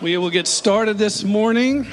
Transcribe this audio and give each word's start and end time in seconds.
We 0.00 0.16
will 0.16 0.30
get 0.30 0.46
started 0.46 0.96
this 0.96 1.24
morning. 1.24 1.84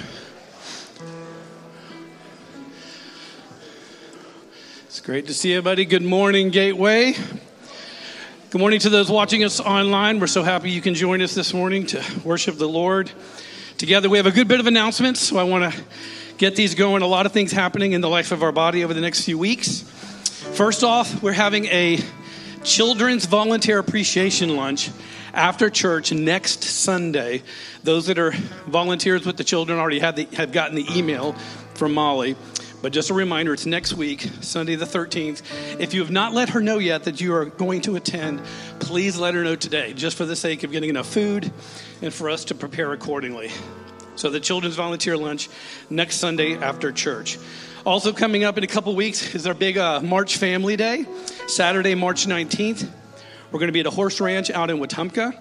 It's 4.84 5.02
great 5.02 5.26
to 5.26 5.34
see 5.34 5.54
everybody. 5.54 5.86
Good 5.86 6.04
morning, 6.04 6.52
Gateway. 6.52 7.16
Good 8.52 8.60
morning 8.60 8.80
to 8.82 8.90
those 8.90 9.10
watching 9.10 9.44
us 9.44 9.60
online. 9.60 10.20
We're 10.20 10.28
so 10.28 10.44
happy 10.44 10.70
you 10.70 10.82
can 10.82 10.94
join 10.94 11.20
us 11.24 11.34
this 11.34 11.52
morning 11.52 11.88
to 11.88 12.04
worship 12.24 12.58
the 12.58 12.70
Lord 12.70 13.12
together. 13.80 14.08
We 14.08 14.18
have 14.18 14.28
a 14.28 14.32
good 14.32 14.48
bit 14.48 14.60
of 14.60 14.68
announcements, 14.68 15.20
so 15.20 15.38
I 15.38 15.44
want 15.44 15.74
to 15.74 15.84
get 16.38 16.56
these 16.56 16.76
going. 16.76 17.02
A 17.02 17.08
lot 17.08 17.26
of 17.26 17.32
things 17.32 17.52
happening 17.52 17.94
in 17.94 18.02
the 18.02 18.10
life 18.10 18.32
of 18.32 18.44
our 18.44 18.52
body 18.52 18.84
over 18.84 18.94
the 18.94 19.02
next 19.02 19.26
few 19.26 19.40
weeks. 19.40 19.82
First 19.82 20.84
off, 20.84 21.24
we're 21.24 21.32
having 21.32 21.66
a 21.66 21.98
children's 22.64 23.26
volunteer 23.26 23.80
appreciation 23.80 24.56
lunch 24.56 24.92
after 25.36 25.70
church 25.70 26.12
next 26.12 26.64
Sunday. 26.64 27.44
Those 27.84 28.08
that 28.08 28.18
are 28.18 28.32
volunteers 28.66 29.26
with 29.26 29.38
the 29.38 29.44
children 29.44 29.78
already 29.78 30.00
have, 30.00 30.16
the, 30.16 30.26
have 30.34 30.52
gotten 30.52 30.76
the 30.76 30.86
email 30.98 31.34
from 31.76 31.94
Molly. 31.94 32.36
But 32.82 32.94
just 32.94 33.10
a 33.10 33.14
reminder, 33.14 33.54
it's 33.54 33.66
next 33.66 33.94
week, 33.94 34.30
Sunday 34.42 34.76
the 34.76 34.86
13th. 34.86 35.42
If 35.80 35.94
you 35.94 36.02
have 36.02 36.12
not 36.12 36.34
let 36.34 36.50
her 36.50 36.62
know 36.62 36.78
yet 36.78 37.04
that 37.06 37.20
you 37.20 37.34
are 37.34 37.46
going 37.46 37.82
to 37.82 37.96
attend, 37.96 38.42
please 38.80 39.18
let 39.18 39.34
her 39.34 39.44
know 39.44 39.56
today, 39.56 39.94
just 39.94 40.18
for 40.18 40.26
the 40.26 40.36
sake 40.36 40.64
of 40.64 40.72
getting 40.72 40.90
enough 40.90 41.08
food 41.08 41.52
and 42.02 42.14
for 42.14 42.30
us 42.30 42.46
to 42.46 42.56
prepare 42.56 42.94
accordingly. 42.94 43.50
So, 44.18 44.30
the 44.30 44.40
Children's 44.40 44.76
Volunteer 44.76 45.18
Lunch 45.18 45.50
next 45.90 46.18
Sunday 46.18 46.56
after 46.56 46.92
church. 46.92 47.38
Also, 47.86 48.14
coming 48.14 48.44
up 48.44 48.58
in 48.58 48.64
a 48.64 48.68
couple 48.68 48.96
weeks 48.96 49.36
is 49.36 49.46
our 49.46 49.54
big 49.54 49.78
uh, 49.78 50.00
March 50.02 50.38
Family 50.38 50.76
Day, 50.76 51.06
Saturday, 51.48 51.96
March 51.96 52.26
19th. 52.26 52.88
We're 53.56 53.60
going 53.60 53.70
to 53.70 53.72
be 53.72 53.80
at 53.80 53.88
a 53.88 53.90
horse 53.90 54.20
ranch 54.20 54.50
out 54.50 54.70
in 54.70 54.80
Wetumpka. 54.80 55.34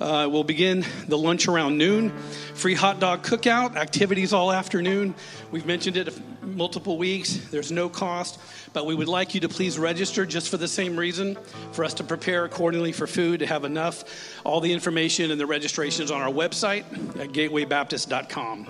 Uh, 0.00 0.26
we'll 0.30 0.42
begin 0.42 0.86
the 1.06 1.18
lunch 1.18 1.48
around 1.48 1.76
noon. 1.76 2.08
Free 2.54 2.72
hot 2.72 2.98
dog 2.98 3.22
cookout, 3.22 3.76
activities 3.76 4.32
all 4.32 4.50
afternoon. 4.50 5.14
We've 5.50 5.66
mentioned 5.66 5.98
it 5.98 6.18
multiple 6.42 6.96
weeks. 6.96 7.36
There's 7.50 7.70
no 7.70 7.90
cost, 7.90 8.40
but 8.72 8.86
we 8.86 8.94
would 8.94 9.06
like 9.06 9.34
you 9.34 9.42
to 9.42 9.50
please 9.50 9.78
register 9.78 10.24
just 10.24 10.48
for 10.48 10.56
the 10.56 10.66
same 10.66 10.96
reason 10.96 11.36
for 11.72 11.84
us 11.84 11.92
to 11.92 12.04
prepare 12.04 12.46
accordingly 12.46 12.92
for 12.92 13.06
food, 13.06 13.40
to 13.40 13.46
have 13.46 13.66
enough. 13.66 14.02
All 14.44 14.60
the 14.62 14.72
information 14.72 15.30
and 15.30 15.38
the 15.38 15.44
registrations 15.44 16.10
on 16.10 16.22
our 16.22 16.32
website 16.32 16.84
at 17.20 17.32
gatewaybaptist.com. 17.32 18.66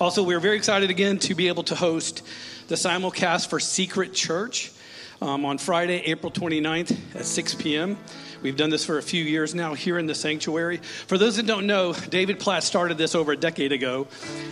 Also, 0.00 0.24
we're 0.24 0.40
very 0.40 0.56
excited 0.56 0.90
again 0.90 1.20
to 1.20 1.36
be 1.36 1.46
able 1.46 1.62
to 1.62 1.76
host 1.76 2.26
the 2.66 2.74
simulcast 2.74 3.48
for 3.48 3.60
Secret 3.60 4.12
Church 4.12 4.72
um, 5.22 5.44
on 5.44 5.56
Friday, 5.56 6.02
April 6.06 6.32
29th 6.32 6.96
at 7.14 7.24
6 7.24 7.54
p.m. 7.54 7.96
We've 8.42 8.56
done 8.56 8.70
this 8.70 8.84
for 8.84 8.98
a 8.98 9.02
few 9.02 9.22
years 9.22 9.54
now 9.54 9.72
here 9.72 9.96
in 9.96 10.06
the 10.06 10.16
sanctuary. 10.16 10.78
For 10.78 11.16
those 11.16 11.36
that 11.36 11.46
don't 11.46 11.68
know, 11.68 11.92
David 11.92 12.40
Platt 12.40 12.64
started 12.64 12.98
this 12.98 13.14
over 13.14 13.30
a 13.30 13.36
decade 13.36 13.70
ago, 13.70 14.08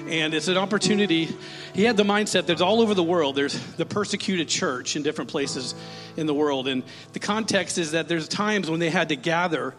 and 0.06 0.32
it's 0.32 0.46
an 0.46 0.56
opportunity. 0.56 1.28
He 1.74 1.82
had 1.82 1.96
the 1.96 2.04
mindset 2.04 2.46
that 2.46 2.60
all 2.60 2.80
over 2.80 2.94
the 2.94 3.02
world, 3.02 3.34
there's 3.34 3.58
the 3.76 3.84
persecuted 3.84 4.48
church 4.48 4.94
in 4.94 5.02
different 5.02 5.28
places 5.28 5.74
in 6.16 6.26
the 6.26 6.34
world. 6.34 6.68
And 6.68 6.84
the 7.14 7.18
context 7.18 7.76
is 7.76 7.90
that 7.90 8.06
there's 8.06 8.28
times 8.28 8.70
when 8.70 8.78
they 8.78 8.90
had 8.90 9.08
to 9.08 9.16
gather 9.16 9.74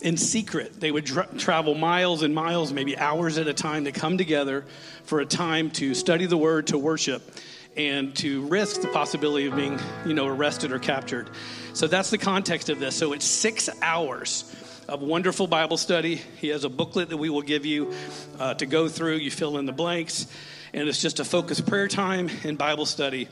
in 0.00 0.16
secret. 0.16 0.78
They 0.78 0.92
would 0.92 1.06
tra- 1.06 1.28
travel 1.36 1.74
miles 1.74 2.22
and 2.22 2.32
miles, 2.36 2.72
maybe 2.72 2.96
hours 2.96 3.38
at 3.38 3.48
a 3.48 3.54
time, 3.54 3.86
to 3.86 3.92
come 3.92 4.16
together 4.16 4.64
for 5.02 5.18
a 5.18 5.26
time 5.26 5.72
to 5.72 5.92
study 5.94 6.26
the 6.26 6.38
word, 6.38 6.68
to 6.68 6.78
worship 6.78 7.32
and 7.76 8.14
to 8.16 8.46
risk 8.46 8.80
the 8.80 8.88
possibility 8.88 9.46
of 9.46 9.56
being, 9.56 9.78
you 10.06 10.14
know, 10.14 10.26
arrested 10.26 10.72
or 10.72 10.78
captured. 10.78 11.30
So 11.74 11.86
that's 11.86 12.10
the 12.10 12.18
context 12.18 12.70
of 12.70 12.78
this. 12.78 12.96
So 12.96 13.12
it's 13.12 13.24
six 13.24 13.68
hours 13.82 14.54
of 14.88 15.02
wonderful 15.02 15.46
Bible 15.46 15.76
study. 15.76 16.14
He 16.14 16.48
has 16.48 16.64
a 16.64 16.68
booklet 16.68 17.10
that 17.10 17.16
we 17.16 17.28
will 17.28 17.42
give 17.42 17.66
you 17.66 17.92
uh, 18.38 18.54
to 18.54 18.66
go 18.66 18.88
through. 18.88 19.16
You 19.16 19.30
fill 19.30 19.58
in 19.58 19.66
the 19.66 19.72
blanks, 19.72 20.26
and 20.72 20.88
it's 20.88 21.02
just 21.02 21.20
a 21.20 21.24
focused 21.24 21.66
prayer 21.66 21.88
time 21.88 22.30
and 22.44 22.56
Bible 22.56 22.86
study 22.86 23.28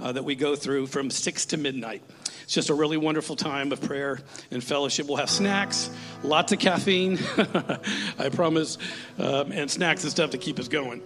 uh, 0.00 0.12
that 0.12 0.24
we 0.24 0.36
go 0.36 0.54
through 0.54 0.86
from 0.86 1.10
six 1.10 1.46
to 1.46 1.56
midnight. 1.56 2.02
It's 2.44 2.54
just 2.54 2.70
a 2.70 2.74
really 2.74 2.96
wonderful 2.96 3.36
time 3.36 3.72
of 3.72 3.80
prayer 3.80 4.20
and 4.50 4.62
fellowship. 4.62 5.06
We'll 5.06 5.16
have 5.16 5.30
snacks, 5.30 5.90
lots 6.22 6.52
of 6.52 6.58
caffeine, 6.58 7.18
I 8.18 8.30
promise, 8.32 8.78
um, 9.18 9.52
and 9.52 9.70
snacks 9.70 10.02
and 10.04 10.10
stuff 10.10 10.30
to 10.30 10.38
keep 10.38 10.58
us 10.58 10.68
going. 10.68 11.02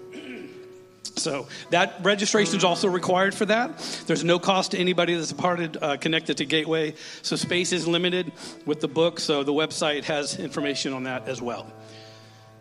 So 1.16 1.48
that 1.70 1.96
registration 2.02 2.56
is 2.56 2.64
also 2.64 2.88
required 2.88 3.34
for 3.34 3.46
that. 3.46 3.78
There's 4.06 4.24
no 4.24 4.38
cost 4.38 4.72
to 4.72 4.78
anybody 4.78 5.14
that's 5.14 5.32
a 5.32 5.34
part 5.34 5.60
of, 5.60 5.82
uh, 5.82 5.96
connected 5.96 6.38
to 6.38 6.44
Gateway. 6.44 6.94
So 7.22 7.36
space 7.36 7.72
is 7.72 7.86
limited 7.86 8.32
with 8.66 8.80
the 8.80 8.88
book. 8.88 9.20
So 9.20 9.42
the 9.42 9.52
website 9.52 10.04
has 10.04 10.38
information 10.38 10.92
on 10.92 11.04
that 11.04 11.28
as 11.28 11.40
well. 11.40 11.66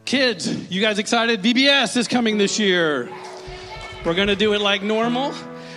Kids, 0.05 0.71
you 0.71 0.81
guys 0.81 0.99
excited? 0.99 1.41
VBS 1.41 1.95
is 1.95 2.07
coming 2.07 2.37
this 2.37 2.59
year. 2.59 3.09
We're 4.03 4.15
going 4.15 4.29
to 4.29 4.35
do 4.35 4.53
it 4.53 4.61
like 4.61 4.81
normal. 4.81 5.33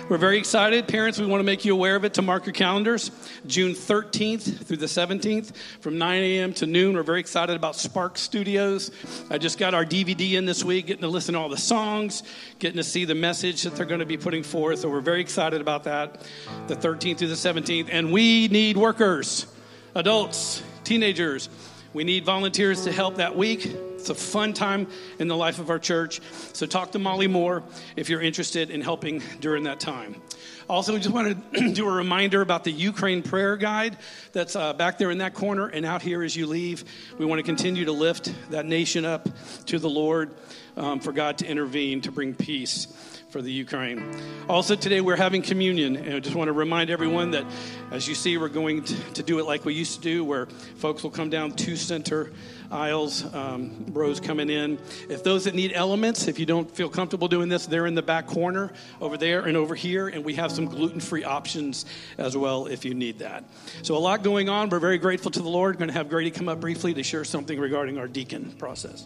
We're 0.07 0.17
very 0.17 0.37
excited. 0.37 0.87
Parents, 0.87 1.19
we 1.19 1.25
want 1.25 1.39
to 1.39 1.45
make 1.45 1.65
you 1.65 1.73
aware 1.73 1.95
of 1.95 2.05
it 2.05 2.13
to 2.13 2.21
mark 2.21 2.45
your 2.45 2.53
calendars. 2.53 3.09
June 3.47 3.73
13th 3.73 4.63
through 4.63 4.77
the 4.77 4.85
17th 4.85 5.55
from 5.81 5.97
9 5.97 6.21
a.m. 6.21 6.53
to 6.53 6.67
noon. 6.67 6.95
We're 6.95 7.01
very 7.01 7.19
excited 7.19 7.55
about 7.55 7.75
Spark 7.75 8.19
Studios. 8.19 8.91
I 9.31 9.39
just 9.39 9.57
got 9.57 9.73
our 9.73 9.83
DVD 9.83 10.33
in 10.33 10.45
this 10.45 10.63
week, 10.63 10.85
getting 10.85 11.01
to 11.01 11.07
listen 11.07 11.33
to 11.33 11.39
all 11.39 11.49
the 11.49 11.57
songs, 11.57 12.21
getting 12.59 12.77
to 12.77 12.83
see 12.83 13.05
the 13.05 13.15
message 13.15 13.63
that 13.63 13.75
they're 13.75 13.87
going 13.87 13.99
to 13.99 14.05
be 14.05 14.15
putting 14.15 14.43
forth. 14.43 14.77
So 14.77 14.91
we're 14.91 15.01
very 15.01 15.21
excited 15.21 15.59
about 15.59 15.85
that. 15.85 16.21
The 16.67 16.75
13th 16.75 17.17
through 17.17 17.29
the 17.29 17.33
17th. 17.33 17.89
And 17.91 18.13
we 18.13 18.47
need 18.49 18.77
workers, 18.77 19.47
adults, 19.95 20.61
teenagers. 20.83 21.49
We 21.95 22.03
need 22.03 22.25
volunteers 22.25 22.83
to 22.83 22.91
help 22.91 23.15
that 23.15 23.37
week. 23.37 23.65
It's 23.65 24.09
a 24.09 24.15
fun 24.15 24.51
time 24.51 24.87
in 25.17 25.29
the 25.29 25.37
life 25.37 25.59
of 25.59 25.69
our 25.69 25.79
church. 25.79 26.19
So 26.51 26.65
talk 26.65 26.91
to 26.91 26.99
Molly 26.99 27.27
Moore 27.27 27.63
if 27.95 28.09
you're 28.09 28.21
interested 28.21 28.69
in 28.69 28.81
helping 28.81 29.23
during 29.39 29.63
that 29.63 29.79
time. 29.79 30.21
Also, 30.67 30.91
we 30.91 30.99
just 30.99 31.15
want 31.15 31.53
to 31.53 31.71
do 31.71 31.87
a 31.87 31.91
reminder 31.93 32.41
about 32.41 32.65
the 32.65 32.71
Ukraine 32.71 33.23
prayer 33.23 33.55
guide 33.55 33.95
that's 34.33 34.57
uh, 34.57 34.73
back 34.73 34.97
there 34.97 35.09
in 35.09 35.19
that 35.19 35.35
corner 35.35 35.67
and 35.67 35.85
out 35.85 36.01
here 36.01 36.21
as 36.21 36.35
you 36.35 36.47
leave. 36.47 36.83
We 37.17 37.25
want 37.25 37.39
to 37.39 37.43
continue 37.43 37.85
to 37.85 37.93
lift 37.93 38.29
that 38.49 38.65
nation 38.65 39.05
up 39.05 39.29
to 39.67 39.79
the 39.79 39.89
Lord 39.89 40.31
um, 40.75 40.99
for 40.99 41.13
God 41.13 41.37
to 41.37 41.47
intervene 41.47 42.01
to 42.01 42.11
bring 42.11 42.33
peace 42.33 42.87
for 43.35 43.41
the 43.41 43.51
Ukraine. 43.51 44.01
Also, 44.47 44.77
today 44.77 45.01
we're 45.01 45.17
having 45.17 45.41
communion, 45.41 45.97
and 45.97 46.13
I 46.13 46.19
just 46.21 46.37
want 46.37 46.47
to 46.47 46.53
remind 46.53 46.89
everyone 46.89 47.31
that 47.31 47.43
as 47.91 48.07
you 48.07 48.15
see, 48.15 48.37
we're 48.37 48.47
going 48.47 48.83
to, 48.85 49.23
do 49.23 49.39
it 49.39 49.45
like 49.45 49.65
we 49.65 49.73
used 49.73 49.95
to 49.95 50.01
do, 50.01 50.23
where 50.23 50.45
folks 50.77 51.03
will 51.03 51.09
come 51.09 51.29
down 51.29 51.51
two 51.51 51.75
center 51.75 52.31
aisles, 52.71 53.25
um, 53.35 53.87
rows 53.89 54.21
coming 54.21 54.49
in. 54.49 54.79
If 55.09 55.21
those 55.21 55.43
that 55.43 55.53
need 55.53 55.73
elements, 55.73 56.29
if 56.29 56.39
you 56.39 56.45
don't 56.45 56.73
feel 56.73 56.87
comfortable 56.87 57.27
doing 57.27 57.49
this, 57.49 57.65
they're 57.65 57.87
in 57.87 57.95
the 57.95 58.01
back 58.01 58.25
corner 58.25 58.71
over 59.01 59.17
there 59.17 59.41
and 59.41 59.57
over 59.57 59.75
here, 59.75 60.07
and 60.07 60.23
we 60.23 60.35
have 60.35 60.49
some 60.49 60.67
gluten 60.67 61.01
free 61.01 61.25
options 61.25 61.85
as 62.17 62.37
well 62.37 62.67
if 62.67 62.85
you 62.85 62.93
need 62.93 63.19
that. 63.19 63.43
So, 63.81 63.97
a 63.97 63.99
lot 63.99 64.23
going 64.23 64.47
on. 64.47 64.69
We're 64.69 64.79
very 64.79 64.97
grateful 64.97 65.31
to 65.31 65.41
the 65.41 65.49
Lord. 65.49 65.77
Going 65.77 65.89
to 65.89 65.93
have 65.93 66.07
Grady 66.07 66.31
come 66.31 66.47
up 66.47 66.61
briefly 66.61 66.93
to 66.93 67.03
share 67.03 67.25
something 67.25 67.59
regarding 67.59 67.97
our 67.97 68.07
deacon 68.07 68.53
process. 68.57 69.05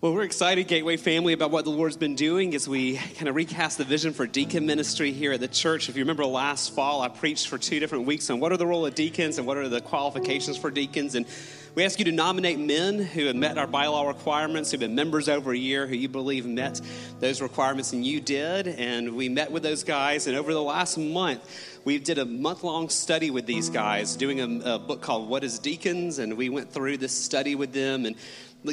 Well, 0.00 0.14
we're 0.14 0.22
excited, 0.22 0.68
Gateway 0.68 0.96
family, 0.96 1.32
about 1.32 1.50
what 1.50 1.64
the 1.64 1.72
Lord's 1.72 1.96
been 1.96 2.14
doing 2.14 2.54
as 2.54 2.68
we 2.68 2.98
kind 2.98 3.26
of 3.26 3.34
recast 3.34 3.78
the 3.78 3.84
vision 3.84 4.12
for 4.12 4.28
deacon 4.28 4.64
ministry 4.64 5.10
here 5.10 5.32
at 5.32 5.40
the 5.40 5.48
church. 5.48 5.88
If 5.88 5.96
you 5.96 6.04
remember 6.04 6.24
last 6.24 6.72
fall, 6.72 7.02
I 7.02 7.08
preached 7.08 7.48
for 7.48 7.58
two 7.58 7.80
different 7.80 8.06
weeks 8.06 8.30
on 8.30 8.38
what 8.38 8.52
are 8.52 8.56
the 8.56 8.64
role 8.64 8.86
of 8.86 8.94
deacons 8.94 9.38
and 9.38 9.46
what 9.46 9.56
are 9.56 9.68
the 9.68 9.80
qualifications 9.80 10.56
for 10.56 10.70
deacons. 10.70 11.16
And 11.16 11.26
we 11.74 11.84
ask 11.84 11.98
you 11.98 12.04
to 12.04 12.12
nominate 12.12 12.60
men 12.60 13.00
who 13.00 13.26
have 13.26 13.34
met 13.34 13.58
our 13.58 13.66
bylaw 13.66 14.06
requirements, 14.06 14.70
who've 14.70 14.78
been 14.78 14.94
members 14.94 15.28
over 15.28 15.50
a 15.50 15.58
year, 15.58 15.88
who 15.88 15.96
you 15.96 16.08
believe 16.08 16.46
met 16.46 16.80
those 17.18 17.42
requirements, 17.42 17.92
and 17.92 18.06
you 18.06 18.20
did. 18.20 18.68
And 18.68 19.16
we 19.16 19.28
met 19.28 19.50
with 19.50 19.64
those 19.64 19.82
guys, 19.82 20.28
and 20.28 20.36
over 20.36 20.54
the 20.54 20.62
last 20.62 20.96
month, 20.96 21.42
we 21.84 21.98
did 21.98 22.18
a 22.18 22.24
month 22.24 22.62
long 22.62 22.88
study 22.88 23.30
with 23.30 23.46
these 23.46 23.70
guys, 23.70 24.14
doing 24.14 24.40
a, 24.40 24.74
a 24.74 24.78
book 24.78 25.00
called 25.00 25.28
What 25.28 25.42
is 25.42 25.58
Deacons, 25.58 26.18
and 26.18 26.36
we 26.36 26.50
went 26.50 26.70
through 26.70 26.98
this 26.98 27.12
study 27.12 27.54
with 27.54 27.72
them. 27.72 28.06
and 28.06 28.14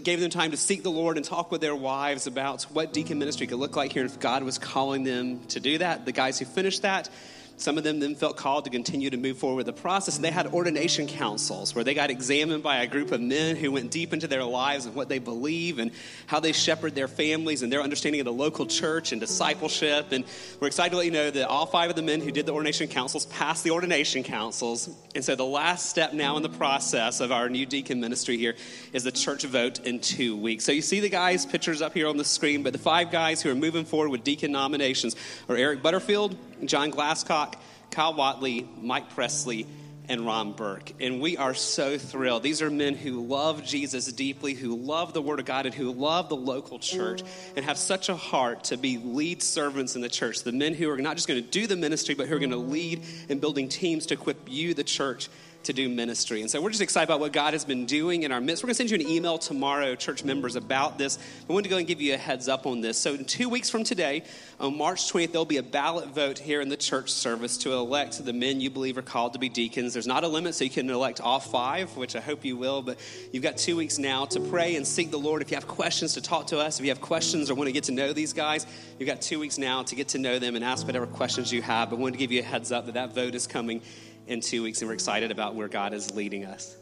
gave 0.04 0.20
them 0.20 0.30
time 0.30 0.52
to 0.52 0.58
seek 0.58 0.84
the 0.84 0.92
Lord 0.92 1.18
and 1.18 1.26
talk 1.26 1.52
with 1.52 1.62
their 1.62 1.76
wives 1.76 2.28
about 2.28 2.64
what 2.64 2.94
deacon 2.94 3.20
ministry 3.20 3.48
could 3.48 3.60
look 3.60 3.76
like 3.76 3.94
here 3.94 4.04
and 4.04 4.12
if 4.12 4.20
God 4.20 4.44
was 4.44 4.58
calling 4.58 5.04
them 5.04 5.46
to 5.48 5.60
do 5.60 5.78
that. 5.78 6.06
The 6.06 6.12
guys 6.12 6.40
who 6.40 6.46
finished 6.46 6.82
that 6.82 7.10
some 7.58 7.78
of 7.78 7.84
them 7.84 8.00
then 8.00 8.16
felt 8.16 8.36
called 8.36 8.66
to 8.66 8.70
continue 8.70 9.10
to 9.10 9.18
move 9.18 9.38
forward 9.38 9.58
with 9.58 9.66
the 9.66 9.82
process. 9.82 10.18
They 10.18 10.32
had 10.32 10.48
ordination 10.48 11.08
councils 11.08 11.74
where 11.74 11.84
they 11.84 11.94
got 11.94 12.10
examined 12.10 12.64
by 12.64 12.78
a 12.78 12.88
group 12.88 13.12
of 13.12 13.22
men 13.22 13.56
who 13.56 13.72
went 13.72 13.92
deep 13.92 14.12
into 14.12 14.28
their 14.28 14.44
lives 14.44 14.86
and 14.86 14.96
what 14.96 15.08
they 15.08 15.20
believe 15.20 15.80
and 15.80 15.92
how 16.28 16.40
they 16.40 16.52
shepherd 16.52 16.96
their 16.96 17.08
families 17.08 17.62
and 17.62 17.72
their 17.72 17.82
understanding 17.82 18.20
of 18.20 18.26
the 18.26 18.34
local 18.34 18.66
church 18.66 19.12
and 19.12 19.22
discipleship. 19.22 20.12
And 20.12 20.26
we're 20.60 20.68
excited 20.68 20.92
to 20.92 20.98
let 20.98 21.06
you 21.06 21.12
know 21.12 21.32
that 21.32 21.48
all 21.48 21.66
five 21.66 21.90
of 21.90 21.96
the 21.96 22.02
men 22.02 22.22
who 22.22 22.32
did 22.32 22.46
the 22.46 22.52
ordination 22.52 22.88
councils 22.88 23.26
passed 23.28 23.64
the 23.64 23.72
ordination 23.72 24.24
councils. 24.24 24.90
And 25.16 25.24
so 25.24 25.36
the 25.36 25.46
last 25.46 25.90
step 25.90 26.14
now 26.14 26.36
in 26.36 26.44
the 26.44 26.50
process 26.50 27.22
of 27.22 27.32
our 27.32 27.48
new 27.48 27.66
deacon 27.66 28.02
ministry 28.02 28.38
here 28.38 28.56
is 28.92 29.04
the 29.04 29.12
church 29.12 29.44
vote 29.46 29.80
in 29.86 30.00
two 30.00 30.36
weeks. 30.36 30.66
So 30.66 30.72
you 30.72 30.82
see 30.82 31.00
the 31.00 31.10
guys' 31.10 31.46
pictures 31.46 31.82
up 31.82 31.94
here 31.94 32.08
on 32.08 32.18
the 32.18 32.26
screen, 32.26 32.64
but 32.64 32.74
the 32.74 32.80
five 32.80 33.12
guys 33.12 33.42
who 33.42 33.50
are 33.50 33.56
moving 33.56 33.86
forward 33.86 34.10
with 34.10 34.24
deacon 34.24 34.52
nominations 34.52 35.16
are 35.48 35.56
Eric 35.56 35.82
Butterfield, 35.82 36.36
John 36.64 36.92
Glasscock, 36.92 37.56
Kyle 37.92 38.14
Watley, 38.14 38.68
Mike 38.82 39.10
Presley, 39.12 39.68
and 40.08 40.26
Ron 40.26 40.54
Burke. 40.54 40.94
And 41.00 41.20
we 41.20 41.38
are 41.38 41.54
so 41.54 41.98
thrilled. 41.98 42.44
These 42.44 42.62
are 42.62 42.70
men 42.70 42.96
who 42.96 43.26
love 43.26 43.64
Jesus 43.64 44.12
deeply, 44.12 44.54
who 44.54 44.76
love 44.76 45.14
the 45.14 45.22
Word 45.22 45.40
of 45.40 45.46
God, 45.46 45.66
and 45.66 45.74
who 45.74 45.92
love 45.92 46.30
the 46.30 46.36
local 46.36 46.80
church, 46.80 47.24
and 47.56 47.66
have 47.66 47.78
such 47.78 48.10
a 48.10 48.16
heart 48.16 48.66
to 48.66 48.78
be 48.78 48.98
lead 48.98 49.42
servants 49.42 49.96
in 49.96 50.02
the 50.02 50.10
church. 50.10 50.44
The 50.44 50.52
men 50.52 50.74
who 50.74 50.90
are 50.90 50.98
not 50.98 51.16
just 51.16 51.28
going 51.28 51.44
to 51.44 51.50
do 51.50 51.68
the 51.68 51.76
ministry, 51.76 52.16
but 52.16 52.28
who 52.28 52.36
are 52.36 52.40
going 52.40 52.52
to 52.52 52.58
lead 52.58 53.04
in 53.30 53.40
building 53.40 53.68
teams 53.68 54.06
to 54.08 54.14
equip 54.14 54.48
you, 54.48 54.74
the 54.74 54.84
church, 54.84 55.30
to 55.66 55.74
do 55.74 55.88
ministry. 55.90 56.42
And 56.42 56.50
so 56.50 56.62
we're 56.62 56.70
just 56.70 56.82
excited 56.82 57.10
about 57.10 57.20
what 57.20 57.32
God 57.32 57.54
has 57.54 57.66
been 57.66 57.86
doing 57.86 58.24
in 58.24 58.32
our 58.32 58.42
midst. 58.42 58.64
We're 58.64 58.68
going 58.68 58.74
to 58.74 58.78
send 58.78 58.90
you 58.90 58.96
an 58.96 59.08
email 59.08 59.38
tomorrow, 59.38 59.96
church 59.96 60.24
members, 60.24 60.56
about 60.56 60.98
this. 60.98 61.20
I 61.48 61.54
wanted 61.54 61.64
to 61.64 61.70
go 61.70 61.78
and 61.78 61.86
give 61.88 62.02
you 62.02 62.14
a 62.14 62.18
heads 62.18 62.48
up 62.48 62.66
on 62.66 62.82
this. 62.82 62.98
So, 62.98 63.14
in 63.14 63.26
two 63.26 63.50
weeks 63.50 63.70
from 63.70 63.84
today, 63.84 64.24
on 64.60 64.78
March 64.78 65.12
20th, 65.12 65.32
there'll 65.32 65.46
be 65.46 65.58
a 65.58 65.64
ballot 65.64 66.08
vote 66.10 66.40
here 66.40 66.62
in 66.62 66.70
the 66.70 66.78
church 66.78 67.12
service 67.12 67.58
to 67.60 67.74
elect 67.74 68.24
the 68.24 68.34
men 68.34 68.62
you 68.62 68.70
believe 68.70 68.98
are 68.98 69.04
called 69.04 69.34
to 69.34 69.40
be 69.40 69.50
deacons. 69.50 69.94
There's 69.94 70.08
not 70.08 70.24
a 70.24 70.28
limit, 70.28 70.56
so 70.56 70.64
you 70.64 70.70
can 70.70 70.90
elect 70.90 71.22
all 71.22 71.40
five, 71.40 71.96
which 71.98 72.16
I 72.16 72.22
hope 72.22 72.46
you 72.46 72.58
will. 72.58 72.82
But 72.82 72.98
you've 73.32 73.44
got 73.44 73.58
two 73.58 73.76
weeks 73.76 73.98
now 73.98 74.26
to 74.26 74.40
pray 74.40 74.76
and 74.76 74.88
seek 74.88 75.12
the 75.12 75.20
Lord. 75.20 75.42
If 75.42 75.52
you 75.52 75.56
have 75.56 75.68
questions, 75.68 76.14
to 76.14 76.22
talk 76.22 76.48
to 76.48 76.60
us. 76.60 76.80
If 76.80 76.86
you 76.86 76.92
have 76.92 77.02
questions 77.02 77.50
or 77.50 77.56
want 77.56 77.68
to 77.68 77.72
get 77.72 77.86
to 77.86 77.92
know 77.92 78.14
these 78.14 78.34
guys, 78.34 78.66
you've 78.98 79.08
got 79.08 79.22
two 79.22 79.40
weeks 79.40 79.58
now 79.58 79.84
to 79.84 79.96
get 79.96 80.10
to 80.10 80.18
know 80.18 80.40
them 80.40 80.56
and 80.56 80.64
ask 80.64 80.86
whatever 80.86 81.08
questions 81.08 81.52
you 81.52 81.62
have. 81.62 81.90
But 81.90 81.98
I 81.98 82.00
wanted 82.00 82.14
to 82.14 82.20
give 82.20 82.32
you 82.32 82.40
a 82.40 82.44
heads 82.44 82.72
up 82.72 82.86
that 82.86 82.94
that 82.94 83.14
vote 83.14 83.36
is 83.36 83.48
coming 83.48 83.82
in 84.28 84.42
two 84.42 84.64
weeks, 84.64 84.82
and 84.82 84.90
we're 84.90 84.94
excited 84.94 85.32
about 85.32 85.56
where 85.56 85.68
God 85.68 85.94
is 85.94 86.14
leading 86.14 86.46
us. 86.46 86.76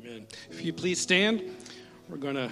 Amen. 0.00 0.26
If 0.50 0.64
you 0.64 0.72
please 0.72 1.00
stand, 1.00 1.42
we're 2.08 2.16
going 2.16 2.34
to 2.34 2.50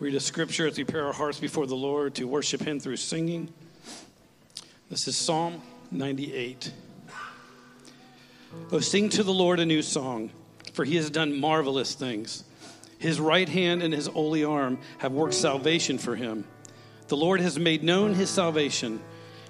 read 0.00 0.14
a 0.14 0.20
scripture 0.20 0.66
as 0.66 0.78
we 0.78 0.84
prepare 0.84 1.06
our 1.06 1.12
hearts 1.12 1.40
before 1.40 1.66
the 1.66 1.76
Lord 1.76 2.14
to 2.16 2.26
worship 2.26 2.62
Him 2.62 2.80
through 2.80 2.96
singing. 2.96 3.52
This 4.90 5.08
is 5.08 5.16
Psalm 5.16 5.60
98. 5.90 6.72
Oh, 8.72 8.80
sing 8.80 9.08
to 9.10 9.22
the 9.22 9.32
Lord 9.32 9.60
a 9.60 9.66
new 9.66 9.82
song, 9.82 10.30
for 10.72 10.84
He 10.84 10.96
has 10.96 11.10
done 11.10 11.38
marvelous 11.38 11.94
things. 11.94 12.44
His 12.98 13.20
right 13.20 13.48
hand 13.48 13.82
and 13.82 13.92
His 13.92 14.06
holy 14.06 14.44
arm 14.44 14.78
have 14.98 15.12
worked 15.12 15.34
salvation 15.34 15.98
for 15.98 16.16
Him. 16.16 16.44
The 17.08 17.16
Lord 17.16 17.40
has 17.40 17.58
made 17.58 17.82
known 17.82 18.14
His 18.14 18.30
salvation. 18.30 19.00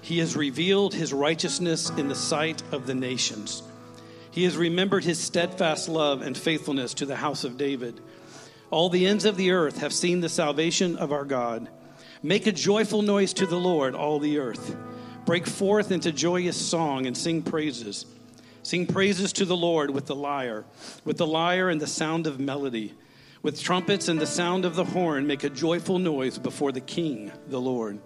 He 0.01 0.19
has 0.19 0.35
revealed 0.35 0.93
his 0.93 1.13
righteousness 1.13 1.89
in 1.89 2.07
the 2.07 2.15
sight 2.15 2.63
of 2.71 2.87
the 2.87 2.95
nations. 2.95 3.63
He 4.31 4.43
has 4.43 4.57
remembered 4.57 5.03
his 5.03 5.19
steadfast 5.19 5.89
love 5.89 6.21
and 6.21 6.37
faithfulness 6.37 6.93
to 6.95 7.05
the 7.05 7.15
house 7.15 7.43
of 7.43 7.57
David. 7.57 7.99
All 8.71 8.89
the 8.89 9.07
ends 9.07 9.25
of 9.25 9.37
the 9.37 9.51
earth 9.51 9.79
have 9.79 9.93
seen 9.93 10.21
the 10.21 10.29
salvation 10.29 10.95
of 10.97 11.11
our 11.11 11.25
God. 11.25 11.67
Make 12.21 12.47
a 12.47 12.51
joyful 12.51 13.01
noise 13.01 13.33
to 13.33 13.45
the 13.45 13.59
Lord, 13.59 13.95
all 13.95 14.19
the 14.19 14.39
earth. 14.39 14.75
Break 15.25 15.47
forth 15.47 15.91
into 15.91 16.11
joyous 16.11 16.57
song 16.57 17.05
and 17.05 17.17
sing 17.17 17.41
praises. 17.41 18.05
Sing 18.61 18.85
praises 18.85 19.33
to 19.33 19.45
the 19.45 19.57
Lord 19.57 19.89
with 19.89 20.05
the 20.05 20.15
lyre, 20.15 20.65
with 21.05 21.17
the 21.17 21.25
lyre 21.25 21.69
and 21.69 21.79
the 21.79 21.87
sound 21.87 22.27
of 22.27 22.39
melody. 22.39 22.93
With 23.41 23.61
trumpets 23.61 24.09
and 24.09 24.19
the 24.19 24.27
sound 24.27 24.65
of 24.65 24.75
the 24.75 24.83
horn, 24.83 25.25
make 25.25 25.43
a 25.43 25.49
joyful 25.49 25.97
noise 25.97 26.37
before 26.37 26.71
the 26.71 26.81
King, 26.81 27.31
the 27.47 27.61
Lord. 27.61 27.99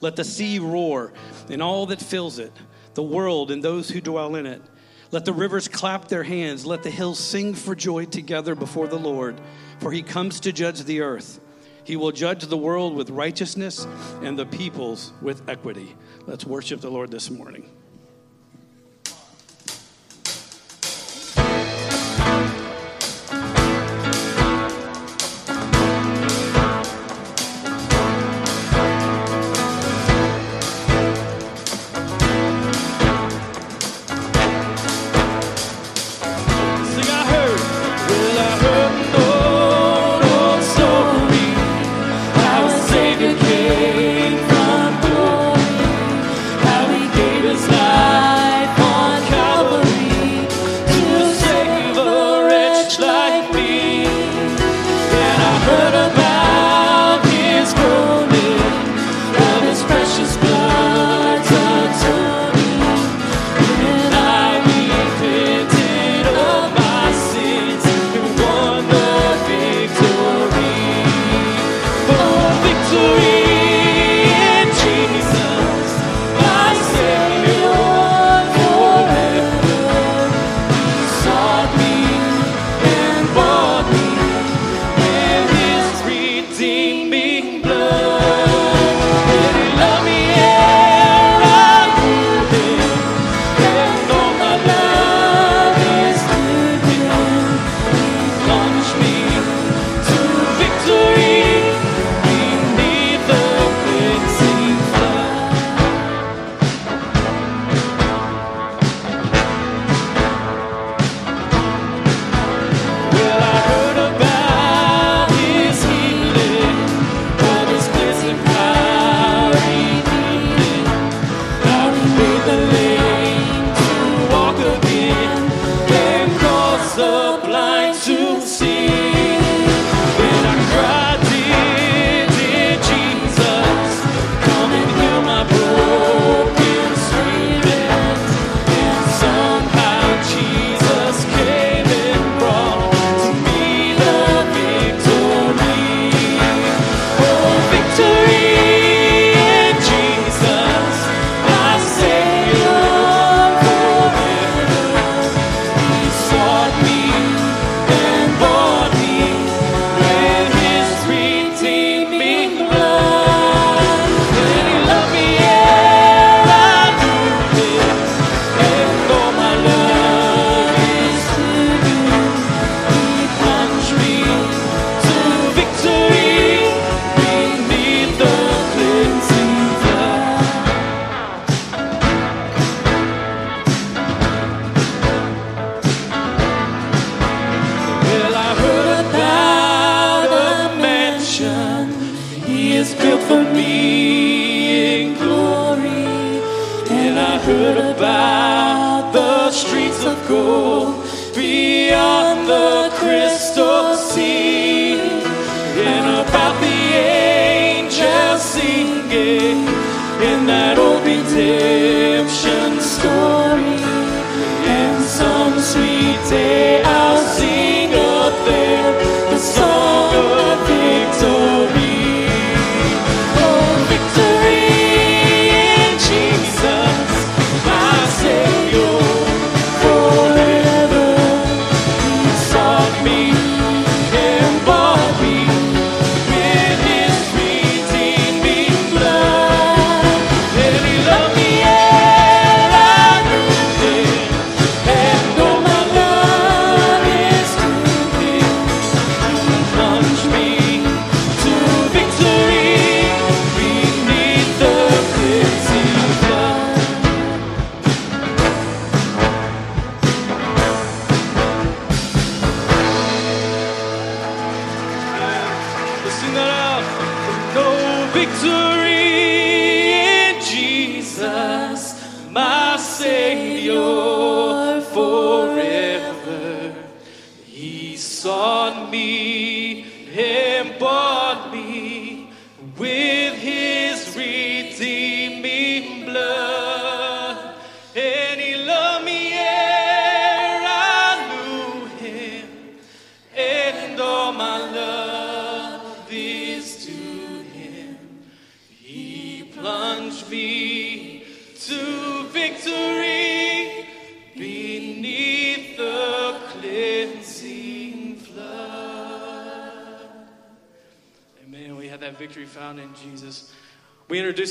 Let 0.00 0.16
the 0.16 0.24
sea 0.24 0.58
roar 0.58 1.12
and 1.48 1.62
all 1.62 1.86
that 1.86 2.00
fills 2.00 2.38
it, 2.38 2.52
the 2.94 3.02
world 3.02 3.50
and 3.50 3.62
those 3.62 3.88
who 3.88 4.00
dwell 4.00 4.34
in 4.34 4.46
it. 4.46 4.62
Let 5.10 5.24
the 5.24 5.32
rivers 5.32 5.68
clap 5.68 6.08
their 6.08 6.24
hands. 6.24 6.66
Let 6.66 6.82
the 6.82 6.90
hills 6.90 7.18
sing 7.18 7.54
for 7.54 7.74
joy 7.74 8.06
together 8.06 8.54
before 8.54 8.88
the 8.88 8.98
Lord, 8.98 9.40
for 9.78 9.92
he 9.92 10.02
comes 10.02 10.40
to 10.40 10.52
judge 10.52 10.82
the 10.82 11.02
earth. 11.02 11.40
He 11.84 11.96
will 11.96 12.12
judge 12.12 12.46
the 12.46 12.56
world 12.56 12.96
with 12.96 13.10
righteousness 13.10 13.86
and 14.22 14.38
the 14.38 14.46
peoples 14.46 15.12
with 15.20 15.48
equity. 15.48 15.94
Let's 16.26 16.44
worship 16.44 16.80
the 16.80 16.90
Lord 16.90 17.10
this 17.10 17.30
morning. 17.30 17.70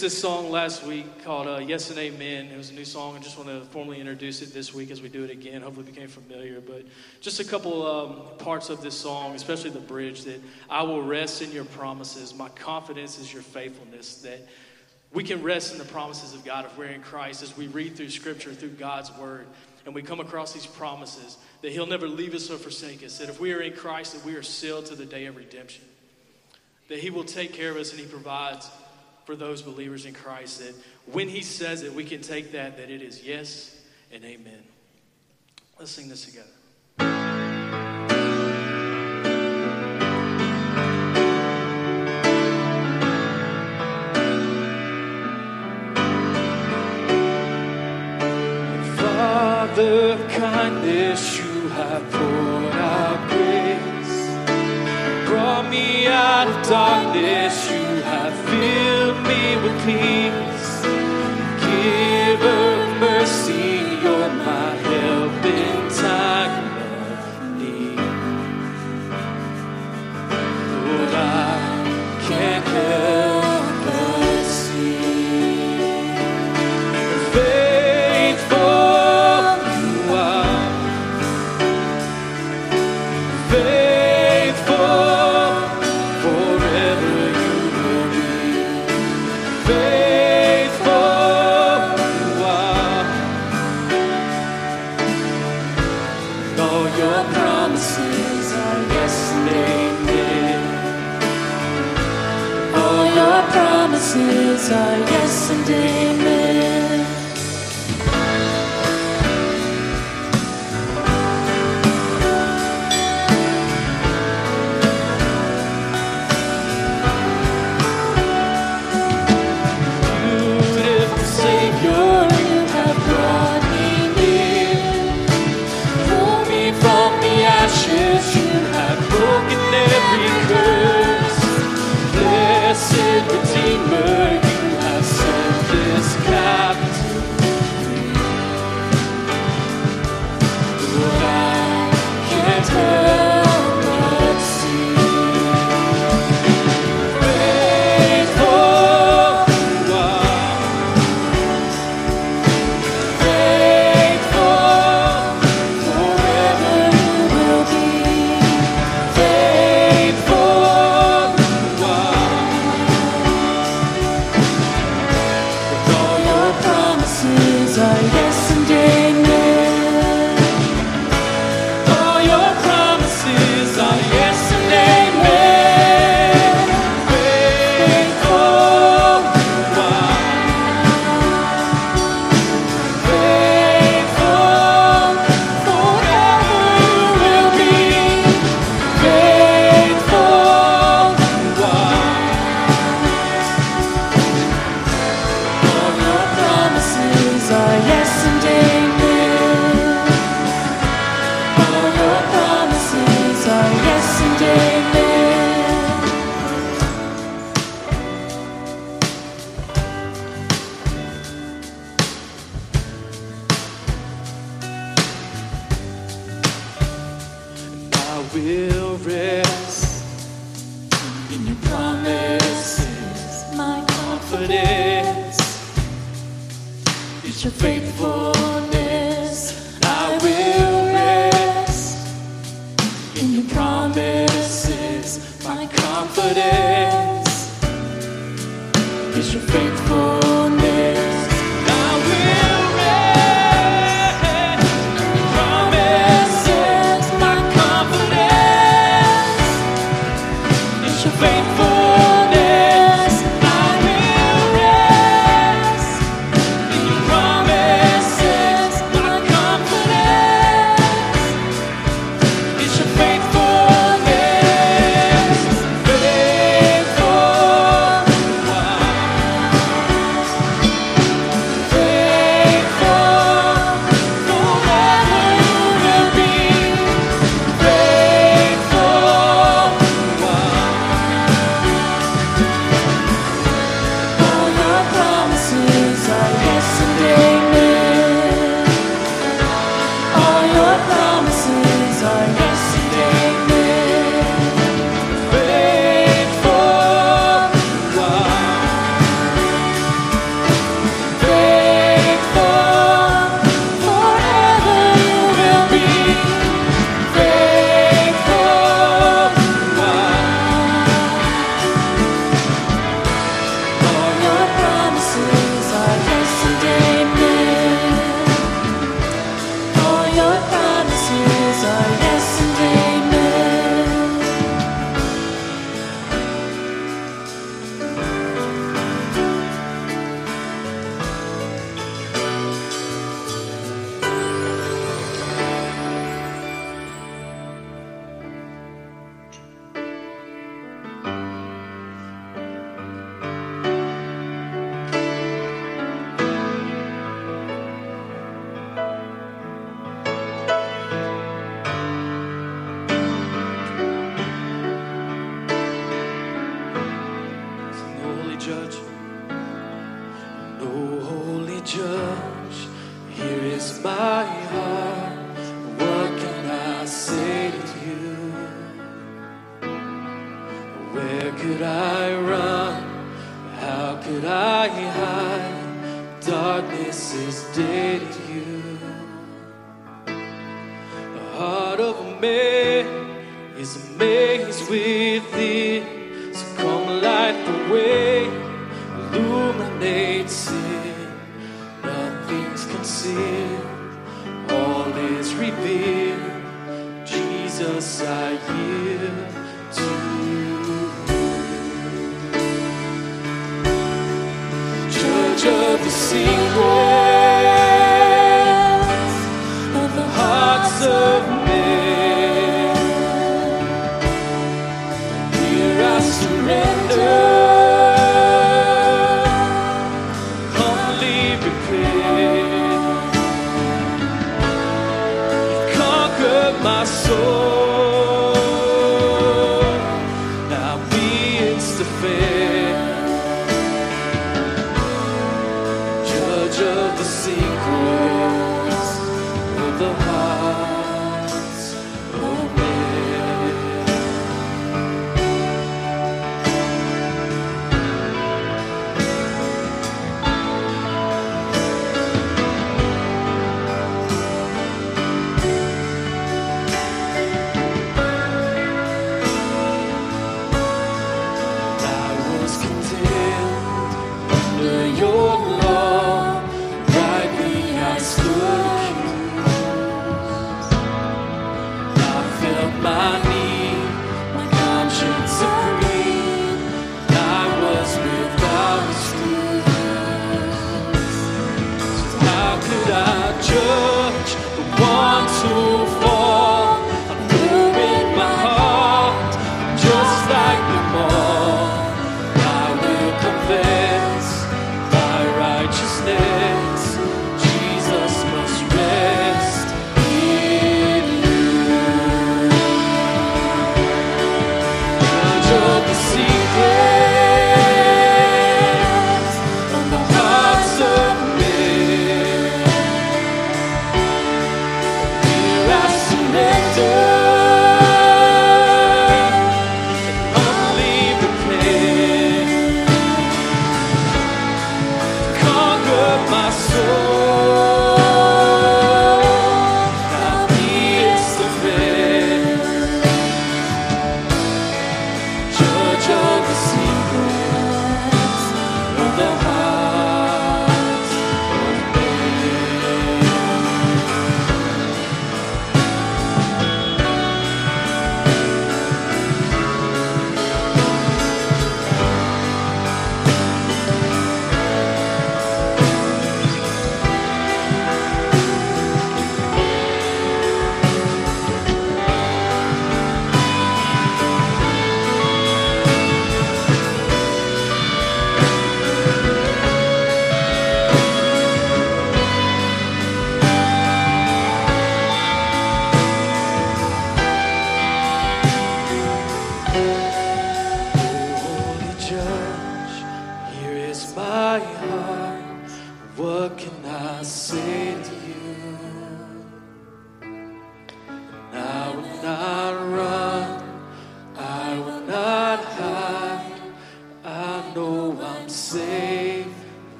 This 0.00 0.18
song 0.18 0.50
last 0.50 0.82
week 0.84 1.24
called 1.24 1.46
uh, 1.46 1.58
Yes 1.58 1.90
and 1.90 1.98
Amen. 1.98 2.46
It 2.46 2.56
was 2.56 2.70
a 2.70 2.72
new 2.72 2.86
song. 2.86 3.16
I 3.16 3.18
just 3.18 3.36
want 3.36 3.50
to 3.50 3.60
formally 3.66 4.00
introduce 4.00 4.40
it 4.40 4.54
this 4.54 4.72
week 4.72 4.90
as 4.90 5.02
we 5.02 5.10
do 5.10 5.24
it 5.24 5.30
again. 5.30 5.60
Hopefully, 5.60 5.86
it 5.86 5.94
became 5.94 6.08
familiar. 6.08 6.58
But 6.60 6.84
just 7.20 7.38
a 7.38 7.44
couple 7.44 7.86
um, 7.86 8.38
parts 8.38 8.70
of 8.70 8.80
this 8.80 8.98
song, 8.98 9.34
especially 9.34 9.70
the 9.70 9.80
bridge 9.80 10.24
that 10.24 10.40
I 10.70 10.84
will 10.84 11.02
rest 11.02 11.42
in 11.42 11.52
your 11.52 11.66
promises. 11.66 12.34
My 12.34 12.48
confidence 12.48 13.18
is 13.18 13.30
your 13.30 13.42
faithfulness. 13.42 14.16
That 14.22 14.40
we 15.12 15.22
can 15.22 15.42
rest 15.42 15.72
in 15.72 15.78
the 15.78 15.84
promises 15.84 16.32
of 16.32 16.46
God 16.46 16.64
if 16.64 16.78
we're 16.78 16.86
in 16.86 17.02
Christ 17.02 17.42
as 17.42 17.54
we 17.54 17.66
read 17.66 17.94
through 17.94 18.08
Scripture, 18.08 18.54
through 18.54 18.70
God's 18.70 19.14
Word, 19.18 19.46
and 19.84 19.94
we 19.94 20.00
come 20.00 20.20
across 20.20 20.54
these 20.54 20.66
promises 20.66 21.36
that 21.60 21.72
He'll 21.72 21.86
never 21.86 22.08
leave 22.08 22.34
us 22.34 22.50
or 22.50 22.56
forsake 22.56 23.04
us. 23.04 23.18
That 23.18 23.28
if 23.28 23.38
we 23.38 23.52
are 23.52 23.60
in 23.60 23.74
Christ, 23.74 24.14
that 24.14 24.24
we 24.24 24.34
are 24.34 24.42
sealed 24.42 24.86
to 24.86 24.94
the 24.94 25.06
day 25.06 25.26
of 25.26 25.36
redemption 25.36 25.84
that 26.88 26.98
He 26.98 27.08
will 27.08 27.24
take 27.24 27.52
care 27.52 27.70
of 27.70 27.76
us 27.76 27.92
and 27.92 28.00
He 28.00 28.06
provides 28.06 28.68
for 29.30 29.36
those 29.36 29.62
believers 29.62 30.06
in 30.06 30.12
Christ. 30.12 30.58
That 30.58 30.74
when 31.12 31.28
He 31.28 31.42
says 31.42 31.84
it, 31.84 31.94
we 31.94 32.02
can 32.02 32.20
take 32.20 32.50
that, 32.50 32.76
that 32.78 32.90
it 32.90 33.00
is 33.00 33.22
yes 33.22 33.80
and 34.10 34.24
amen. 34.24 34.58
Let's 35.78 35.92
sing 35.92 36.08
this 36.08 36.24
together. 36.24 36.48
Father 48.96 50.12
of 50.14 50.28
kindness, 50.28 51.38
you 51.38 51.68
have 51.68 52.10
poured 52.10 52.74
out 52.74 53.30
grace. 53.30 55.28
Brought 55.28 55.70
me 55.70 56.08
out 56.08 56.48
of 56.48 56.68
darkness, 56.68 57.69
peace. 59.86 60.19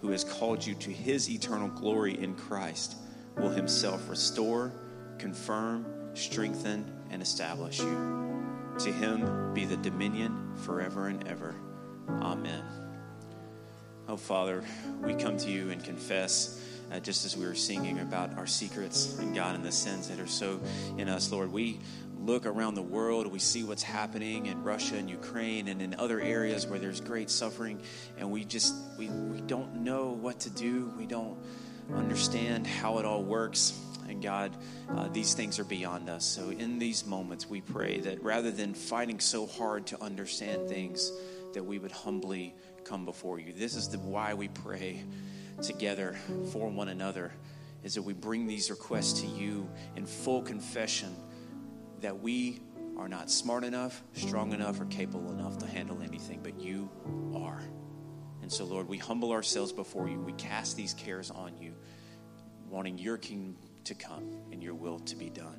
who 0.00 0.10
has 0.10 0.24
called 0.24 0.64
you 0.64 0.74
to 0.74 0.90
his 0.90 1.30
eternal 1.30 1.68
glory 1.68 2.18
in 2.18 2.34
Christ, 2.34 2.96
will 3.36 3.50
himself 3.50 4.08
restore, 4.08 4.72
confirm, 5.18 5.86
strengthen, 6.14 6.90
and 7.10 7.22
establish 7.22 7.78
you. 7.80 8.74
To 8.78 8.92
him 8.92 9.52
be 9.52 9.64
the 9.64 9.76
dominion 9.76 10.54
forever 10.56 11.08
and 11.08 11.26
ever. 11.28 11.54
Amen. 12.08 12.64
Oh, 14.08 14.16
Father, 14.16 14.64
we 15.02 15.14
come 15.14 15.36
to 15.36 15.50
you 15.50 15.70
and 15.70 15.84
confess, 15.84 16.60
uh, 16.90 16.98
just 16.98 17.24
as 17.24 17.36
we 17.36 17.46
were 17.46 17.54
singing 17.54 18.00
about 18.00 18.36
our 18.36 18.46
secrets 18.46 19.18
and 19.18 19.34
God 19.34 19.54
and 19.54 19.64
the 19.64 19.70
sins 19.70 20.08
that 20.08 20.18
are 20.18 20.26
so 20.26 20.60
in 20.98 21.08
us, 21.08 21.30
Lord. 21.30 21.52
We 21.52 21.78
look 22.24 22.46
around 22.46 22.74
the 22.74 22.82
world, 22.82 23.26
we 23.26 23.38
see 23.38 23.64
what's 23.64 23.82
happening 23.82 24.46
in 24.46 24.62
Russia 24.62 24.96
and 24.96 25.08
Ukraine 25.08 25.68
and 25.68 25.80
in 25.80 25.94
other 25.94 26.20
areas 26.20 26.66
where 26.66 26.78
there's 26.78 27.00
great 27.00 27.30
suffering, 27.30 27.80
and 28.18 28.30
we 28.30 28.44
just 28.44 28.74
we, 28.98 29.08
we 29.08 29.40
don't 29.40 29.76
know 29.76 30.10
what 30.10 30.40
to 30.40 30.50
do. 30.50 30.92
We 30.98 31.06
don't 31.06 31.38
understand 31.94 32.66
how 32.66 32.98
it 32.98 33.04
all 33.04 33.22
works. 33.22 33.78
And 34.08 34.22
God, 34.22 34.56
uh, 34.90 35.08
these 35.08 35.34
things 35.34 35.58
are 35.58 35.64
beyond 35.64 36.10
us. 36.10 36.24
So 36.24 36.50
in 36.50 36.78
these 36.78 37.06
moments, 37.06 37.48
we 37.48 37.60
pray 37.60 38.00
that 38.00 38.22
rather 38.22 38.50
than 38.50 38.74
fighting 38.74 39.20
so 39.20 39.46
hard 39.46 39.86
to 39.88 40.02
understand 40.02 40.68
things, 40.68 41.12
that 41.54 41.64
we 41.64 41.78
would 41.78 41.92
humbly 41.92 42.54
come 42.84 43.04
before 43.04 43.38
you. 43.38 43.52
This 43.52 43.76
is 43.76 43.88
the 43.88 43.98
why 43.98 44.34
we 44.34 44.48
pray 44.48 45.02
together 45.62 46.16
for 46.52 46.68
one 46.68 46.88
another, 46.88 47.32
is 47.84 47.94
that 47.94 48.02
we 48.02 48.12
bring 48.12 48.46
these 48.46 48.70
requests 48.70 49.20
to 49.20 49.26
you 49.26 49.68
in 49.94 50.06
full 50.06 50.42
confession 50.42 51.14
that 52.00 52.20
we 52.20 52.60
are 52.96 53.08
not 53.08 53.30
smart 53.30 53.64
enough, 53.64 54.02
strong 54.12 54.52
enough, 54.52 54.80
or 54.80 54.84
capable 54.86 55.30
enough 55.30 55.58
to 55.58 55.66
handle 55.66 56.02
anything, 56.02 56.40
but 56.42 56.60
you 56.60 56.90
are. 57.34 57.62
And 58.42 58.52
so, 58.52 58.64
Lord, 58.64 58.88
we 58.88 58.98
humble 58.98 59.32
ourselves 59.32 59.72
before 59.72 60.08
you. 60.08 60.20
We 60.20 60.32
cast 60.32 60.76
these 60.76 60.94
cares 60.94 61.30
on 61.30 61.56
you, 61.58 61.74
wanting 62.68 62.98
your 62.98 63.16
kingdom 63.16 63.56
to 63.84 63.94
come 63.94 64.24
and 64.52 64.62
your 64.62 64.74
will 64.74 64.98
to 65.00 65.16
be 65.16 65.30
done. 65.30 65.56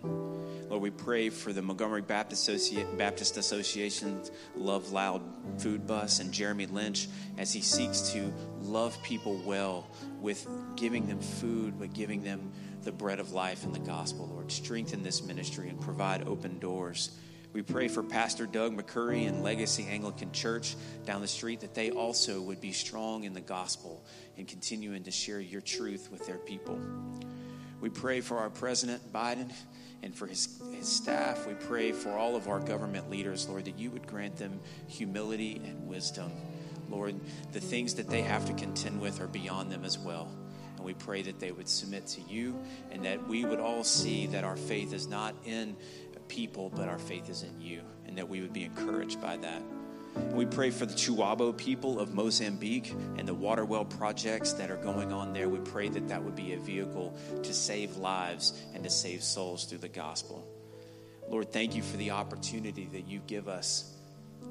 Lord, 0.69 0.81
we 0.81 0.91
pray 0.91 1.29
for 1.29 1.51
the 1.51 1.61
Montgomery 1.61 2.01
Baptist, 2.01 2.49
Baptist 2.97 3.37
Association 3.37 4.21
Love 4.55 4.91
Loud 4.91 5.21
Food 5.57 5.87
Bus 5.87 6.19
and 6.19 6.31
Jeremy 6.31 6.65
Lynch 6.67 7.07
as 7.37 7.51
he 7.51 7.61
seeks 7.61 8.11
to 8.13 8.33
love 8.61 9.01
people 9.03 9.35
well 9.45 9.87
with 10.19 10.47
giving 10.75 11.07
them 11.07 11.19
food, 11.19 11.79
but 11.79 11.93
giving 11.93 12.23
them 12.23 12.51
the 12.83 12.91
bread 12.91 13.19
of 13.19 13.31
life 13.31 13.63
and 13.63 13.73
the 13.73 13.79
gospel, 13.79 14.27
Lord. 14.27 14.51
Strengthen 14.51 15.03
this 15.03 15.23
ministry 15.23 15.69
and 15.69 15.79
provide 15.79 16.27
open 16.27 16.59
doors. 16.59 17.11
We 17.53 17.61
pray 17.61 17.89
for 17.89 18.01
Pastor 18.01 18.45
Doug 18.45 18.77
McCurry 18.77 19.27
and 19.27 19.43
Legacy 19.43 19.85
Anglican 19.89 20.31
Church 20.31 20.75
down 21.05 21.19
the 21.19 21.27
street 21.27 21.59
that 21.61 21.73
they 21.73 21.91
also 21.91 22.41
would 22.41 22.61
be 22.61 22.71
strong 22.71 23.25
in 23.25 23.33
the 23.33 23.41
gospel 23.41 24.05
and 24.37 24.47
continuing 24.47 25.03
to 25.03 25.11
share 25.11 25.41
your 25.41 25.59
truth 25.59 26.09
with 26.11 26.25
their 26.25 26.37
people. 26.37 26.79
We 27.81 27.89
pray 27.89 28.21
for 28.21 28.37
our 28.37 28.49
President 28.49 29.11
Biden 29.11 29.51
and 30.01 30.15
for 30.15 30.27
his, 30.27 30.61
his 30.73 30.87
staff. 30.87 31.45
We 31.45 31.53
pray 31.53 31.91
for 31.91 32.11
all 32.11 32.35
of 32.35 32.47
our 32.47 32.59
government 32.59 33.09
leaders, 33.09 33.49
Lord, 33.49 33.65
that 33.65 33.77
you 33.77 33.91
would 33.91 34.07
grant 34.07 34.37
them 34.37 34.61
humility 34.87 35.61
and 35.65 35.87
wisdom. 35.87 36.31
Lord, 36.89 37.19
the 37.51 37.59
things 37.59 37.95
that 37.95 38.09
they 38.09 38.21
have 38.21 38.45
to 38.45 38.53
contend 38.53 39.01
with 39.01 39.19
are 39.19 39.27
beyond 39.27 39.71
them 39.71 39.83
as 39.83 39.97
well. 39.97 40.31
And 40.81 40.85
we 40.87 40.95
pray 40.95 41.21
that 41.21 41.39
they 41.39 41.51
would 41.51 41.69
submit 41.69 42.07
to 42.07 42.21
you 42.21 42.59
and 42.89 43.05
that 43.05 43.27
we 43.27 43.45
would 43.45 43.59
all 43.59 43.83
see 43.83 44.25
that 44.25 44.43
our 44.43 44.55
faith 44.55 44.93
is 44.93 45.05
not 45.05 45.35
in 45.45 45.75
people, 46.27 46.71
but 46.75 46.89
our 46.89 46.97
faith 46.97 47.29
is 47.29 47.43
in 47.43 47.61
you, 47.61 47.81
and 48.07 48.17
that 48.17 48.27
we 48.27 48.41
would 48.41 48.51
be 48.51 48.63
encouraged 48.63 49.21
by 49.21 49.37
that. 49.37 49.61
And 50.15 50.33
we 50.33 50.47
pray 50.47 50.71
for 50.71 50.87
the 50.87 50.95
Chuwabo 50.95 51.55
people 51.55 51.99
of 51.99 52.15
Mozambique 52.15 52.95
and 53.15 53.27
the 53.27 53.33
water 53.35 53.63
well 53.63 53.85
projects 53.85 54.53
that 54.53 54.71
are 54.71 54.77
going 54.77 55.13
on 55.13 55.33
there. 55.33 55.47
We 55.49 55.59
pray 55.59 55.87
that 55.89 56.07
that 56.07 56.23
would 56.23 56.35
be 56.35 56.53
a 56.53 56.57
vehicle 56.57 57.15
to 57.43 57.53
save 57.53 57.97
lives 57.97 58.59
and 58.73 58.83
to 58.83 58.89
save 58.89 59.21
souls 59.21 59.65
through 59.65 59.79
the 59.79 59.87
gospel. 59.87 60.47
Lord, 61.29 61.53
thank 61.53 61.75
you 61.75 61.83
for 61.83 61.97
the 61.97 62.09
opportunity 62.09 62.89
that 62.93 63.07
you 63.07 63.21
give 63.27 63.47
us 63.47 63.95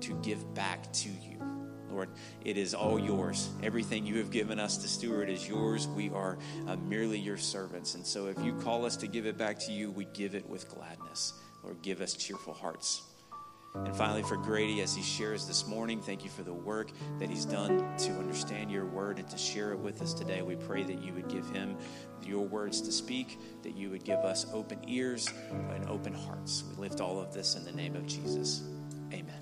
to 0.02 0.14
give 0.22 0.54
back 0.54 0.92
to 0.92 1.08
you. 1.08 1.59
Lord, 1.90 2.08
it 2.44 2.56
is 2.56 2.74
all 2.74 2.98
yours. 2.98 3.50
Everything 3.62 4.06
you 4.06 4.18
have 4.18 4.30
given 4.30 4.58
us 4.58 4.78
to 4.78 4.88
steward 4.88 5.28
is 5.28 5.48
yours. 5.48 5.88
We 5.88 6.10
are 6.10 6.38
uh, 6.66 6.76
merely 6.76 7.18
your 7.18 7.38
servants. 7.38 7.94
And 7.94 8.06
so 8.06 8.26
if 8.26 8.38
you 8.44 8.54
call 8.54 8.84
us 8.84 8.96
to 8.96 9.06
give 9.06 9.26
it 9.26 9.36
back 9.36 9.58
to 9.60 9.72
you, 9.72 9.90
we 9.90 10.06
give 10.06 10.34
it 10.34 10.48
with 10.48 10.68
gladness. 10.68 11.34
Lord, 11.62 11.82
give 11.82 12.00
us 12.00 12.14
cheerful 12.14 12.54
hearts. 12.54 13.02
And 13.74 13.94
finally, 13.94 14.24
for 14.24 14.36
Grady, 14.36 14.80
as 14.80 14.96
he 14.96 15.02
shares 15.02 15.46
this 15.46 15.66
morning, 15.66 16.00
thank 16.00 16.24
you 16.24 16.30
for 16.30 16.42
the 16.42 16.52
work 16.52 16.90
that 17.20 17.30
he's 17.30 17.44
done 17.44 17.78
to 17.98 18.10
understand 18.12 18.70
your 18.70 18.84
word 18.84 19.18
and 19.18 19.28
to 19.30 19.38
share 19.38 19.70
it 19.72 19.78
with 19.78 20.02
us 20.02 20.12
today. 20.12 20.42
We 20.42 20.56
pray 20.56 20.82
that 20.82 21.00
you 21.02 21.12
would 21.14 21.28
give 21.28 21.48
him 21.50 21.76
your 22.24 22.44
words 22.44 22.80
to 22.82 22.90
speak, 22.92 23.38
that 23.62 23.76
you 23.76 23.90
would 23.90 24.02
give 24.02 24.18
us 24.18 24.44
open 24.52 24.80
ears 24.88 25.32
and 25.72 25.88
open 25.88 26.14
hearts. 26.14 26.64
We 26.68 26.82
lift 26.82 27.00
all 27.00 27.20
of 27.20 27.32
this 27.32 27.54
in 27.54 27.64
the 27.64 27.72
name 27.72 27.94
of 27.94 28.06
Jesus. 28.06 28.62
Amen. 29.12 29.36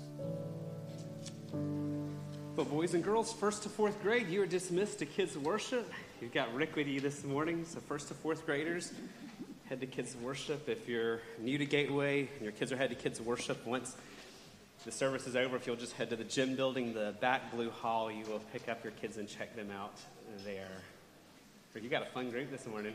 Well, 2.59 2.67
boys 2.67 2.93
and 2.93 3.01
girls, 3.01 3.31
first 3.31 3.63
to 3.63 3.69
fourth 3.69 4.03
grade, 4.03 4.27
you 4.27 4.41
are 4.41 4.45
dismissed 4.45 4.99
to 4.99 5.05
kids' 5.05 5.37
worship. 5.37 5.89
You've 6.19 6.33
got 6.33 6.53
Rick 6.53 6.75
with 6.75 6.87
you 6.87 6.99
this 6.99 7.23
morning, 7.23 7.63
so 7.63 7.79
first 7.79 8.09
to 8.09 8.13
fourth 8.13 8.45
graders, 8.45 8.91
head 9.69 9.79
to 9.79 9.87
kids' 9.87 10.13
worship. 10.17 10.67
If 10.67 10.85
you're 10.85 11.21
new 11.39 11.57
to 11.57 11.65
Gateway 11.65 12.27
and 12.35 12.41
your 12.41 12.51
kids 12.51 12.73
are 12.73 12.75
head 12.75 12.89
to 12.89 12.97
kids' 12.97 13.21
worship, 13.21 13.65
once 13.65 13.95
the 14.83 14.91
service 14.91 15.25
is 15.25 15.37
over, 15.37 15.55
if 15.55 15.67
you'll 15.67 15.77
just 15.77 15.93
head 15.93 16.09
to 16.09 16.17
the 16.17 16.25
gym 16.25 16.57
building, 16.57 16.93
the 16.93 17.15
back 17.21 17.49
blue 17.49 17.69
hall, 17.69 18.11
you 18.11 18.25
will 18.25 18.41
pick 18.51 18.67
up 18.67 18.83
your 18.83 18.91
kids 18.91 19.15
and 19.15 19.29
check 19.29 19.55
them 19.55 19.71
out 19.71 19.95
there. 20.43 20.67
Rick, 21.73 21.85
you 21.85 21.89
got 21.89 22.01
a 22.01 22.11
fun 22.11 22.29
group 22.29 22.51
this 22.51 22.67
morning. 22.67 22.91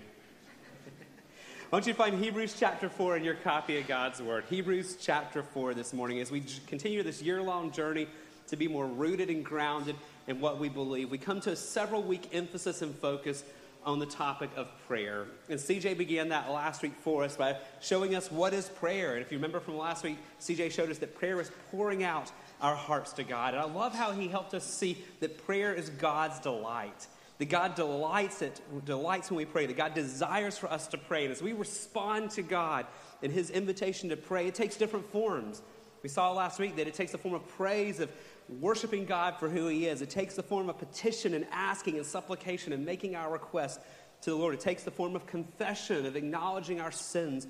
Why 1.71 1.79
don't 1.81 1.87
you 1.87 1.95
find 1.95 2.23
Hebrews 2.23 2.55
chapter 2.59 2.91
4 2.91 3.17
in 3.17 3.25
your 3.25 3.37
copy 3.37 3.79
of 3.79 3.89
God's 3.89 4.21
Word? 4.21 4.45
Hebrews 4.51 4.99
chapter 5.01 5.43
4 5.43 5.73
this 5.73 5.95
morning 5.95 6.21
as 6.21 6.31
we 6.31 6.45
continue 6.67 7.03
this 7.03 7.23
year 7.23 7.41
long 7.41 7.71
journey 7.71 8.09
to 8.55 8.59
be 8.59 8.69
more 8.69 8.87
rooted 8.87 9.31
and 9.31 9.45
grounded 9.45 9.97
in 10.27 10.41
what 10.41 10.59
we 10.59 10.69
believe. 10.69 11.11
We 11.11 11.19
come 11.19 11.41
to 11.43 11.51
a 11.51 11.57
several 11.57 12.03
week 12.03 12.31
emphasis 12.33 12.83
and 12.83 12.95
focus 12.95 13.45
on 13.85 13.99
the 13.99 14.07
topic 14.07 14.51
of 14.57 14.69
prayer. 14.87 15.27
And 15.49 15.61
CJ 15.61 15.99
began 15.99 16.31
that 16.31 16.51
last 16.51 16.83
week 16.83 16.95
for 17.03 17.25
us 17.25 17.37
by 17.37 17.57
showing 17.83 18.15
us 18.15 18.31
what 18.31 18.55
is 18.55 18.69
prayer. 18.69 19.15
And 19.15 19.23
if 19.23 19.31
you 19.31 19.39
remember 19.39 19.61
from 19.61 19.77
last 19.77 20.05
week, 20.05 20.17
CJ 20.41 20.73
showed 20.73 20.91
us 20.91 20.99
that 20.99 21.17
prayer 21.17 21.41
is 21.41 21.51
pouring 21.71 22.03
out 22.03 22.33
our 22.61 22.75
hearts 22.75 23.13
to 23.15 23.25
God. 23.25 23.55
And 23.55 23.63
I 23.63 23.67
love 23.67 23.95
how 23.95 24.13
he 24.13 24.29
helped 24.29 24.55
us 24.55 24.65
see 24.65 25.05
that 25.21 25.45
prayer 25.47 25.75
is 25.75 25.91
God's 25.91 26.39
delight. 26.41 27.07
That 27.39 27.47
God 27.51 27.75
delights 27.75 28.41
it, 28.43 28.61
delights 28.85 29.31
when 29.31 29.39
we 29.39 29.45
pray, 29.45 29.67
that 29.67 29.77
God 29.77 29.93
desires 29.93 30.57
for 30.57 30.71
us 30.71 30.87
to 30.89 30.99
pray. 30.99 31.25
And 31.25 31.33
as 31.33 31.43
we 31.43 31.53
respond 31.53 32.31
to 32.33 32.43
God 32.43 32.87
in 33.21 33.33
his 33.33 33.51
invitation 33.51 34.09
to 34.11 34.17
pray, 34.17 34.47
it 34.47 34.55
takes 34.55 34.77
different 34.77 35.11
forms. 35.11 35.61
We 36.05 36.09
saw 36.09 36.33
last 36.33 36.61
week 36.61 36.77
that 36.77 36.87
it 36.87 36.95
takes 36.95 37.13
the 37.13 37.19
form 37.19 37.35
of 37.35 37.49
praise, 37.49 37.99
of 37.99 38.11
worshiping 38.49 39.05
God 39.05 39.39
for 39.39 39.49
who 39.49 39.69
He 39.69 39.87
is. 39.87 40.03
It 40.03 40.11
takes 40.11 40.35
the 40.35 40.43
form 40.43 40.69
of 40.69 40.79
petition 40.79 41.35
and 41.35 41.47
asking 41.51 41.97
and 41.97 42.07
supplication 42.07 42.73
and 42.73 42.85
making 42.85 43.17
our 43.17 43.31
requests 43.31 43.79
to 44.23 44.31
the 44.31 44.37
Lord. 44.37 44.55
It 44.55 44.61
takes 44.61 44.85
the 44.85 44.91
form 44.91 45.17
of 45.17 45.27
confession, 45.27 46.07
of 46.07 46.17
acknowledging 46.17 46.81
our 46.81 46.93
sins 46.93 47.47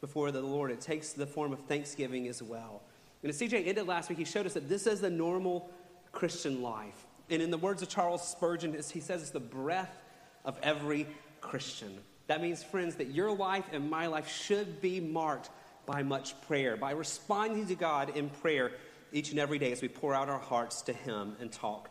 before 0.00 0.30
the 0.30 0.42
Lord. 0.42 0.70
It 0.70 0.80
takes 0.80 1.12
the 1.12 1.26
form 1.26 1.52
of 1.52 1.60
thanksgiving 1.60 2.28
as 2.28 2.42
well. 2.42 2.82
And 3.22 3.30
as 3.30 3.40
CJ 3.40 3.66
ended 3.66 3.86
last 3.86 4.08
week, 4.08 4.18
he 4.18 4.24
showed 4.24 4.46
us 4.46 4.54
that 4.54 4.68
this 4.68 4.86
is 4.86 5.00
the 5.00 5.10
normal 5.10 5.70
Christian 6.12 6.62
life. 6.62 7.06
And 7.30 7.40
in 7.40 7.50
the 7.50 7.58
words 7.58 7.82
of 7.82 7.88
Charles 7.88 8.26
Spurgeon, 8.26 8.74
he 8.74 9.00
says 9.00 9.22
it's 9.22 9.30
the 9.30 9.40
breath 9.40 10.02
of 10.44 10.58
every 10.62 11.06
Christian. 11.40 11.98
That 12.26 12.42
means, 12.42 12.62
friends, 12.62 12.96
that 12.96 13.08
your 13.08 13.34
life 13.34 13.64
and 13.72 13.90
my 13.90 14.06
life 14.06 14.28
should 14.28 14.80
be 14.80 15.00
marked 15.00 15.50
by 15.86 16.02
much 16.02 16.40
prayer, 16.42 16.76
by 16.76 16.92
responding 16.92 17.66
to 17.66 17.74
God 17.74 18.16
in 18.16 18.30
prayer 18.30 18.72
each 19.14 19.30
and 19.30 19.38
every 19.38 19.58
day 19.58 19.70
as 19.70 19.80
we 19.80 19.88
pour 19.88 20.12
out 20.12 20.28
our 20.28 20.40
hearts 20.40 20.82
to 20.82 20.92
Him 20.92 21.36
and 21.40 21.50
talk 21.50 21.88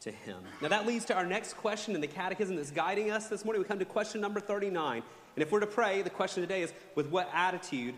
to 0.00 0.10
Him. 0.10 0.38
Now, 0.62 0.68
that 0.68 0.86
leads 0.86 1.04
to 1.04 1.14
our 1.14 1.26
next 1.26 1.52
question 1.58 1.94
in 1.94 2.00
the 2.00 2.06
catechism 2.06 2.56
that's 2.56 2.70
guiding 2.70 3.10
us 3.10 3.28
this 3.28 3.44
morning. 3.44 3.62
We 3.62 3.68
come 3.68 3.78
to 3.78 3.84
question 3.84 4.22
number 4.22 4.40
39. 4.40 5.02
And 5.36 5.42
if 5.42 5.52
we're 5.52 5.60
to 5.60 5.66
pray, 5.66 6.00
the 6.00 6.10
question 6.10 6.42
today 6.42 6.62
is 6.62 6.72
with 6.94 7.10
what 7.10 7.30
attitude 7.34 7.94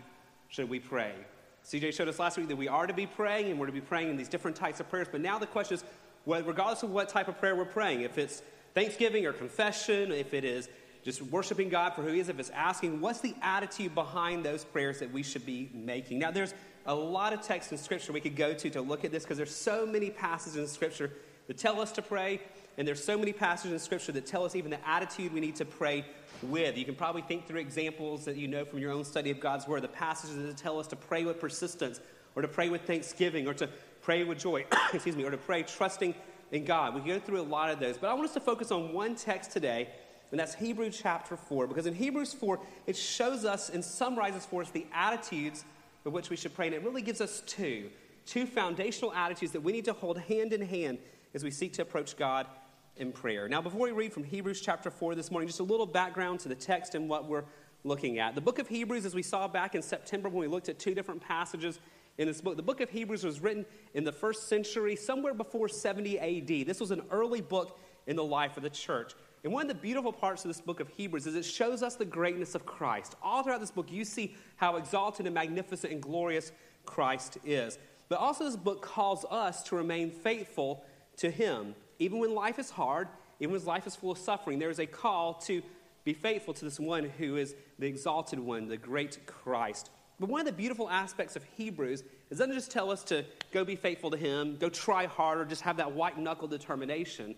should 0.49 0.69
we 0.69 0.79
pray? 0.79 1.13
CJ 1.65 1.93
showed 1.93 2.09
us 2.09 2.19
last 2.19 2.37
week 2.37 2.49
that 2.49 2.57
we 2.57 2.67
are 2.67 2.85
to 2.85 2.93
be 2.93 3.07
praying 3.07 3.49
and 3.49 3.59
we're 3.59 3.65
to 3.65 3.71
be 3.71 3.81
praying 3.81 4.09
in 4.09 4.17
these 4.17 4.29
different 4.29 4.57
types 4.57 4.81
of 4.81 4.89
prayers. 4.89 5.07
But 5.09 5.21
now 5.21 5.39
the 5.39 5.47
question 5.47 5.75
is, 5.75 5.83
well, 6.25 6.43
regardless 6.43 6.83
of 6.83 6.91
what 6.91 7.07
type 7.07 7.29
of 7.29 7.39
prayer 7.39 7.55
we're 7.55 7.65
praying, 7.65 8.01
if 8.01 8.17
it's 8.17 8.41
thanksgiving 8.73 9.25
or 9.25 9.31
confession, 9.31 10.11
if 10.11 10.33
it 10.33 10.43
is 10.43 10.67
just 11.01 11.21
worshiping 11.21 11.69
God 11.69 11.93
for 11.93 12.01
who 12.01 12.09
He 12.09 12.19
is, 12.19 12.27
if 12.27 12.39
it's 12.39 12.49
asking, 12.49 12.99
what's 12.99 13.21
the 13.21 13.35
attitude 13.41 13.95
behind 13.95 14.43
those 14.43 14.65
prayers 14.65 14.99
that 14.99 15.13
we 15.13 15.23
should 15.23 15.45
be 15.45 15.69
making? 15.73 16.19
Now, 16.19 16.31
there's 16.31 16.53
a 16.85 16.95
lot 16.95 17.33
of 17.33 17.41
text 17.41 17.71
in 17.71 17.77
Scripture 17.77 18.13
we 18.13 18.21
could 18.21 18.35
go 18.35 18.53
to 18.53 18.69
to 18.69 18.81
look 18.81 19.03
at 19.03 19.11
this 19.11 19.23
because 19.23 19.37
there's 19.37 19.55
so 19.55 19.85
many 19.85 20.09
passages 20.09 20.57
in 20.57 20.67
Scripture 20.67 21.11
that 21.47 21.57
tell 21.57 21.79
us 21.79 21.91
to 21.93 22.01
pray, 22.01 22.41
and 22.77 22.87
there's 22.87 23.03
so 23.03 23.17
many 23.17 23.33
passages 23.33 23.71
in 23.71 23.79
Scripture 23.79 24.11
that 24.11 24.25
tell 24.25 24.45
us 24.45 24.55
even 24.55 24.71
the 24.71 24.87
attitude 24.87 25.33
we 25.33 25.39
need 25.39 25.55
to 25.55 25.65
pray 25.65 26.05
with. 26.43 26.77
You 26.77 26.85
can 26.85 26.95
probably 26.95 27.21
think 27.21 27.47
through 27.47 27.59
examples 27.59 28.25
that 28.25 28.35
you 28.35 28.47
know 28.47 28.65
from 28.65 28.79
your 28.79 28.91
own 28.91 29.03
study 29.03 29.31
of 29.31 29.39
God's 29.39 29.67
Word, 29.67 29.83
the 29.83 29.87
passages 29.87 30.35
that 30.35 30.57
tell 30.57 30.79
us 30.79 30.87
to 30.87 30.95
pray 30.95 31.23
with 31.23 31.39
persistence, 31.39 31.99
or 32.35 32.41
to 32.41 32.47
pray 32.47 32.69
with 32.69 32.81
thanksgiving, 32.81 33.47
or 33.47 33.53
to 33.53 33.69
pray 34.01 34.23
with 34.23 34.39
joy, 34.39 34.65
excuse 34.93 35.15
me, 35.15 35.23
or 35.23 35.31
to 35.31 35.37
pray 35.37 35.63
trusting 35.63 36.13
in 36.51 36.65
God. 36.65 36.93
We 36.93 37.01
can 37.01 37.09
go 37.09 37.19
through 37.19 37.41
a 37.41 37.43
lot 37.43 37.69
of 37.69 37.79
those, 37.79 37.97
but 37.97 38.09
I 38.09 38.13
want 38.13 38.27
us 38.27 38.33
to 38.33 38.39
focus 38.39 38.71
on 38.71 38.93
one 38.93 39.15
text 39.15 39.51
today 39.51 39.89
and 40.31 40.39
that's 40.39 40.55
Hebrews 40.55 40.99
chapter 41.01 41.37
4. 41.37 41.67
Because 41.67 41.85
in 41.85 41.93
Hebrews 41.93 42.33
4, 42.33 42.59
it 42.87 42.97
shows 42.97 43.45
us 43.45 43.69
and 43.69 43.83
summarizes 43.83 44.45
for 44.45 44.61
us 44.61 44.69
the 44.69 44.85
attitudes 44.93 45.63
of 46.05 46.13
which 46.13 46.29
we 46.29 46.35
should 46.35 46.53
pray. 46.53 46.67
And 46.67 46.75
it 46.75 46.83
really 46.83 47.01
gives 47.01 47.21
us 47.21 47.43
two 47.45 47.89
two 48.25 48.45
foundational 48.45 49.13
attitudes 49.13 49.51
that 49.51 49.61
we 49.61 49.71
need 49.71 49.85
to 49.85 49.93
hold 49.93 50.17
hand 50.17 50.51
in 50.51 50.61
hand 50.61 50.97
as 51.33 51.43
we 51.43 51.51
seek 51.51 51.73
to 51.73 51.81
approach 51.81 52.17
God 52.17 52.47
in 52.97 53.11
prayer. 53.11 53.47
Now, 53.47 53.61
before 53.61 53.81
we 53.81 53.91
read 53.91 54.13
from 54.13 54.23
Hebrews 54.23 54.61
chapter 54.61 54.89
4 54.89 55.15
this 55.15 55.29
morning, 55.29 55.47
just 55.47 55.59
a 55.59 55.63
little 55.63 55.85
background 55.85 56.39
to 56.41 56.49
the 56.49 56.55
text 56.55 56.95
and 56.95 57.09
what 57.09 57.27
we're 57.27 57.43
looking 57.83 58.19
at. 58.19 58.33
The 58.33 58.41
book 58.41 58.57
of 58.57 58.67
Hebrews, 58.67 59.05
as 59.05 59.13
we 59.13 59.21
saw 59.21 59.47
back 59.47 59.75
in 59.75 59.81
September 59.81 60.29
when 60.29 60.39
we 60.39 60.47
looked 60.47 60.69
at 60.69 60.79
two 60.79 60.95
different 60.95 61.21
passages 61.21 61.79
in 62.17 62.27
this 62.27 62.41
book, 62.41 62.55
the 62.55 62.63
book 62.63 62.81
of 62.81 62.89
Hebrews 62.89 63.23
was 63.23 63.41
written 63.41 63.65
in 63.93 64.05
the 64.05 64.11
first 64.11 64.47
century, 64.47 64.95
somewhere 64.95 65.33
before 65.33 65.67
70 65.67 66.17
AD. 66.17 66.65
This 66.65 66.79
was 66.79 66.91
an 66.91 67.03
early 67.11 67.41
book 67.41 67.77
in 68.07 68.15
the 68.15 68.23
life 68.23 68.57
of 68.57 68.63
the 68.63 68.69
church. 68.69 69.13
And 69.45 69.53
one 69.53 69.61
of 69.61 69.67
the 69.67 69.75
beautiful 69.75 70.11
parts 70.11 70.43
of 70.43 70.49
this 70.49 70.59
book 70.59 70.79
of 70.79 70.89
Hebrews 70.89 71.27
is 71.27 71.35
it 71.35 71.45
shows 71.45 71.83
us 71.83 71.93
the 71.93 72.03
greatness 72.03 72.55
of 72.55 72.65
Christ. 72.65 73.13
All 73.21 73.43
throughout 73.43 73.59
this 73.59 73.69
book, 73.69 73.91
you 73.91 74.03
see 74.03 74.35
how 74.55 74.77
exalted 74.77 75.27
and 75.27 75.35
magnificent 75.35 75.93
and 75.93 76.01
glorious 76.01 76.51
Christ 76.87 77.37
is. 77.45 77.77
But 78.09 78.17
also, 78.17 78.45
this 78.45 78.55
book 78.55 78.81
calls 78.81 79.23
us 79.29 79.61
to 79.65 79.75
remain 79.75 80.09
faithful 80.09 80.83
to 81.17 81.29
Him. 81.29 81.75
Even 81.99 82.17
when 82.17 82.33
life 82.33 82.57
is 82.57 82.71
hard, 82.71 83.07
even 83.39 83.53
when 83.53 83.63
life 83.65 83.85
is 83.85 83.95
full 83.95 84.09
of 84.09 84.17
suffering, 84.17 84.57
there 84.57 84.71
is 84.71 84.79
a 84.79 84.87
call 84.87 85.35
to 85.41 85.61
be 86.05 86.13
faithful 86.13 86.55
to 86.55 86.65
this 86.65 86.79
one 86.79 87.03
who 87.03 87.37
is 87.37 87.53
the 87.77 87.85
exalted 87.85 88.39
one, 88.39 88.67
the 88.67 88.77
great 88.77 89.27
Christ. 89.27 89.91
But 90.19 90.29
one 90.29 90.41
of 90.41 90.47
the 90.47 90.53
beautiful 90.53 90.89
aspects 90.89 91.35
of 91.35 91.43
Hebrews 91.55 92.01
is 92.01 92.07
it 92.31 92.35
doesn't 92.39 92.55
just 92.55 92.71
tell 92.71 92.89
us 92.89 93.03
to 93.05 93.23
go 93.51 93.63
be 93.63 93.75
faithful 93.75 94.09
to 94.09 94.17
Him, 94.17 94.57
go 94.57 94.69
try 94.69 95.05
harder, 95.05 95.45
just 95.45 95.61
have 95.61 95.77
that 95.77 95.91
white 95.91 96.17
knuckle 96.17 96.47
determination. 96.47 97.35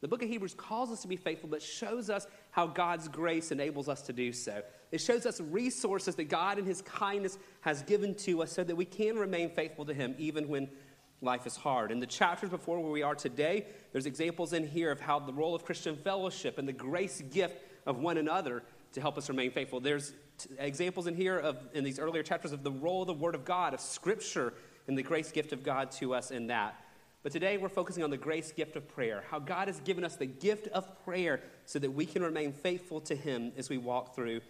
The 0.00 0.08
book 0.08 0.22
of 0.22 0.28
Hebrews 0.28 0.54
calls 0.54 0.90
us 0.90 1.02
to 1.02 1.08
be 1.08 1.16
faithful, 1.16 1.48
but 1.48 1.60
shows 1.60 2.08
us 2.08 2.26
how 2.50 2.66
God's 2.66 3.06
grace 3.06 3.52
enables 3.52 3.88
us 3.88 4.02
to 4.02 4.12
do 4.12 4.32
so. 4.32 4.62
It 4.90 5.00
shows 5.00 5.26
us 5.26 5.40
resources 5.40 6.14
that 6.14 6.24
God 6.24 6.58
in 6.58 6.64
His 6.64 6.80
kindness 6.82 7.38
has 7.60 7.82
given 7.82 8.14
to 8.16 8.42
us 8.42 8.52
so 8.52 8.64
that 8.64 8.74
we 8.74 8.86
can 8.86 9.16
remain 9.16 9.50
faithful 9.50 9.84
to 9.84 9.94
Him 9.94 10.14
even 10.18 10.48
when 10.48 10.68
life 11.20 11.46
is 11.46 11.54
hard. 11.54 11.92
In 11.92 12.00
the 12.00 12.06
chapters 12.06 12.48
before 12.48 12.80
where 12.80 12.90
we 12.90 13.02
are 13.02 13.14
today, 13.14 13.66
there's 13.92 14.06
examples 14.06 14.54
in 14.54 14.66
here 14.66 14.90
of 14.90 15.00
how 15.00 15.18
the 15.18 15.34
role 15.34 15.54
of 15.54 15.64
Christian 15.64 15.96
fellowship 15.96 16.56
and 16.56 16.66
the 16.66 16.72
grace 16.72 17.22
gift 17.30 17.56
of 17.84 17.98
one 17.98 18.16
another 18.16 18.62
to 18.92 19.00
help 19.02 19.18
us 19.18 19.28
remain 19.28 19.50
faithful. 19.50 19.80
There's 19.80 20.14
t- 20.38 20.48
examples 20.58 21.06
in 21.06 21.14
here 21.14 21.38
of 21.38 21.58
in 21.74 21.84
these 21.84 21.98
earlier 21.98 22.22
chapters 22.22 22.52
of 22.52 22.64
the 22.64 22.72
role 22.72 23.02
of 23.02 23.06
the 23.06 23.14
Word 23.14 23.34
of 23.34 23.44
God, 23.44 23.74
of 23.74 23.80
Scripture, 23.80 24.54
and 24.88 24.96
the 24.96 25.02
grace 25.02 25.30
gift 25.30 25.52
of 25.52 25.62
God 25.62 25.90
to 25.92 26.14
us 26.14 26.30
in 26.30 26.46
that. 26.46 26.74
But 27.22 27.32
today 27.32 27.58
we're 27.58 27.68
focusing 27.68 28.02
on 28.02 28.10
the 28.10 28.16
grace 28.16 28.50
gift 28.50 28.76
of 28.76 28.88
prayer, 28.88 29.24
how 29.30 29.38
God 29.38 29.68
has 29.68 29.78
given 29.80 30.04
us 30.04 30.16
the 30.16 30.26
gift 30.26 30.68
of 30.68 31.04
prayer 31.04 31.40
so 31.66 31.78
that 31.78 31.90
we 31.90 32.06
can 32.06 32.22
remain 32.22 32.52
faithful 32.52 33.00
to 33.02 33.14
Him 33.14 33.52
as 33.58 33.68
we 33.68 33.76
walk 33.76 34.14
through 34.14 34.40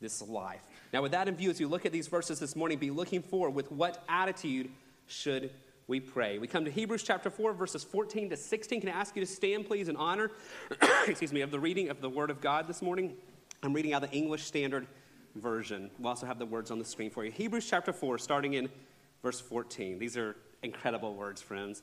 this 0.00 0.20
life. 0.20 0.60
Now, 0.92 1.00
with 1.00 1.12
that 1.12 1.28
in 1.28 1.36
view, 1.36 1.48
as 1.48 1.58
you 1.58 1.68
look 1.68 1.86
at 1.86 1.92
these 1.92 2.08
verses 2.08 2.38
this 2.38 2.54
morning, 2.54 2.76
be 2.76 2.90
looking 2.90 3.22
for 3.22 3.48
with 3.48 3.72
what 3.72 4.04
attitude 4.10 4.70
should 5.06 5.52
we 5.86 6.00
pray. 6.00 6.38
We 6.38 6.46
come 6.46 6.66
to 6.66 6.70
Hebrews 6.70 7.02
chapter 7.02 7.30
4, 7.30 7.54
verses 7.54 7.82
14 7.82 8.30
to 8.30 8.36
16. 8.36 8.80
Can 8.80 8.90
I 8.90 8.92
ask 8.92 9.16
you 9.16 9.24
to 9.24 9.30
stand, 9.30 9.66
please, 9.66 9.88
in 9.88 9.96
honor, 9.96 10.30
excuse 11.06 11.32
me, 11.32 11.40
of 11.40 11.50
the 11.50 11.60
reading 11.60 11.88
of 11.88 12.02
the 12.02 12.10
Word 12.10 12.28
of 12.28 12.42
God 12.42 12.68
this 12.68 12.82
morning? 12.82 13.16
I'm 13.62 13.72
reading 13.72 13.94
out 13.94 14.02
the 14.02 14.10
English 14.10 14.44
Standard 14.44 14.86
Version. 15.34 15.90
We'll 15.98 16.08
also 16.08 16.26
have 16.26 16.38
the 16.38 16.46
words 16.46 16.70
on 16.70 16.78
the 16.78 16.84
screen 16.84 17.10
for 17.10 17.24
you. 17.24 17.30
Hebrews 17.30 17.66
chapter 17.68 17.92
4, 17.92 18.18
starting 18.18 18.54
in 18.54 18.68
verse 19.22 19.40
14. 19.40 19.98
These 19.98 20.16
are 20.18 20.36
incredible 20.62 21.14
words, 21.14 21.40
friends. 21.40 21.82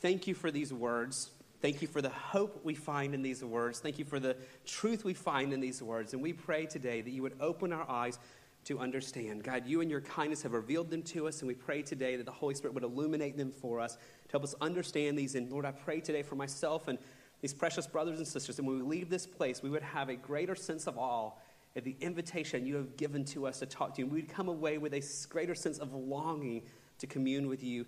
Thank 0.00 0.26
you 0.26 0.34
for 0.34 0.50
these 0.50 0.72
words. 0.72 1.30
Thank 1.60 1.82
you 1.82 1.88
for 1.88 2.00
the 2.00 2.08
hope 2.08 2.60
we 2.64 2.74
find 2.74 3.14
in 3.14 3.22
these 3.22 3.42
words. 3.42 3.80
Thank 3.80 3.98
you 3.98 4.04
for 4.04 4.20
the 4.20 4.36
truth 4.64 5.04
we 5.04 5.12
find 5.12 5.52
in 5.52 5.60
these 5.60 5.82
words. 5.82 6.12
And 6.12 6.22
we 6.22 6.32
pray 6.32 6.66
today 6.66 7.00
that 7.00 7.10
you 7.10 7.22
would 7.22 7.34
open 7.40 7.72
our 7.72 7.88
eyes 7.90 8.18
to 8.64 8.78
understand. 8.78 9.42
God, 9.42 9.66
you 9.66 9.80
and 9.80 9.90
your 9.90 10.00
kindness 10.00 10.42
have 10.42 10.52
revealed 10.52 10.90
them 10.90 11.02
to 11.02 11.26
us, 11.26 11.40
and 11.40 11.48
we 11.48 11.54
pray 11.54 11.82
today 11.82 12.14
that 12.16 12.26
the 12.26 12.32
Holy 12.32 12.54
Spirit 12.54 12.74
would 12.74 12.84
illuminate 12.84 13.36
them 13.36 13.50
for 13.50 13.80
us 13.80 13.94
to 13.94 14.30
help 14.30 14.44
us 14.44 14.54
understand 14.60 15.18
these. 15.18 15.34
And 15.34 15.50
Lord, 15.50 15.64
I 15.64 15.72
pray 15.72 16.00
today 16.00 16.22
for 16.22 16.36
myself 16.36 16.86
and 16.86 16.98
these 17.40 17.54
precious 17.54 17.86
brothers 17.86 18.18
and 18.18 18.26
sisters, 18.26 18.58
and 18.58 18.68
when 18.68 18.78
we 18.78 18.84
leave 18.84 19.10
this 19.10 19.26
place, 19.26 19.62
we 19.62 19.70
would 19.70 19.82
have 19.82 20.08
a 20.08 20.16
greater 20.16 20.54
sense 20.54 20.86
of 20.86 20.98
awe 20.98 21.32
at 21.76 21.84
the 21.84 21.96
invitation 22.00 22.66
you 22.66 22.76
have 22.76 22.96
given 22.96 23.24
to 23.24 23.46
us 23.46 23.60
to 23.60 23.66
talk 23.66 23.94
to 23.94 24.00
you. 24.00 24.04
And 24.04 24.12
we 24.12 24.20
would 24.20 24.30
come 24.30 24.48
away 24.48 24.78
with 24.78 24.92
a 24.92 25.02
greater 25.28 25.54
sense 25.54 25.78
of 25.78 25.92
longing 25.92 26.62
to 26.98 27.06
commune 27.06 27.48
with 27.48 27.62
you 27.62 27.86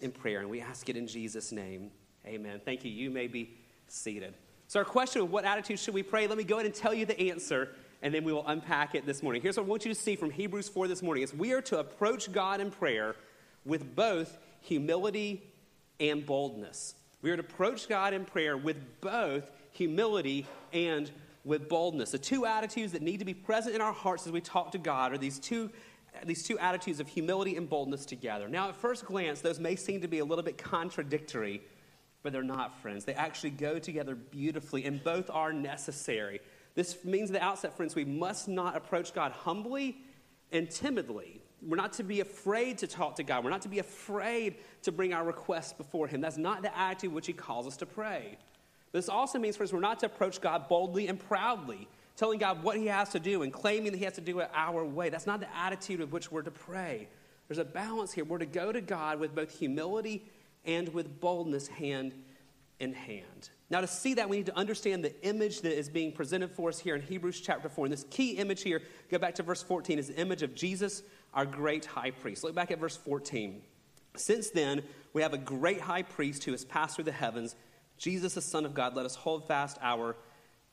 in 0.00 0.10
prayer. 0.10 0.40
And 0.40 0.50
we 0.50 0.60
ask 0.60 0.88
it 0.88 0.96
in 0.96 1.06
Jesus' 1.06 1.52
name. 1.52 1.90
Amen. 2.26 2.60
Thank 2.64 2.84
you. 2.84 2.90
You 2.90 3.10
may 3.10 3.26
be 3.26 3.54
seated. 3.86 4.34
So, 4.66 4.80
our 4.80 4.84
question 4.84 5.22
of 5.22 5.30
what 5.30 5.44
attitude 5.44 5.78
should 5.78 5.94
we 5.94 6.02
pray? 6.02 6.26
Let 6.26 6.36
me 6.36 6.44
go 6.44 6.56
ahead 6.56 6.66
and 6.66 6.74
tell 6.74 6.92
you 6.92 7.06
the 7.06 7.18
answer, 7.30 7.70
and 8.02 8.12
then 8.12 8.22
we 8.22 8.32
will 8.32 8.46
unpack 8.46 8.94
it 8.94 9.06
this 9.06 9.22
morning. 9.22 9.40
Here's 9.40 9.56
what 9.56 9.64
I 9.64 9.68
want 9.68 9.84
you 9.86 9.94
to 9.94 9.98
see 9.98 10.14
from 10.14 10.30
Hebrews 10.30 10.68
4 10.68 10.88
this 10.88 11.02
morning 11.02 11.22
is 11.22 11.32
we 11.32 11.52
are 11.52 11.62
to 11.62 11.78
approach 11.78 12.30
God 12.32 12.60
in 12.60 12.70
prayer 12.70 13.16
with 13.64 13.96
both 13.96 14.36
humility 14.60 15.42
and 16.00 16.24
boldness. 16.26 16.94
We 17.22 17.30
are 17.30 17.36
to 17.36 17.42
approach 17.42 17.88
God 17.88 18.12
in 18.12 18.24
prayer 18.24 18.56
with 18.56 18.76
both 19.00 19.50
humility 19.72 20.46
and 20.72 21.10
with 21.44 21.68
boldness. 21.68 22.10
The 22.10 22.18
two 22.18 22.44
attitudes 22.44 22.92
that 22.92 23.02
need 23.02 23.18
to 23.18 23.24
be 23.24 23.34
present 23.34 23.74
in 23.74 23.80
our 23.80 23.92
hearts 23.92 24.26
as 24.26 24.32
we 24.32 24.40
talk 24.40 24.72
to 24.72 24.78
God 24.78 25.12
are 25.12 25.18
these 25.18 25.38
two 25.38 25.70
these 26.24 26.42
two 26.42 26.58
attitudes 26.58 27.00
of 27.00 27.08
humility 27.08 27.56
and 27.56 27.68
boldness 27.68 28.04
together. 28.06 28.48
Now, 28.48 28.68
at 28.68 28.76
first 28.76 29.04
glance, 29.04 29.40
those 29.40 29.58
may 29.58 29.76
seem 29.76 30.00
to 30.00 30.08
be 30.08 30.18
a 30.18 30.24
little 30.24 30.44
bit 30.44 30.58
contradictory, 30.58 31.62
but 32.22 32.32
they're 32.32 32.42
not, 32.42 32.80
friends. 32.80 33.04
They 33.04 33.14
actually 33.14 33.50
go 33.50 33.78
together 33.78 34.14
beautifully, 34.14 34.84
and 34.84 35.02
both 35.02 35.30
are 35.30 35.52
necessary. 35.52 36.40
This 36.74 37.04
means 37.04 37.30
at 37.30 37.34
the 37.34 37.42
outset, 37.42 37.76
friends, 37.76 37.94
we 37.94 38.04
must 38.04 38.48
not 38.48 38.76
approach 38.76 39.14
God 39.14 39.32
humbly 39.32 39.98
and 40.52 40.70
timidly. 40.70 41.40
We're 41.60 41.76
not 41.76 41.94
to 41.94 42.04
be 42.04 42.20
afraid 42.20 42.78
to 42.78 42.86
talk 42.86 43.16
to 43.16 43.24
God. 43.24 43.42
We're 43.42 43.50
not 43.50 43.62
to 43.62 43.68
be 43.68 43.80
afraid 43.80 44.56
to 44.82 44.92
bring 44.92 45.12
our 45.12 45.24
requests 45.24 45.72
before 45.72 46.06
Him. 46.06 46.20
That's 46.20 46.36
not 46.36 46.62
the 46.62 46.76
attitude 46.76 47.12
which 47.12 47.26
He 47.26 47.32
calls 47.32 47.66
us 47.66 47.76
to 47.78 47.86
pray. 47.86 48.38
This 48.92 49.08
also 49.08 49.38
means, 49.38 49.56
friends, 49.56 49.72
we're 49.72 49.80
not 49.80 49.98
to 50.00 50.06
approach 50.06 50.40
God 50.40 50.68
boldly 50.68 51.08
and 51.08 51.18
proudly 51.18 51.88
telling 52.18 52.38
God 52.38 52.62
what 52.62 52.76
He 52.76 52.86
has 52.86 53.10
to 53.10 53.20
do 53.20 53.42
and 53.42 53.52
claiming 53.52 53.92
that 53.92 53.98
He 53.98 54.04
has 54.04 54.14
to 54.14 54.20
do 54.20 54.40
it 54.40 54.50
our 54.52 54.84
way. 54.84 55.08
That's 55.08 55.26
not 55.26 55.40
the 55.40 55.56
attitude 55.56 56.00
of 56.00 56.12
which 56.12 56.30
we're 56.30 56.42
to 56.42 56.50
pray. 56.50 57.08
There's 57.46 57.58
a 57.58 57.64
balance 57.64 58.12
here. 58.12 58.24
We're 58.24 58.38
to 58.38 58.46
go 58.46 58.72
to 58.72 58.80
God 58.80 59.20
with 59.20 59.34
both 59.34 59.56
humility 59.56 60.24
and 60.66 60.88
with 60.92 61.20
boldness, 61.20 61.68
hand 61.68 62.12
in 62.80 62.92
hand. 62.92 63.50
Now, 63.70 63.80
to 63.80 63.86
see 63.86 64.14
that, 64.14 64.28
we 64.28 64.38
need 64.38 64.46
to 64.46 64.56
understand 64.56 65.04
the 65.04 65.22
image 65.22 65.60
that 65.60 65.76
is 65.76 65.88
being 65.88 66.12
presented 66.12 66.50
for 66.50 66.68
us 66.68 66.78
here 66.78 66.94
in 66.94 67.02
Hebrews 67.02 67.40
chapter 67.40 67.68
4. 67.68 67.86
And 67.86 67.92
this 67.92 68.04
key 68.10 68.32
image 68.32 68.62
here, 68.62 68.82
go 69.10 69.18
back 69.18 69.36
to 69.36 69.42
verse 69.42 69.62
14, 69.62 69.98
is 69.98 70.08
the 70.08 70.20
image 70.20 70.42
of 70.42 70.54
Jesus, 70.54 71.02
our 71.34 71.46
great 71.46 71.84
high 71.84 72.10
priest. 72.10 72.44
Look 72.44 72.54
back 72.54 72.70
at 72.70 72.80
verse 72.80 72.96
14. 72.96 73.62
Since 74.16 74.50
then, 74.50 74.82
we 75.12 75.22
have 75.22 75.34
a 75.34 75.38
great 75.38 75.80
high 75.80 76.02
priest 76.02 76.44
who 76.44 76.52
has 76.52 76.64
passed 76.64 76.96
through 76.96 77.04
the 77.04 77.12
heavens, 77.12 77.54
Jesus, 77.96 78.34
the 78.34 78.42
Son 78.42 78.64
of 78.64 78.74
God. 78.74 78.96
Let 78.96 79.06
us 79.06 79.14
hold 79.14 79.46
fast 79.46 79.78
our 79.80 80.16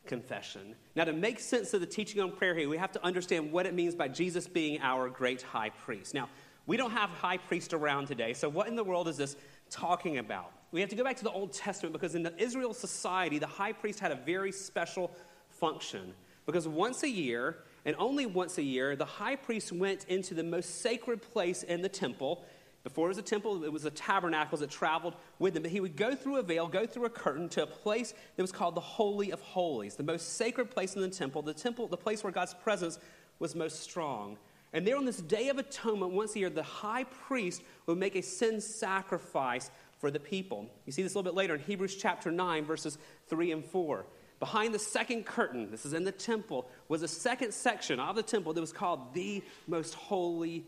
confession. 0.06 0.76
Now, 0.95 1.03
to 1.06 1.14
make 1.14 1.39
sense 1.39 1.74
of 1.74 1.82
the 1.82 1.88
teaching 1.88 2.22
on 2.22 2.32
prayer 2.32 2.56
here, 2.56 2.70
we 2.70 2.78
have 2.78 2.91
to 2.93 3.06
understand 3.06 3.51
what 3.51 3.66
it 3.66 3.74
means 3.74 3.95
by 3.95 4.08
Jesus 4.08 4.47
being 4.47 4.80
our 4.82 5.10
great 5.10 5.41
high 5.41 5.70
priest. 5.70 6.14
Now, 6.14 6.30
we 6.66 6.78
don't 6.78 6.91
have 6.91 7.10
high 7.10 7.38
priest 7.38 7.74
around 7.74 8.08
today, 8.08 8.34
so 8.34 8.49
what 8.49 8.68
in 8.68 8.76
the 8.76 8.84
world 8.84 9.08
is 9.08 9.18
this 9.18 9.36
talking 9.70 10.18
about? 10.18 10.51
We 10.72 10.82
have 10.82 10.89
to 10.89 10.95
go 10.95 11.03
back 11.03 11.18
to 11.18 11.24
the 11.24 11.32
Old 11.32 11.53
Testament 11.53 11.93
because 11.93 12.16
in 12.16 12.24
the 12.24 12.34
Israel 12.41 12.74
society, 12.74 13.39
the 13.39 13.47
high 13.47 13.72
priest 13.72 13.99
had 13.99 14.12
a 14.12 14.16
very 14.16 14.51
special 14.51 15.12
function. 15.49 16.14
Because 16.45 16.68
once 16.68 17.03
a 17.03 17.10
year, 17.10 17.58
and 17.86 17.95
only 17.97 18.26
once 18.26 18.58
a 18.58 18.64
year, 18.64 18.95
the 18.95 19.06
high 19.06 19.36
priest 19.36 19.72
went 19.72 20.06
into 20.06 20.34
the 20.34 20.43
most 20.43 20.82
sacred 20.82 21.22
place 21.22 21.64
in 21.64 21.82
the 21.82 21.89
temple. 21.89 22.43
Before 22.86 23.08
it 23.08 23.10
was 23.10 23.18
a 23.18 23.24
temple, 23.24 23.64
it 23.64 23.74
was 23.74 23.86
a 23.86 23.90
tabernacle 23.90 24.60
that 24.60 24.70
traveled 24.70 25.16
with 25.40 25.56
him. 25.56 25.64
But 25.64 25.72
he 25.72 25.80
would 25.80 25.96
go 25.96 26.14
through 26.14 26.38
a 26.38 26.44
veil, 26.44 26.68
go 26.68 26.86
through 26.86 27.06
a 27.06 27.10
curtain 27.10 27.50
to 27.50 27.64
a 27.64 27.68
place 27.68 28.14
that 28.36 28.44
was 28.44 28.52
called 28.52 28.76
the 28.76 28.80
Holy 28.80 29.32
of 29.32 29.42
Holies, 29.42 29.96
the 29.96 30.04
most 30.04 30.36
sacred 30.38 30.70
place 30.70 30.96
in 30.96 31.02
the 31.02 31.10
temple, 31.10 31.42
the 31.42 31.52
temple, 31.52 31.88
the 31.88 31.98
place 31.98 32.24
where 32.24 32.32
God's 32.32 32.54
presence 32.54 33.00
was 33.40 33.56
most 33.56 33.80
strong. 33.80 34.38
And 34.72 34.86
there 34.86 34.98
on 34.98 35.06
this 35.06 35.18
day 35.18 35.50
of 35.50 35.58
atonement, 35.58 36.12
once 36.12 36.36
a 36.36 36.40
year, 36.40 36.50
the 36.52 36.62
high 36.62 37.06
priest 37.06 37.64
would 37.88 37.98
make 37.98 38.16
a 38.16 38.22
sin 38.22 38.62
sacrifice 38.62 39.72
for 39.98 40.12
the 40.12 40.20
people. 40.20 40.70
You 40.86 40.92
see 40.92 41.02
this 41.02 41.16
a 41.16 41.18
little 41.18 41.32
bit 41.32 41.36
later 41.36 41.56
in 41.56 41.62
Hebrews 41.62 41.96
chapter 41.96 42.32
9, 42.32 42.66
verses 42.66 43.00
3 43.30 43.52
and 43.52 43.66
4. 43.66 44.06
Behind 44.40 44.76
the 44.76 44.80
second 44.80 45.26
curtain, 45.26 45.72
this 45.72 45.88
is 45.88 45.94
in 45.94 46.04
the 46.04 46.12
temple, 46.12 46.70
was 46.88 47.02
a 47.02 47.08
second 47.08 47.52
section 47.52 48.00
of 48.00 48.16
the 48.16 48.22
temple 48.22 48.54
that 48.54 48.62
was 48.62 48.74
called 48.74 49.14
the 49.16 49.42
most 49.66 49.96
holy 49.96 50.66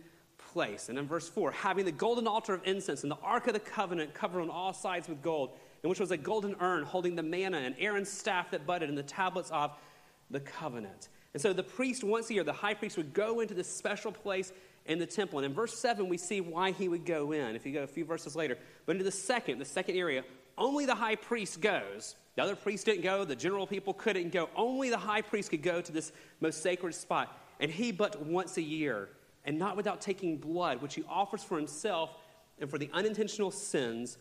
place. 0.54 0.90
And 0.90 0.98
in 0.98 1.08
verse 1.08 1.28
4, 1.30 1.52
having 1.52 1.86
the 1.86 1.92
golden 1.92 2.28
altar 2.28 2.54
of 2.54 2.62
incense 2.66 3.04
and 3.04 3.12
the 3.12 3.18
ark 3.24 3.48
of 3.48 3.54
the 3.54 3.60
covenant 3.60 4.14
covered 4.14 4.42
on 4.42 4.50
all 4.50 4.74
sides 4.74 5.08
with 5.08 5.22
gold, 5.22 5.52
in 5.84 5.90
which 5.90 6.00
was 6.00 6.12
a 6.12 6.18
golden 6.18 6.56
urn 6.60 6.84
holding 6.84 7.16
the 7.16 7.24
manna 7.24 7.58
and 7.58 7.76
Aaron's 7.80 8.10
staff 8.10 8.52
that 8.52 8.66
budded 8.66 8.90
and 8.90 8.98
the 8.98 9.04
tablets 9.04 9.50
of 9.52 9.72
the 10.30 10.40
covenant. 10.40 11.10
And 11.34 11.42
so 11.42 11.54
the 11.54 11.64
priest, 11.64 12.04
once 12.04 12.30
a 12.30 12.34
year, 12.34 12.44
the 12.44 12.54
high 12.54 12.74
priest, 12.74 12.98
would 12.98 13.14
go 13.14 13.42
into 13.42 13.54
this 13.54 13.68
special 13.74 14.12
place 14.12 14.52
in 14.86 15.00
the 15.00 15.06
temple. 15.06 15.40
And 15.40 15.46
in 15.46 15.54
verse 15.54 15.78
7, 15.78 16.08
we 16.10 16.18
see 16.18 16.42
why 16.42 16.72
he 16.72 16.88
would 16.88 17.06
go 17.06 17.32
in, 17.32 17.56
if 17.56 17.66
you 17.66 17.74
go 17.74 17.84
a 17.84 17.88
few 17.88 18.06
verses 18.06 18.36
later. 18.36 18.58
But 18.86 18.94
into 18.94 19.06
the 19.06 19.12
second, 19.12 19.60
the 19.60 19.66
second 19.66 19.96
area, 19.96 20.24
only 20.58 20.86
the 20.86 20.96
high 20.96 21.16
priest 21.16 21.62
goes. 21.62 22.16
The 22.36 22.44
other 22.44 22.56
priests 22.56 22.84
didn't 22.84 23.04
go, 23.04 23.26
the 23.26 23.36
general 23.36 23.68
people 23.68 23.94
couldn't 23.94 24.32
go. 24.32 24.50
Only 24.56 24.90
the 24.90 24.98
high 24.98 25.22
priest 25.22 25.52
could 25.52 25.64
go 25.64 25.82
to 25.82 25.92
this 25.92 26.12
most 26.40 26.64
sacred 26.64 26.96
spot. 26.96 27.38
And 27.60 27.70
he 27.72 27.92
but 27.92 28.26
once 28.26 28.58
a 28.58 28.62
year, 28.62 29.10
and 29.48 29.58
not 29.58 29.76
without 29.76 30.02
taking 30.02 30.38
blood, 30.38 30.82
which 30.82 30.94
he 30.94 31.04
offers 31.10 31.44
for 31.44 31.58
himself 31.58 32.12
and 32.60 32.70
for 32.70 32.78
the 32.78 32.90
unintentional 32.94 33.50
sins 33.50 34.18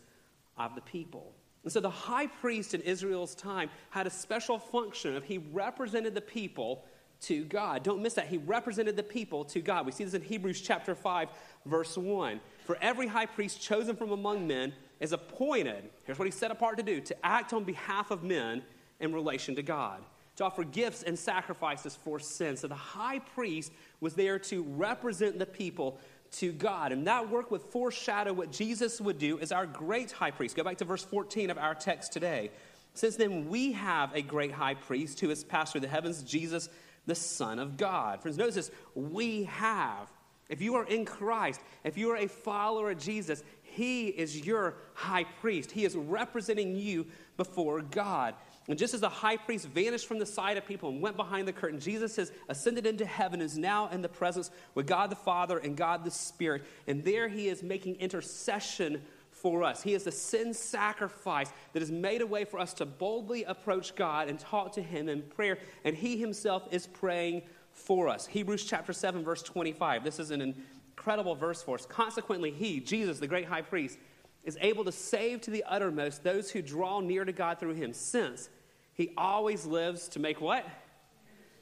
of 0.57 0.73
the 0.73 0.81
people. 0.81 1.33
And 1.63 1.71
so 1.71 1.81
the 1.81 1.89
high 1.89 2.27
priest 2.27 2.73
in 2.73 2.81
Israel's 2.81 3.35
time 3.35 3.69
had 3.89 4.07
a 4.07 4.09
special 4.09 4.57
function 4.57 5.15
of 5.15 5.25
he 5.25 5.37
represented 5.37 6.15
the 6.15 6.21
people 6.21 6.85
to 7.21 7.43
God. 7.45 7.83
Don't 7.83 8.01
miss 8.01 8.13
that. 8.13 8.27
He 8.27 8.37
represented 8.37 8.95
the 8.95 9.03
people 9.03 9.43
to 9.45 9.59
God. 9.59 9.85
We 9.85 9.91
see 9.91 10.05
this 10.05 10.13
in 10.13 10.21
Hebrews 10.21 10.61
chapter 10.61 10.95
5, 10.95 11.29
verse 11.65 11.97
1. 11.97 12.39
For 12.65 12.77
every 12.79 13.07
high 13.07 13.25
priest 13.25 13.61
chosen 13.61 13.95
from 13.95 14.11
among 14.11 14.47
men 14.47 14.71
is 15.01 15.11
appointed, 15.11 15.89
here's 16.05 16.17
what 16.17 16.25
he's 16.25 16.35
set 16.35 16.51
apart 16.51 16.77
to 16.77 16.83
do, 16.83 17.01
to 17.01 17.25
act 17.25 17.53
on 17.53 17.65
behalf 17.65 18.11
of 18.11 18.23
men 18.23 18.63
in 18.99 19.13
relation 19.13 19.55
to 19.55 19.61
God, 19.61 20.03
to 20.37 20.43
offer 20.43 20.63
gifts 20.63 21.03
and 21.03 21.17
sacrifices 21.17 21.95
for 21.95 22.19
sin. 22.19 22.55
So 22.55 22.67
the 22.67 22.75
high 22.75 23.19
priest 23.19 23.71
was 23.99 24.13
there 24.13 24.39
to 24.39 24.63
represent 24.63 25.39
the 25.39 25.45
people 25.45 25.99
to 26.31 26.51
God. 26.51 26.91
And 26.91 27.05
that 27.07 27.29
work 27.29 27.51
would 27.51 27.61
foreshadow 27.61 28.33
what 28.33 28.51
Jesus 28.51 29.01
would 29.01 29.17
do 29.17 29.39
as 29.39 29.51
our 29.51 29.65
great 29.65 30.11
high 30.11 30.31
priest. 30.31 30.55
Go 30.55 30.63
back 30.63 30.77
to 30.77 30.85
verse 30.85 31.03
14 31.03 31.49
of 31.49 31.57
our 31.57 31.73
text 31.75 32.13
today. 32.13 32.51
Since 32.93 33.15
then, 33.15 33.47
we 33.49 33.73
have 33.73 34.15
a 34.15 34.21
great 34.21 34.51
high 34.51 34.73
priest 34.73 35.19
who 35.19 35.29
has 35.29 35.43
passed 35.43 35.71
through 35.71 35.81
the 35.81 35.87
heavens, 35.87 36.23
Jesus 36.23 36.69
the 37.07 37.15
Son 37.15 37.57
of 37.57 37.77
God. 37.77 38.21
Friends, 38.21 38.37
notice 38.37 38.55
this 38.55 38.71
we 38.93 39.45
have. 39.45 40.11
If 40.49 40.61
you 40.61 40.75
are 40.75 40.85
in 40.85 41.03
Christ, 41.03 41.61
if 41.83 41.97
you 41.97 42.09
are 42.11 42.17
a 42.17 42.27
follower 42.27 42.91
of 42.91 42.99
Jesus, 42.99 43.43
He 43.63 44.07
is 44.07 44.45
your 44.45 44.75
high 44.93 45.23
priest. 45.23 45.71
He 45.71 45.83
is 45.83 45.95
representing 45.95 46.75
you 46.75 47.07
before 47.35 47.81
God. 47.81 48.35
And 48.69 48.77
just 48.77 48.93
as 48.93 49.01
the 49.01 49.09
high 49.09 49.37
priest 49.37 49.67
vanished 49.67 50.07
from 50.07 50.19
the 50.19 50.25
sight 50.25 50.57
of 50.57 50.65
people 50.65 50.89
and 50.89 51.01
went 51.01 51.15
behind 51.15 51.47
the 51.47 51.53
curtain, 51.53 51.79
Jesus 51.79 52.17
has 52.17 52.31
ascended 52.49 52.85
into 52.85 53.05
heaven, 53.05 53.39
and 53.39 53.49
is 53.49 53.57
now 53.57 53.87
in 53.89 54.01
the 54.01 54.09
presence 54.09 54.51
with 54.75 54.87
God 54.87 55.09
the 55.09 55.15
Father 55.15 55.57
and 55.57 55.77
God 55.77 56.03
the 56.03 56.11
Spirit. 56.11 56.65
And 56.85 57.03
there 57.03 57.29
he 57.29 57.47
is 57.47 57.63
making 57.63 57.95
intercession 57.95 59.01
for 59.31 59.63
us. 59.63 59.83
He 59.83 59.93
is 59.93 60.03
the 60.03 60.11
sin 60.11 60.53
sacrifice 60.53 61.51
that 61.73 61.81
has 61.81 61.91
made 61.91 62.21
a 62.21 62.27
way 62.27 62.43
for 62.43 62.59
us 62.59 62.73
to 62.75 62.85
boldly 62.85 63.43
approach 63.43 63.95
God 63.95 64.27
and 64.27 64.39
talk 64.39 64.73
to 64.73 64.81
Him 64.81 65.07
in 65.07 65.21
prayer. 65.21 65.59
And 65.85 65.95
He 65.95 66.17
Himself 66.17 66.67
is 66.71 66.87
praying 66.87 67.43
for 67.71 68.09
us. 68.09 68.25
Hebrews 68.25 68.65
chapter 68.65 68.93
7, 68.93 69.23
verse 69.23 69.43
25. 69.43 70.03
This 70.03 70.19
is 70.19 70.31
an 70.31 70.41
incredible 70.41 71.35
verse 71.35 71.61
for 71.61 71.75
us. 71.75 71.85
Consequently, 71.85 72.51
He, 72.51 72.79
Jesus, 72.79 73.19
the 73.19 73.27
great 73.27 73.45
high 73.45 73.61
priest, 73.61 73.99
is 74.43 74.57
able 74.61 74.83
to 74.85 74.91
save 74.91 75.41
to 75.41 75.51
the 75.51 75.63
uttermost 75.67 76.23
those 76.23 76.49
who 76.49 76.61
draw 76.61 76.99
near 76.99 77.23
to 77.23 77.31
God 77.31 77.59
through 77.59 77.75
Him, 77.75 77.93
since 77.93 78.49
He 78.97 79.13
always 79.15 79.65
lives 79.65 80.09
to 80.09 80.19
make 80.19 80.41
what? 80.41 80.65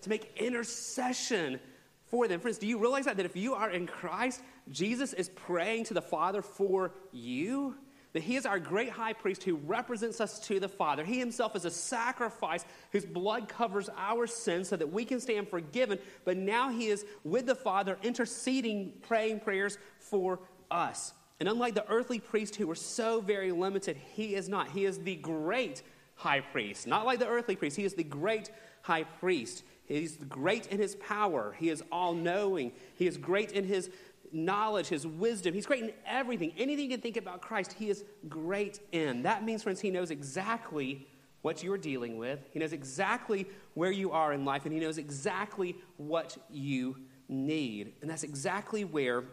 To 0.01 0.09
make 0.09 0.31
intercession 0.37 1.59
for 2.07 2.27
them. 2.27 2.39
Friends, 2.39 2.57
do 2.57 2.65
you 2.65 2.79
realize 2.79 3.05
that? 3.05 3.17
That 3.17 3.25
if 3.25 3.35
you 3.35 3.53
are 3.53 3.69
in 3.69 3.87
Christ, 3.87 4.41
Jesus 4.71 5.11
is 5.11 5.29
praying 5.29 5.83
to 5.85 5.93
the 5.93 6.01
Father 6.01 6.41
for 6.41 6.93
you? 7.11 7.75
That 8.13 8.23
he 8.23 8.37
is 8.37 8.45
our 8.45 8.59
great 8.59 8.89
high 8.89 9.11
priest 9.11 9.43
who 9.43 9.55
represents 9.55 10.21
us 10.21 10.39
to 10.47 10.61
the 10.61 10.69
Father. 10.69 11.03
He 11.03 11.19
himself 11.19 11.53
is 11.57 11.65
a 11.65 11.71
sacrifice 11.71 12.63
whose 12.93 13.05
blood 13.05 13.49
covers 13.49 13.89
our 13.97 14.25
sins 14.25 14.69
so 14.69 14.77
that 14.77 14.93
we 14.93 15.03
can 15.03 15.19
stand 15.19 15.49
forgiven. 15.49 15.99
But 16.23 16.37
now 16.37 16.69
he 16.69 16.87
is 16.87 17.05
with 17.25 17.47
the 17.47 17.55
Father 17.55 17.97
interceding, 18.01 18.93
praying 19.01 19.41
prayers 19.41 19.77
for 19.99 20.39
us. 20.71 21.13
And 21.41 21.49
unlike 21.49 21.75
the 21.75 21.85
earthly 21.89 22.21
priests 22.21 22.55
who 22.55 22.67
were 22.67 22.75
so 22.75 23.19
very 23.19 23.51
limited, 23.51 23.97
he 24.13 24.35
is 24.35 24.47
not. 24.47 24.69
He 24.69 24.85
is 24.85 24.99
the 24.99 25.17
great 25.17 25.83
high 26.15 26.41
priest. 26.41 26.87
Not 26.87 27.05
like 27.05 27.19
the 27.19 27.27
earthly 27.27 27.55
priest, 27.55 27.77
he 27.77 27.83
is 27.83 27.93
the 27.93 28.03
great 28.03 28.51
high 28.81 29.03
priest. 29.03 29.63
He's 29.85 30.17
great 30.17 30.67
in 30.67 30.79
his 30.79 30.95
power. 30.95 31.55
He 31.59 31.69
is 31.69 31.83
all 31.91 32.13
knowing. 32.13 32.71
He 32.95 33.05
is 33.07 33.17
great 33.17 33.51
in 33.51 33.65
his 33.65 33.89
knowledge, 34.31 34.87
his 34.87 35.05
wisdom. 35.05 35.53
He's 35.53 35.65
great 35.65 35.83
in 35.83 35.93
everything. 36.05 36.53
Anything 36.57 36.85
you 36.85 36.91
can 36.91 37.01
think 37.01 37.17
about 37.17 37.41
Christ, 37.41 37.73
he 37.73 37.89
is 37.89 38.03
great 38.27 38.79
in. 38.91 39.23
That 39.23 39.43
means, 39.43 39.63
friends, 39.63 39.79
he 39.79 39.91
knows 39.91 40.11
exactly 40.11 41.07
what 41.41 41.63
you're 41.63 41.77
dealing 41.77 42.17
with. 42.17 42.39
He 42.51 42.59
knows 42.59 42.73
exactly 42.73 43.45
where 43.75 43.91
you 43.91 44.11
are 44.11 44.33
in 44.33 44.45
life, 44.45 44.65
and 44.65 44.73
he 44.73 44.79
knows 44.79 44.97
exactly 44.97 45.75
what 45.97 46.37
you 46.49 46.97
need. 47.29 47.93
And 48.01 48.09
that's 48.09 48.23
exactly 48.23 48.83
where 48.83 49.25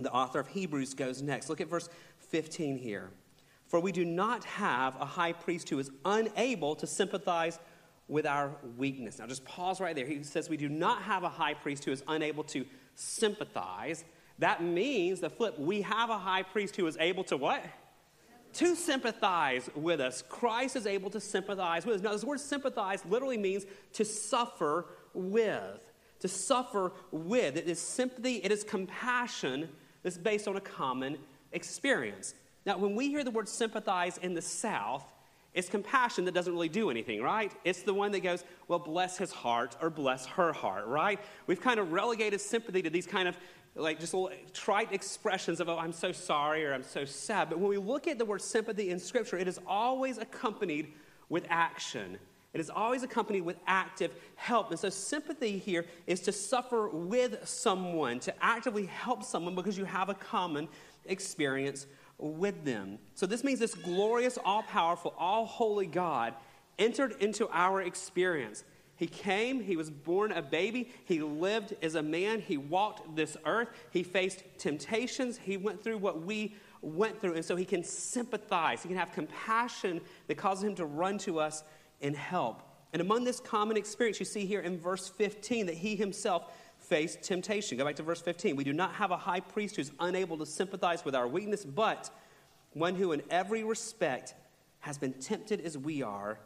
the 0.00 0.10
author 0.10 0.40
of 0.40 0.48
Hebrews 0.48 0.94
goes 0.94 1.22
next. 1.22 1.48
Look 1.48 1.60
at 1.60 1.68
verse 1.68 1.88
15 2.18 2.78
here. 2.78 3.10
For 3.72 3.80
we 3.80 3.90
do 3.90 4.04
not 4.04 4.44
have 4.44 4.96
a 5.00 5.06
high 5.06 5.32
priest 5.32 5.70
who 5.70 5.78
is 5.78 5.90
unable 6.04 6.76
to 6.76 6.86
sympathize 6.86 7.58
with 8.06 8.26
our 8.26 8.54
weakness. 8.76 9.18
Now, 9.18 9.26
just 9.26 9.46
pause 9.46 9.80
right 9.80 9.96
there. 9.96 10.06
He 10.06 10.22
says 10.24 10.50
we 10.50 10.58
do 10.58 10.68
not 10.68 11.00
have 11.04 11.22
a 11.22 11.30
high 11.30 11.54
priest 11.54 11.86
who 11.86 11.90
is 11.90 12.04
unable 12.06 12.44
to 12.44 12.66
sympathize. 12.96 14.04
That 14.40 14.62
means 14.62 15.20
the 15.20 15.30
flip, 15.30 15.58
we 15.58 15.80
have 15.80 16.10
a 16.10 16.18
high 16.18 16.42
priest 16.42 16.76
who 16.76 16.86
is 16.86 16.98
able 17.00 17.24
to 17.24 17.38
what? 17.38 17.64
To 18.52 18.74
sympathize 18.74 19.70
with 19.74 20.00
us. 20.00 20.22
Christ 20.28 20.76
is 20.76 20.86
able 20.86 21.08
to 21.08 21.18
sympathize 21.18 21.86
with 21.86 21.96
us. 21.96 22.02
Now, 22.02 22.12
this 22.12 22.24
word 22.24 22.40
sympathize 22.40 23.02
literally 23.06 23.38
means 23.38 23.64
to 23.94 24.04
suffer 24.04 24.84
with. 25.14 25.80
To 26.20 26.28
suffer 26.28 26.92
with. 27.10 27.56
It 27.56 27.66
is 27.66 27.78
sympathy, 27.78 28.34
it 28.44 28.52
is 28.52 28.64
compassion 28.64 29.70
that's 30.02 30.18
based 30.18 30.46
on 30.46 30.56
a 30.56 30.60
common 30.60 31.16
experience. 31.52 32.34
Now, 32.64 32.78
when 32.78 32.94
we 32.94 33.08
hear 33.08 33.24
the 33.24 33.30
word 33.30 33.48
sympathize 33.48 34.18
in 34.18 34.34
the 34.34 34.42
South, 34.42 35.04
it's 35.54 35.68
compassion 35.68 36.24
that 36.24 36.32
doesn't 36.32 36.52
really 36.52 36.68
do 36.68 36.90
anything, 36.90 37.22
right? 37.22 37.52
It's 37.64 37.82
the 37.82 37.92
one 37.92 38.12
that 38.12 38.20
goes, 38.20 38.44
well, 38.68 38.78
bless 38.78 39.18
his 39.18 39.32
heart 39.32 39.76
or 39.82 39.90
bless 39.90 40.24
her 40.26 40.52
heart, 40.52 40.86
right? 40.86 41.20
We've 41.46 41.60
kind 41.60 41.78
of 41.78 41.92
relegated 41.92 42.40
sympathy 42.40 42.82
to 42.82 42.90
these 42.90 43.06
kind 43.06 43.28
of 43.28 43.36
like 43.74 43.98
just 44.00 44.14
little 44.14 44.30
trite 44.52 44.92
expressions 44.92 45.60
of, 45.60 45.68
oh, 45.68 45.78
I'm 45.78 45.92
so 45.92 46.12
sorry 46.12 46.64
or 46.64 46.72
I'm 46.72 46.82
so 46.82 47.04
sad. 47.04 47.48
But 47.48 47.58
when 47.58 47.68
we 47.68 47.78
look 47.78 48.06
at 48.06 48.18
the 48.18 48.24
word 48.24 48.42
sympathy 48.42 48.90
in 48.90 48.98
Scripture, 48.98 49.38
it 49.38 49.48
is 49.48 49.58
always 49.66 50.18
accompanied 50.18 50.92
with 51.28 51.46
action. 51.48 52.18
It 52.54 52.60
is 52.60 52.68
always 52.68 53.02
accompanied 53.02 53.42
with 53.42 53.56
active 53.66 54.12
help. 54.36 54.70
And 54.70 54.78
so, 54.78 54.90
sympathy 54.90 55.56
here 55.58 55.86
is 56.06 56.20
to 56.20 56.32
suffer 56.32 56.88
with 56.88 57.48
someone, 57.48 58.20
to 58.20 58.34
actively 58.44 58.84
help 58.84 59.24
someone 59.24 59.54
because 59.54 59.78
you 59.78 59.86
have 59.86 60.10
a 60.10 60.14
common 60.14 60.68
experience 61.06 61.86
with 62.22 62.64
them. 62.64 62.98
So, 63.14 63.26
this 63.26 63.42
means 63.42 63.58
this 63.58 63.74
glorious, 63.74 64.38
all 64.44 64.62
powerful, 64.62 65.14
all 65.18 65.44
holy 65.44 65.86
God 65.86 66.34
entered 66.78 67.16
into 67.20 67.48
our 67.52 67.82
experience. 67.82 68.64
He 68.96 69.08
came, 69.08 69.60
he 69.60 69.76
was 69.76 69.90
born 69.90 70.30
a 70.30 70.42
baby, 70.42 70.92
he 71.04 71.20
lived 71.20 71.74
as 71.82 71.96
a 71.96 72.02
man, 72.02 72.40
he 72.40 72.56
walked 72.56 73.16
this 73.16 73.36
earth, 73.44 73.68
he 73.90 74.04
faced 74.04 74.44
temptations, 74.58 75.38
he 75.38 75.56
went 75.56 75.82
through 75.82 75.98
what 75.98 76.22
we 76.22 76.54
went 76.82 77.20
through, 77.20 77.34
and 77.34 77.44
so 77.44 77.56
he 77.56 77.64
can 77.64 77.82
sympathize, 77.82 78.82
he 78.82 78.88
can 78.88 78.96
have 78.96 79.10
compassion 79.10 80.00
that 80.28 80.36
causes 80.36 80.62
him 80.62 80.76
to 80.76 80.84
run 80.84 81.18
to 81.18 81.40
us 81.40 81.64
and 82.00 82.14
help. 82.14 82.62
And 82.92 83.00
among 83.00 83.24
this 83.24 83.40
common 83.40 83.76
experience, 83.76 84.20
you 84.20 84.26
see 84.26 84.44
here 84.44 84.60
in 84.60 84.78
verse 84.78 85.08
15 85.08 85.66
that 85.66 85.76
he 85.76 85.96
himself 85.96 86.52
faced 86.82 87.22
temptation. 87.22 87.78
Go 87.78 87.84
back 87.84 87.96
to 87.96 88.02
verse 88.02 88.20
15. 88.20 88.56
We 88.56 88.64
do 88.64 88.72
not 88.72 88.94
have 88.94 89.10
a 89.10 89.16
high 89.16 89.40
priest 89.40 89.76
who's 89.76 89.92
unable 90.00 90.36
to 90.38 90.46
sympathize 90.46 91.04
with 91.04 91.14
our 91.14 91.26
weakness, 91.26 91.64
but 91.64 92.10
one 92.72 92.94
who 92.94 93.12
in 93.12 93.22
every 93.30 93.64
respect 93.64 94.34
has 94.80 94.98
been 94.98 95.12
tempted 95.14 95.60
as 95.60 95.78
we 95.78 96.02
are, 96.02 96.38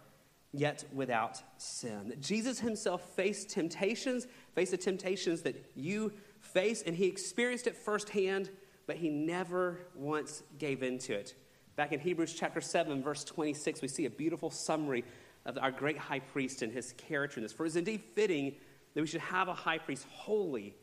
yet 0.53 0.85
without 0.93 1.43
sin. 1.57 2.15
Jesus 2.21 2.61
himself 2.61 3.15
faced 3.15 3.51
temptations, 3.51 4.27
faced 4.55 4.71
the 4.73 4.77
temptations 4.77 5.43
that 5.43 5.71
you 5.75 6.13
face, 6.41 6.83
and 6.83 6.95
he 6.95 7.07
experienced 7.07 7.67
it 7.67 7.77
firsthand, 7.77 8.51
but 8.87 8.97
he 8.97 9.09
never 9.09 9.81
once 9.95 10.43
gave 10.59 10.83
into 10.83 11.15
it. 11.15 11.35
Back 11.77 11.93
in 11.93 12.01
Hebrews 12.01 12.35
chapter 12.35 12.61
7, 12.61 13.03
verse 13.03 13.25
26, 13.25 13.83
we 13.83 13.89
see 13.89 14.07
a 14.07 14.11
beautiful 14.11 14.51
summary 14.51 15.05
of 15.45 15.59
our 15.59 15.71
great 15.71 15.99
high 15.99 16.21
priest 16.21 16.63
and 16.63 16.73
his 16.73 16.93
character 16.93 17.39
in 17.39 17.43
this. 17.43 17.53
For 17.53 17.65
it 17.65 17.69
is 17.69 17.77
indeed 17.77 18.03
fitting 18.15 18.55
that 18.97 19.03
we 19.03 19.07
should 19.07 19.21
have 19.21 19.49
a 19.49 19.53
high 19.53 19.77
priest 19.77 20.07
holy, 20.09 20.75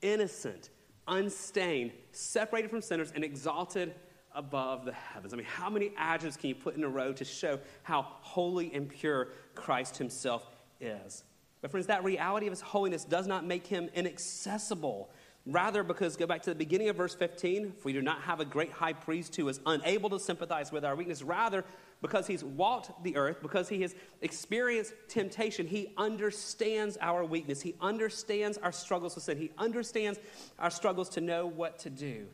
innocent, 0.00 0.70
unstained, 1.08 1.90
separated 2.12 2.70
from 2.70 2.80
sinners, 2.80 3.12
and 3.16 3.24
exalted 3.24 3.92
above 4.32 4.84
the 4.84 4.92
heavens. 4.92 5.34
I 5.34 5.36
mean, 5.36 5.44
how 5.44 5.68
many 5.68 5.90
adjectives 5.96 6.36
can 6.36 6.50
you 6.50 6.54
put 6.54 6.76
in 6.76 6.84
a 6.84 6.88
row 6.88 7.12
to 7.12 7.24
show 7.24 7.58
how 7.82 8.02
holy 8.02 8.72
and 8.72 8.88
pure 8.88 9.30
Christ 9.56 9.96
himself 9.96 10.46
is? 10.80 11.24
But, 11.60 11.72
friends, 11.72 11.88
that 11.88 12.04
reality 12.04 12.46
of 12.46 12.52
his 12.52 12.60
holiness 12.60 13.04
does 13.04 13.26
not 13.26 13.44
make 13.44 13.66
him 13.66 13.90
inaccessible. 13.92 15.10
Rather, 15.44 15.82
because 15.82 16.16
go 16.16 16.26
back 16.26 16.42
to 16.42 16.50
the 16.50 16.56
beginning 16.56 16.90
of 16.90 16.94
verse 16.94 17.16
15, 17.16 17.74
if 17.76 17.84
we 17.84 17.92
do 17.92 18.02
not 18.02 18.20
have 18.22 18.38
a 18.38 18.44
great 18.44 18.70
high 18.70 18.92
priest 18.92 19.34
who 19.34 19.48
is 19.48 19.58
unable 19.66 20.10
to 20.10 20.20
sympathize 20.20 20.70
with 20.70 20.84
our 20.84 20.94
weakness, 20.94 21.24
rather, 21.24 21.64
because 22.00 22.26
he's 22.26 22.44
walked 22.44 23.02
the 23.02 23.16
earth, 23.16 23.38
because 23.42 23.68
he 23.68 23.82
has 23.82 23.94
experienced 24.22 24.94
temptation, 25.08 25.66
he 25.66 25.92
understands 25.96 26.96
our 27.00 27.24
weakness. 27.24 27.60
He 27.60 27.74
understands 27.80 28.56
our 28.58 28.72
struggles 28.72 29.14
with 29.14 29.24
sin. 29.24 29.36
He 29.36 29.50
understands 29.58 30.18
our 30.58 30.70
struggles 30.70 31.08
to 31.10 31.20
know 31.20 31.46
what 31.46 31.78
to 31.80 31.90
do. 31.90 32.26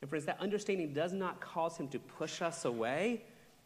And 0.00 0.10
friends, 0.10 0.26
that 0.26 0.38
understanding 0.40 0.92
does 0.92 1.12
not 1.12 1.40
cause 1.40 1.76
him 1.76 1.88
to 1.88 1.98
push 1.98 2.42
us 2.42 2.64
away. 2.64 3.24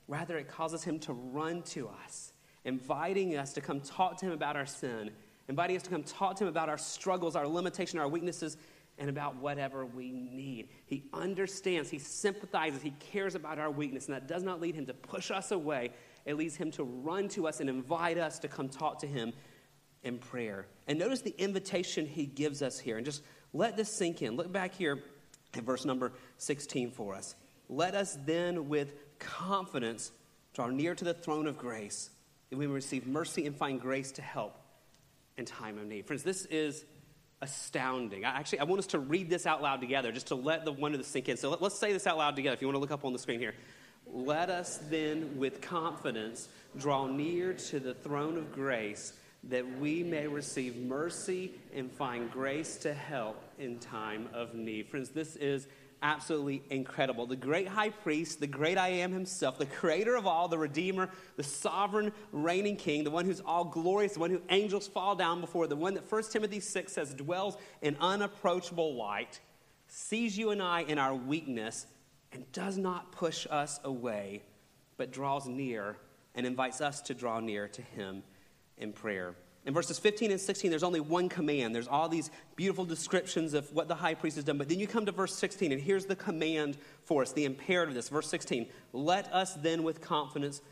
Rather, 0.08 0.38
it 0.38 0.48
causes 0.48 0.82
him 0.84 0.98
to 1.00 1.12
run 1.12 1.62
to 1.62 1.88
us, 2.04 2.32
inviting 2.64 3.36
us 3.36 3.52
to 3.54 3.60
come 3.60 3.80
talk 3.80 4.16
to 4.18 4.26
him 4.26 4.32
about 4.32 4.56
our 4.56 4.66
sin, 4.66 5.10
inviting 5.48 5.76
us 5.76 5.82
to 5.82 5.90
come 5.90 6.02
talk 6.02 6.36
to 6.36 6.44
him 6.44 6.48
about 6.48 6.68
our 6.68 6.78
struggles, 6.78 7.36
our 7.36 7.46
limitations, 7.46 8.00
our 8.00 8.08
weaknesses, 8.08 8.56
and 9.02 9.10
about 9.10 9.34
whatever 9.34 9.84
we 9.84 10.12
need. 10.12 10.68
He 10.86 11.02
understands, 11.12 11.90
he 11.90 11.98
sympathizes, 11.98 12.82
he 12.82 12.92
cares 13.00 13.34
about 13.34 13.58
our 13.58 13.68
weakness, 13.68 14.06
and 14.06 14.14
that 14.14 14.28
does 14.28 14.44
not 14.44 14.60
lead 14.60 14.76
him 14.76 14.86
to 14.86 14.94
push 14.94 15.32
us 15.32 15.50
away. 15.50 15.90
It 16.24 16.36
leads 16.36 16.54
him 16.54 16.70
to 16.70 16.84
run 16.84 17.28
to 17.30 17.48
us 17.48 17.58
and 17.58 17.68
invite 17.68 18.16
us 18.16 18.38
to 18.38 18.48
come 18.48 18.68
talk 18.68 19.00
to 19.00 19.08
him 19.08 19.32
in 20.04 20.18
prayer. 20.18 20.68
And 20.86 21.00
notice 21.00 21.20
the 21.20 21.34
invitation 21.36 22.06
he 22.06 22.26
gives 22.26 22.62
us 22.62 22.78
here, 22.78 22.96
and 22.96 23.04
just 23.04 23.24
let 23.52 23.76
this 23.76 23.88
sink 23.88 24.22
in. 24.22 24.36
Look 24.36 24.52
back 24.52 24.72
here 24.72 25.02
at 25.54 25.64
verse 25.64 25.84
number 25.84 26.12
16 26.38 26.92
for 26.92 27.16
us. 27.16 27.34
Let 27.68 27.96
us 27.96 28.16
then 28.24 28.68
with 28.68 28.94
confidence 29.18 30.12
draw 30.54 30.68
near 30.68 30.94
to 30.94 31.04
the 31.04 31.14
throne 31.14 31.48
of 31.48 31.58
grace 31.58 32.10
that 32.50 32.56
we 32.56 32.68
may 32.68 32.72
receive 32.72 33.08
mercy 33.08 33.46
and 33.46 33.56
find 33.56 33.80
grace 33.80 34.12
to 34.12 34.22
help 34.22 34.60
in 35.38 35.44
time 35.44 35.76
of 35.78 35.86
need. 35.86 36.06
Friends, 36.06 36.22
this 36.22 36.44
is 36.46 36.84
astounding. 37.42 38.24
I 38.24 38.30
actually, 38.30 38.60
I 38.60 38.64
want 38.64 38.78
us 38.78 38.86
to 38.88 38.98
read 38.98 39.28
this 39.28 39.46
out 39.46 39.60
loud 39.60 39.80
together 39.80 40.12
just 40.12 40.28
to 40.28 40.34
let 40.34 40.64
the 40.64 40.72
the 40.72 41.04
sink 41.04 41.28
in. 41.28 41.36
So 41.36 41.50
let, 41.50 41.60
us 41.60 41.78
say 41.78 41.92
this 41.92 42.06
out 42.06 42.16
loud 42.16 42.36
together 42.36 42.54
if 42.54 42.62
you 42.62 42.68
want 42.68 42.76
to 42.76 42.80
look 42.80 42.92
up 42.92 43.04
on 43.04 43.12
the 43.12 43.18
screen 43.18 43.40
here. 43.40 43.54
Let 44.06 44.48
us 44.48 44.78
then 44.88 45.36
with 45.36 45.60
confidence 45.60 46.48
draw 46.78 47.06
near 47.06 47.52
to 47.52 47.80
the 47.80 47.94
throne 47.94 48.38
of 48.38 48.52
grace 48.52 49.12
that 49.44 49.78
we 49.80 50.04
may 50.04 50.26
receive 50.28 50.76
mercy 50.76 51.52
and 51.74 51.90
find 51.90 52.30
grace 52.30 52.76
to 52.78 52.94
help 52.94 53.42
in 53.58 53.78
time 53.78 54.28
of 54.32 54.54
need. 54.54 54.88
Friends, 54.88 55.10
this 55.10 55.34
is 55.36 55.66
absolutely 56.02 56.62
incredible. 56.70 57.26
The 57.26 57.36
great 57.36 57.68
high 57.68 57.90
priest, 57.90 58.40
the 58.40 58.46
great 58.46 58.76
I 58.76 58.88
am 58.88 59.12
himself, 59.12 59.58
the 59.58 59.66
creator 59.66 60.16
of 60.16 60.26
all, 60.26 60.48
the 60.48 60.58
redeemer, 60.58 61.08
the 61.36 61.42
sovereign 61.42 62.12
reigning 62.32 62.76
king, 62.76 63.04
the 63.04 63.10
one 63.10 63.24
who's 63.24 63.40
all 63.40 63.64
glorious, 63.64 64.14
the 64.14 64.20
one 64.20 64.30
who 64.30 64.42
angels 64.50 64.88
fall 64.88 65.14
down 65.14 65.40
before, 65.40 65.66
the 65.66 65.76
one 65.76 65.94
that 65.94 66.10
1 66.10 66.22
Timothy 66.30 66.60
6 66.60 66.92
says 66.92 67.14
dwells 67.14 67.56
in 67.80 67.96
unapproachable 68.00 68.94
light, 68.94 69.40
sees 69.86 70.36
you 70.36 70.50
and 70.50 70.62
I 70.62 70.82
in 70.82 70.98
our 70.98 71.14
weakness 71.14 71.86
and 72.32 72.50
does 72.52 72.76
not 72.76 73.12
push 73.12 73.46
us 73.50 73.78
away, 73.84 74.42
but 74.96 75.12
draws 75.12 75.46
near 75.46 75.96
and 76.34 76.46
invites 76.46 76.80
us 76.80 77.00
to 77.02 77.14
draw 77.14 77.40
near 77.40 77.68
to 77.68 77.82
him 77.82 78.22
in 78.76 78.92
prayer. 78.92 79.34
In 79.64 79.72
verses 79.72 79.98
15 79.98 80.32
and 80.32 80.40
16, 80.40 80.70
there's 80.70 80.82
only 80.82 81.00
one 81.00 81.28
command. 81.28 81.74
There's 81.74 81.86
all 81.86 82.08
these 82.08 82.30
beautiful 82.56 82.84
descriptions 82.84 83.54
of 83.54 83.72
what 83.72 83.86
the 83.86 83.94
high 83.94 84.14
priest 84.14 84.36
has 84.36 84.44
done. 84.44 84.58
But 84.58 84.68
then 84.68 84.80
you 84.80 84.88
come 84.88 85.06
to 85.06 85.12
verse 85.12 85.34
16, 85.36 85.70
and 85.70 85.80
here's 85.80 86.04
the 86.04 86.16
command 86.16 86.78
for 87.04 87.22
us, 87.22 87.32
the 87.32 87.44
imperative 87.44 87.90
of 87.90 87.94
this. 87.94 88.08
Verse 88.08 88.28
16 88.28 88.66
Let 88.92 89.32
us 89.32 89.54
then 89.54 89.84
with 89.84 90.00
confidence 90.00 90.62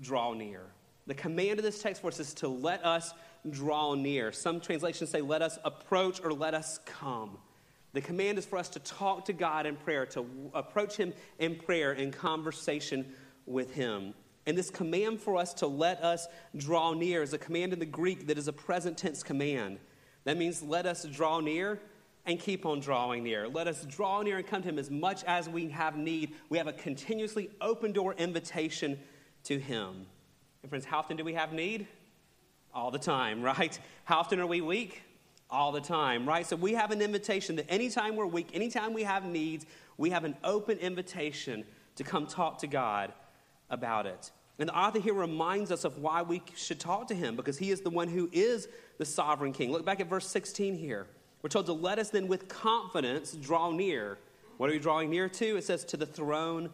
draw 0.00 0.32
near. 0.32 0.62
The 1.06 1.14
command 1.14 1.58
of 1.58 1.64
this 1.64 1.82
text 1.82 2.02
for 2.02 2.08
us 2.08 2.20
is 2.20 2.34
to 2.34 2.48
let 2.48 2.84
us 2.84 3.14
draw 3.50 3.94
near. 3.94 4.30
Some 4.30 4.60
translations 4.60 5.10
say, 5.10 5.22
let 5.22 5.40
us 5.40 5.58
approach 5.64 6.20
or 6.22 6.32
let 6.32 6.54
us 6.54 6.78
come. 6.84 7.38
The 7.94 8.02
command 8.02 8.38
is 8.38 8.44
for 8.44 8.58
us 8.58 8.68
to 8.70 8.78
talk 8.80 9.24
to 9.24 9.32
God 9.32 9.64
in 9.64 9.76
prayer, 9.76 10.04
to 10.06 10.26
approach 10.52 10.96
Him 10.96 11.14
in 11.38 11.56
prayer, 11.56 11.92
in 11.92 12.12
conversation 12.12 13.06
with 13.46 13.72
Him. 13.72 14.12
And 14.48 14.56
this 14.56 14.70
command 14.70 15.20
for 15.20 15.36
us 15.36 15.52
to 15.54 15.66
let 15.66 16.02
us 16.02 16.26
draw 16.56 16.94
near 16.94 17.22
is 17.22 17.34
a 17.34 17.38
command 17.38 17.74
in 17.74 17.78
the 17.78 17.84
Greek 17.84 18.28
that 18.28 18.38
is 18.38 18.48
a 18.48 18.52
present 18.52 18.96
tense 18.96 19.22
command. 19.22 19.78
That 20.24 20.38
means 20.38 20.62
let 20.62 20.86
us 20.86 21.04
draw 21.04 21.40
near 21.40 21.78
and 22.24 22.40
keep 22.40 22.64
on 22.64 22.80
drawing 22.80 23.24
near. 23.24 23.46
Let 23.46 23.68
us 23.68 23.84
draw 23.84 24.22
near 24.22 24.38
and 24.38 24.46
come 24.46 24.62
to 24.62 24.68
Him 24.70 24.78
as 24.78 24.90
much 24.90 25.22
as 25.24 25.50
we 25.50 25.68
have 25.68 25.98
need. 25.98 26.32
We 26.48 26.56
have 26.56 26.66
a 26.66 26.72
continuously 26.72 27.50
open 27.60 27.92
door 27.92 28.14
invitation 28.14 28.98
to 29.44 29.58
Him. 29.58 30.06
And 30.62 30.70
friends, 30.70 30.86
how 30.86 31.00
often 31.00 31.18
do 31.18 31.24
we 31.24 31.34
have 31.34 31.52
need? 31.52 31.86
All 32.72 32.90
the 32.90 32.98
time, 32.98 33.42
right? 33.42 33.78
How 34.04 34.20
often 34.20 34.40
are 34.40 34.46
we 34.46 34.62
weak? 34.62 35.02
All 35.50 35.72
the 35.72 35.82
time, 35.82 36.26
right? 36.26 36.46
So 36.46 36.56
we 36.56 36.72
have 36.72 36.90
an 36.90 37.02
invitation 37.02 37.56
that 37.56 37.70
anytime 37.70 38.16
we're 38.16 38.24
weak, 38.24 38.48
anytime 38.54 38.94
we 38.94 39.02
have 39.02 39.26
needs, 39.26 39.66
we 39.98 40.08
have 40.08 40.24
an 40.24 40.38
open 40.42 40.78
invitation 40.78 41.66
to 41.96 42.02
come 42.02 42.26
talk 42.26 42.60
to 42.60 42.66
God 42.66 43.12
about 43.68 44.06
it. 44.06 44.30
And 44.58 44.68
the 44.68 44.76
author 44.76 44.98
here 44.98 45.14
reminds 45.14 45.70
us 45.70 45.84
of 45.84 45.98
why 45.98 46.22
we 46.22 46.42
should 46.56 46.80
talk 46.80 47.06
to 47.08 47.14
him 47.14 47.36
because 47.36 47.58
he 47.58 47.70
is 47.70 47.80
the 47.80 47.90
one 47.90 48.08
who 48.08 48.28
is 48.32 48.68
the 48.98 49.04
sovereign 49.04 49.52
king. 49.52 49.70
Look 49.70 49.84
back 49.84 50.00
at 50.00 50.08
verse 50.08 50.26
16 50.26 50.76
here. 50.76 51.06
We're 51.42 51.48
told 51.48 51.66
to 51.66 51.72
let 51.72 52.00
us 52.00 52.10
then 52.10 52.26
with 52.26 52.48
confidence 52.48 53.32
draw 53.32 53.70
near. 53.70 54.18
What 54.56 54.68
are 54.68 54.72
we 54.72 54.80
drawing 54.80 55.10
near 55.10 55.28
to? 55.28 55.56
It 55.56 55.64
says 55.64 55.84
to 55.86 55.96
the 55.96 56.06
throne 56.06 56.70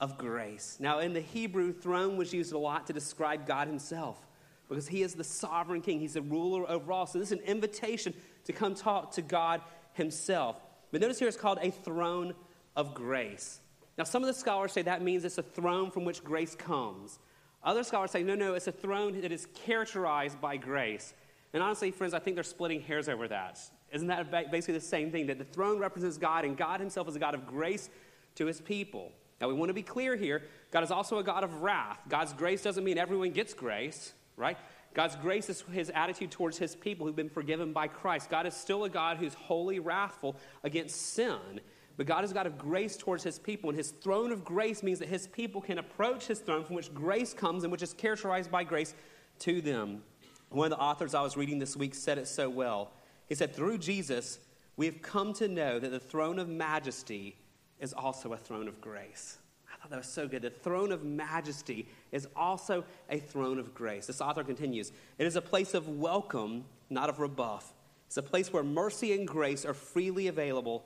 of 0.00 0.16
grace. 0.16 0.76
Now, 0.78 1.00
in 1.00 1.12
the 1.12 1.20
Hebrew, 1.20 1.72
throne 1.72 2.16
was 2.16 2.32
used 2.32 2.52
a 2.52 2.58
lot 2.58 2.86
to 2.86 2.92
describe 2.92 3.46
God 3.46 3.66
himself 3.66 4.24
because 4.68 4.86
he 4.86 5.02
is 5.02 5.14
the 5.14 5.24
sovereign 5.24 5.80
king, 5.80 5.98
he's 5.98 6.14
the 6.14 6.22
ruler 6.22 6.68
over 6.70 6.92
all. 6.92 7.06
So, 7.06 7.18
this 7.18 7.32
is 7.32 7.38
an 7.38 7.44
invitation 7.44 8.14
to 8.44 8.52
come 8.52 8.74
talk 8.74 9.12
to 9.12 9.22
God 9.22 9.60
himself. 9.94 10.60
But 10.92 11.00
notice 11.00 11.18
here 11.18 11.28
it's 11.28 11.36
called 11.36 11.58
a 11.60 11.70
throne 11.70 12.34
of 12.76 12.94
grace. 12.94 13.60
Now, 13.98 14.04
some 14.04 14.22
of 14.22 14.26
the 14.26 14.34
scholars 14.34 14.72
say 14.72 14.82
that 14.82 15.02
means 15.02 15.24
it's 15.24 15.38
a 15.38 15.42
throne 15.42 15.90
from 15.90 16.04
which 16.04 16.22
grace 16.22 16.54
comes. 16.54 17.18
Other 17.64 17.82
scholars 17.82 18.10
say, 18.10 18.22
no, 18.22 18.34
no, 18.34 18.54
it's 18.54 18.68
a 18.68 18.72
throne 18.72 19.20
that 19.20 19.32
is 19.32 19.46
characterized 19.64 20.40
by 20.40 20.56
grace. 20.56 21.14
And 21.52 21.62
honestly, 21.62 21.90
friends, 21.90 22.14
I 22.14 22.18
think 22.18 22.36
they're 22.36 22.44
splitting 22.44 22.82
hairs 22.82 23.08
over 23.08 23.26
that. 23.28 23.58
Isn't 23.92 24.08
that 24.08 24.30
basically 24.50 24.74
the 24.74 24.80
same 24.80 25.10
thing? 25.10 25.26
That 25.26 25.38
the 25.38 25.44
throne 25.44 25.78
represents 25.78 26.18
God, 26.18 26.44
and 26.44 26.56
God 26.56 26.80
Himself 26.80 27.08
is 27.08 27.16
a 27.16 27.18
God 27.18 27.34
of 27.34 27.46
grace 27.46 27.88
to 28.34 28.46
His 28.46 28.60
people. 28.60 29.12
Now, 29.40 29.48
we 29.48 29.54
want 29.54 29.70
to 29.70 29.74
be 29.74 29.82
clear 29.82 30.16
here 30.16 30.42
God 30.70 30.82
is 30.82 30.90
also 30.90 31.18
a 31.18 31.24
God 31.24 31.44
of 31.44 31.62
wrath. 31.62 32.00
God's 32.08 32.32
grace 32.32 32.62
doesn't 32.62 32.84
mean 32.84 32.98
everyone 32.98 33.30
gets 33.30 33.54
grace, 33.54 34.12
right? 34.36 34.58
God's 34.94 35.16
grace 35.16 35.50
is 35.50 35.62
his 35.72 35.90
attitude 35.90 36.30
towards 36.30 36.56
his 36.56 36.74
people 36.74 37.06
who've 37.06 37.14
been 37.14 37.28
forgiven 37.28 37.72
by 37.74 37.86
Christ. 37.86 38.30
God 38.30 38.46
is 38.46 38.54
still 38.54 38.84
a 38.84 38.88
God 38.88 39.18
who's 39.18 39.34
wholly 39.34 39.78
wrathful 39.78 40.36
against 40.64 41.14
sin. 41.14 41.60
But 41.96 42.06
God 42.06 42.24
is 42.24 42.32
God 42.32 42.46
of 42.46 42.58
grace 42.58 42.96
towards 42.96 43.24
his 43.24 43.38
people, 43.38 43.70
and 43.70 43.76
his 43.76 43.90
throne 43.90 44.30
of 44.30 44.44
grace 44.44 44.82
means 44.82 44.98
that 44.98 45.08
his 45.08 45.26
people 45.28 45.60
can 45.60 45.78
approach 45.78 46.26
his 46.26 46.40
throne 46.40 46.64
from 46.64 46.76
which 46.76 46.92
grace 46.92 47.32
comes 47.32 47.64
and 47.64 47.72
which 47.72 47.82
is 47.82 47.94
characterized 47.94 48.50
by 48.50 48.64
grace 48.64 48.94
to 49.40 49.60
them. 49.62 50.02
One 50.50 50.70
of 50.70 50.78
the 50.78 50.82
authors 50.82 51.14
I 51.14 51.22
was 51.22 51.36
reading 51.36 51.58
this 51.58 51.76
week 51.76 51.94
said 51.94 52.18
it 52.18 52.28
so 52.28 52.50
well. 52.50 52.92
He 53.28 53.34
said, 53.34 53.54
Through 53.54 53.78
Jesus, 53.78 54.38
we 54.76 54.86
have 54.86 55.00
come 55.00 55.32
to 55.34 55.48
know 55.48 55.78
that 55.78 55.90
the 55.90 55.98
throne 55.98 56.38
of 56.38 56.48
majesty 56.48 57.36
is 57.80 57.92
also 57.92 58.32
a 58.32 58.36
throne 58.36 58.68
of 58.68 58.80
grace. 58.80 59.38
I 59.72 59.76
thought 59.78 59.90
that 59.90 59.98
was 59.98 60.06
so 60.06 60.28
good. 60.28 60.42
The 60.42 60.50
throne 60.50 60.92
of 60.92 61.04
majesty 61.04 61.88
is 62.12 62.28
also 62.36 62.84
a 63.10 63.18
throne 63.18 63.58
of 63.58 63.74
grace. 63.74 64.06
This 64.06 64.20
author 64.20 64.44
continues 64.44 64.92
It 65.18 65.26
is 65.26 65.36
a 65.36 65.42
place 65.42 65.72
of 65.74 65.88
welcome, 65.88 66.64
not 66.90 67.08
of 67.08 67.20
rebuff. 67.20 67.72
It's 68.06 68.16
a 68.16 68.22
place 68.22 68.52
where 68.52 68.62
mercy 68.62 69.14
and 69.14 69.26
grace 69.26 69.64
are 69.64 69.74
freely 69.74 70.28
available 70.28 70.84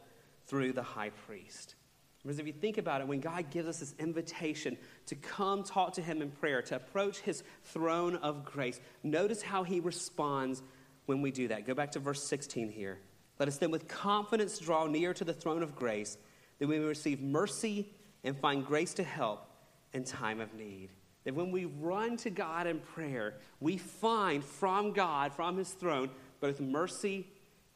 through 0.51 0.73
the 0.73 0.83
high 0.83 1.11
priest. 1.11 1.77
Because 2.23 2.41
if 2.41 2.47
you 2.47 2.53
think 2.53 2.77
about 2.77 3.01
it, 3.01 3.07
when 3.07 3.21
God 3.21 3.51
gives 3.51 3.69
us 3.69 3.79
this 3.79 3.95
invitation 4.01 4.77
to 5.07 5.15
come 5.15 5.63
talk 5.63 5.95
to 5.95 6.03
Him 6.03 6.21
in 6.21 6.31
prayer, 6.31 6.61
to 6.63 6.77
approach 6.77 7.21
His 7.21 7.45
throne 7.65 8.17
of 8.17 8.45
grace, 8.45 8.81
notice 9.05 9.41
how 9.41 9.63
He 9.63 9.79
responds 9.79 10.63
when 11.07 11.23
we 11.23 11.31
do 11.31 11.49
that. 11.49 11.67
Go 11.67 11.73
back 11.73 11.93
to 11.93 12.01
verse 12.01 12.23
16 12.25 12.69
here. 12.69 12.99
Let 13.39 13.49
us 13.49 13.57
then 13.59 13.71
with 13.71 13.87
confidence 13.89 14.59
draw 14.59 14.87
near 14.87 15.15
to 15.15 15.25
the 15.25 15.33
throne 15.33 15.63
of 15.63 15.77
grace, 15.77 16.19
that 16.59 16.67
we 16.67 16.79
may 16.79 16.85
receive 16.85 17.23
mercy 17.23 17.89
and 18.25 18.37
find 18.37 18.67
grace 18.67 18.93
to 18.95 19.05
help 19.05 19.49
in 19.95 20.05
time 20.05 20.41
of 20.41 20.53
need. 20.53 20.91
That 21.25 21.35
when 21.35 21.53
we 21.53 21.67
run 21.67 22.17
to 22.19 22.31
God 22.31 22.67
in 22.67 22.81
prayer, 22.81 23.37
we 23.61 23.79
find 23.79 24.45
from 24.45 24.93
God, 24.93 25.33
from 25.33 25.57
His 25.57 25.71
throne, 25.71 26.11
both 26.41 26.61
mercy 26.61 27.29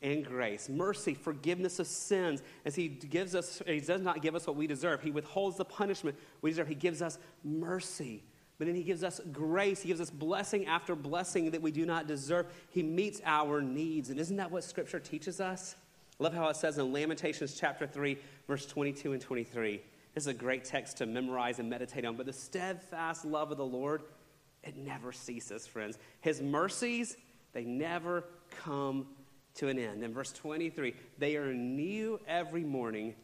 and 0.05 0.25
grace. 0.25 0.69
Mercy, 0.69 1.15
forgiveness 1.15 1.79
of 1.81 1.87
sins, 1.87 2.43
as 2.65 2.77
He 2.77 2.89
gives 2.89 3.35
us, 3.35 3.63
He 3.67 3.81
does 3.81 4.03
not 4.03 4.23
give 4.23 4.37
us 4.37 4.47
what 4.47 4.55
we 4.55 4.67
deserve. 4.67 5.03
He 5.03 5.11
withholds 5.11 5.57
the 5.57 5.65
punishment 5.65 6.17
we 6.43 6.51
deserve. 6.51 6.69
He 6.69 6.75
gives 6.75 7.03
us 7.03 7.19
mercy. 7.43 8.23
But 8.59 8.67
then 8.67 8.77
He 8.77 8.85
gives 8.85 9.03
us 9.03 9.21
grace. 9.33 9.81
He 9.81 9.89
gives 9.89 10.03
us 10.03 10.11
blessing 10.11 10.67
after 10.67 10.95
blessing 10.95 11.51
that 11.51 11.63
we 11.63 11.73
do 11.73 11.87
not 11.87 12.07
deserve. 12.07 12.47
He 12.71 12.83
meets 12.83 13.21
our 13.25 13.63
needs. 13.63 14.11
And 14.11 14.21
isn't 14.21 14.37
that 14.37 14.51
what 14.51 14.63
Scripture 14.63 15.01
teaches 15.01 15.41
us? 15.41 15.75
I 16.21 16.23
love 16.23 16.35
how 16.35 16.49
it 16.49 16.57
says 16.57 16.79
in 16.79 16.93
Lamentations 16.93 17.59
chapter 17.59 17.87
3, 17.87 18.19
verse 18.47 18.67
22 18.67 19.15
and 19.15 19.23
23. 19.23 19.83
This 20.15 20.25
is 20.25 20.29
a 20.29 20.35
great 20.35 20.65
text 20.65 20.99
to 20.99 21.07
memorize 21.07 21.59
and 21.59 21.69
meditate 21.69 22.05
on. 22.05 22.15
But 22.15 22.27
the 22.27 22.33
steadfast 22.33 23.25
love 23.25 23.51
of 23.51 23.57
the 23.57 23.65
Lord, 23.65 24.03
it 24.63 24.77
never 24.77 25.13
ceases, 25.13 25.67
friends. 25.67 25.99
His 26.21 26.41
mercies, 26.41 27.17
they 27.53 27.65
never 27.65 28.25
come 28.51 29.07
to 29.55 29.69
an 29.69 29.79
end. 29.79 30.03
In 30.03 30.13
verse 30.13 30.33
23, 30.33 30.95
they 31.19 31.37
are 31.37 31.53
new 31.53 32.21
every 32.27 32.65
morning. 32.65 33.15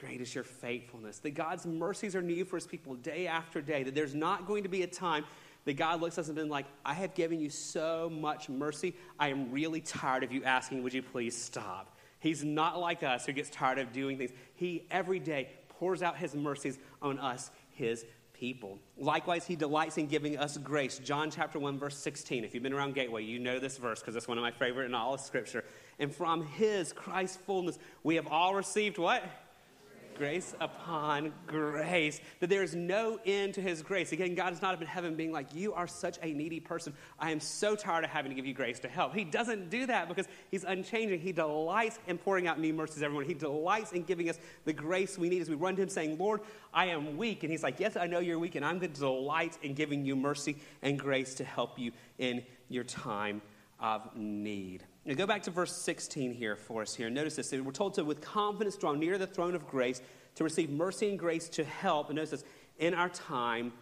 Great 0.00 0.20
is 0.20 0.34
your 0.34 0.44
faithfulness. 0.44 1.18
That 1.18 1.30
God's 1.30 1.66
mercies 1.66 2.14
are 2.14 2.22
new 2.22 2.44
for 2.44 2.56
his 2.56 2.66
people 2.66 2.94
day 2.94 3.26
after 3.26 3.60
day. 3.60 3.82
That 3.82 3.94
there's 3.94 4.14
not 4.14 4.46
going 4.46 4.62
to 4.62 4.68
be 4.68 4.82
a 4.82 4.86
time 4.86 5.24
that 5.64 5.74
God 5.74 6.00
looks 6.00 6.16
at 6.16 6.22
us 6.22 6.26
and 6.28 6.36
been 6.36 6.48
like, 6.48 6.66
I 6.84 6.94
have 6.94 7.14
given 7.14 7.40
you 7.40 7.50
so 7.50 8.10
much 8.10 8.48
mercy. 8.48 8.94
I 9.18 9.28
am 9.28 9.50
really 9.50 9.80
tired 9.80 10.22
of 10.22 10.32
you 10.32 10.44
asking, 10.44 10.82
would 10.82 10.94
you 10.94 11.02
please 11.02 11.36
stop? 11.36 11.96
He's 12.20 12.44
not 12.44 12.78
like 12.78 13.02
us 13.02 13.26
who 13.26 13.32
gets 13.32 13.50
tired 13.50 13.78
of 13.78 13.92
doing 13.92 14.16
things. 14.16 14.30
He 14.54 14.86
every 14.90 15.18
day 15.18 15.50
pours 15.68 16.02
out 16.02 16.16
his 16.16 16.34
mercies 16.34 16.78
on 17.02 17.18
us, 17.18 17.50
his 17.72 18.06
people. 18.38 18.78
Likewise, 18.98 19.46
he 19.46 19.56
delights 19.56 19.98
in 19.98 20.06
giving 20.06 20.38
us 20.38 20.58
grace. 20.58 20.98
John 20.98 21.30
chapter 21.30 21.58
1, 21.58 21.78
verse 21.78 21.96
16. 21.96 22.44
If 22.44 22.54
you've 22.54 22.62
been 22.62 22.72
around 22.72 22.94
Gateway, 22.94 23.24
you 23.24 23.38
know 23.38 23.58
this 23.58 23.78
verse 23.78 24.00
because 24.00 24.16
it's 24.16 24.28
one 24.28 24.38
of 24.38 24.42
my 24.42 24.50
favorite 24.50 24.86
in 24.86 24.94
all 24.94 25.14
of 25.14 25.20
Scripture. 25.20 25.64
And 25.98 26.14
from 26.14 26.44
his, 26.44 26.92
Christ's 26.92 27.38
fullness, 27.38 27.78
we 28.02 28.16
have 28.16 28.26
all 28.26 28.54
received 28.54 28.98
what? 28.98 29.24
Grace 30.16 30.54
upon 30.60 31.32
grace, 31.46 32.20
that 32.40 32.48
there 32.48 32.62
is 32.62 32.74
no 32.74 33.18
end 33.26 33.54
to 33.54 33.60
his 33.60 33.82
grace. 33.82 34.12
Again, 34.12 34.34
God 34.34 34.52
is 34.52 34.62
not 34.62 34.74
up 34.74 34.80
in 34.80 34.86
heaven 34.86 35.14
being 35.14 35.32
like, 35.32 35.54
You 35.54 35.72
are 35.74 35.86
such 35.86 36.18
a 36.22 36.32
needy 36.32 36.60
person. 36.60 36.92
I 37.18 37.30
am 37.30 37.40
so 37.40 37.76
tired 37.76 38.04
of 38.04 38.10
having 38.10 38.30
to 38.30 38.34
give 38.34 38.46
you 38.46 38.54
grace 38.54 38.78
to 38.80 38.88
help. 38.88 39.14
He 39.14 39.24
doesn't 39.24 39.70
do 39.70 39.86
that 39.86 40.08
because 40.08 40.26
he's 40.50 40.64
unchanging. 40.64 41.20
He 41.20 41.32
delights 41.32 41.98
in 42.06 42.18
pouring 42.18 42.46
out 42.46 42.58
new 42.58 42.72
mercies 42.72 43.02
everyone. 43.02 43.24
He 43.24 43.34
delights 43.34 43.92
in 43.92 44.02
giving 44.02 44.28
us 44.28 44.38
the 44.64 44.72
grace 44.72 45.18
we 45.18 45.28
need 45.28 45.42
as 45.42 45.48
we 45.48 45.56
run 45.56 45.76
to 45.76 45.82
him 45.82 45.88
saying, 45.88 46.18
Lord, 46.18 46.40
I 46.72 46.86
am 46.86 47.16
weak. 47.16 47.42
And 47.42 47.50
he's 47.50 47.62
like, 47.62 47.80
Yes, 47.80 47.96
I 47.96 48.06
know 48.06 48.18
you're 48.18 48.38
weak, 48.38 48.54
and 48.54 48.64
I'm 48.64 48.78
going 48.78 48.92
to 48.92 49.00
delight 49.00 49.58
in 49.62 49.74
giving 49.74 50.04
you 50.04 50.16
mercy 50.16 50.56
and 50.82 50.98
grace 50.98 51.34
to 51.34 51.44
help 51.44 51.78
you 51.78 51.92
in 52.18 52.42
your 52.68 52.84
time 52.84 53.42
of 53.80 54.16
need. 54.16 54.84
Now 55.06 55.14
go 55.14 55.24
back 55.24 55.44
to 55.44 55.52
verse 55.52 55.70
16 55.72 56.34
here 56.34 56.56
for 56.56 56.82
us 56.82 56.92
here. 56.92 57.08
Notice 57.08 57.36
this. 57.36 57.52
We're 57.52 57.70
told 57.70 57.94
to, 57.94 58.04
with 58.04 58.20
confidence, 58.20 58.76
draw 58.76 58.92
near 58.92 59.18
the 59.18 59.26
throne 59.26 59.54
of 59.54 59.68
grace 59.68 60.02
to 60.34 60.42
receive 60.42 60.68
mercy 60.68 61.08
and 61.08 61.16
grace 61.16 61.48
to 61.50 61.64
help, 61.64 62.08
and 62.08 62.16
notice 62.16 62.30
this, 62.30 62.44
in 62.80 62.92
our 62.92 63.08
time 63.08 63.72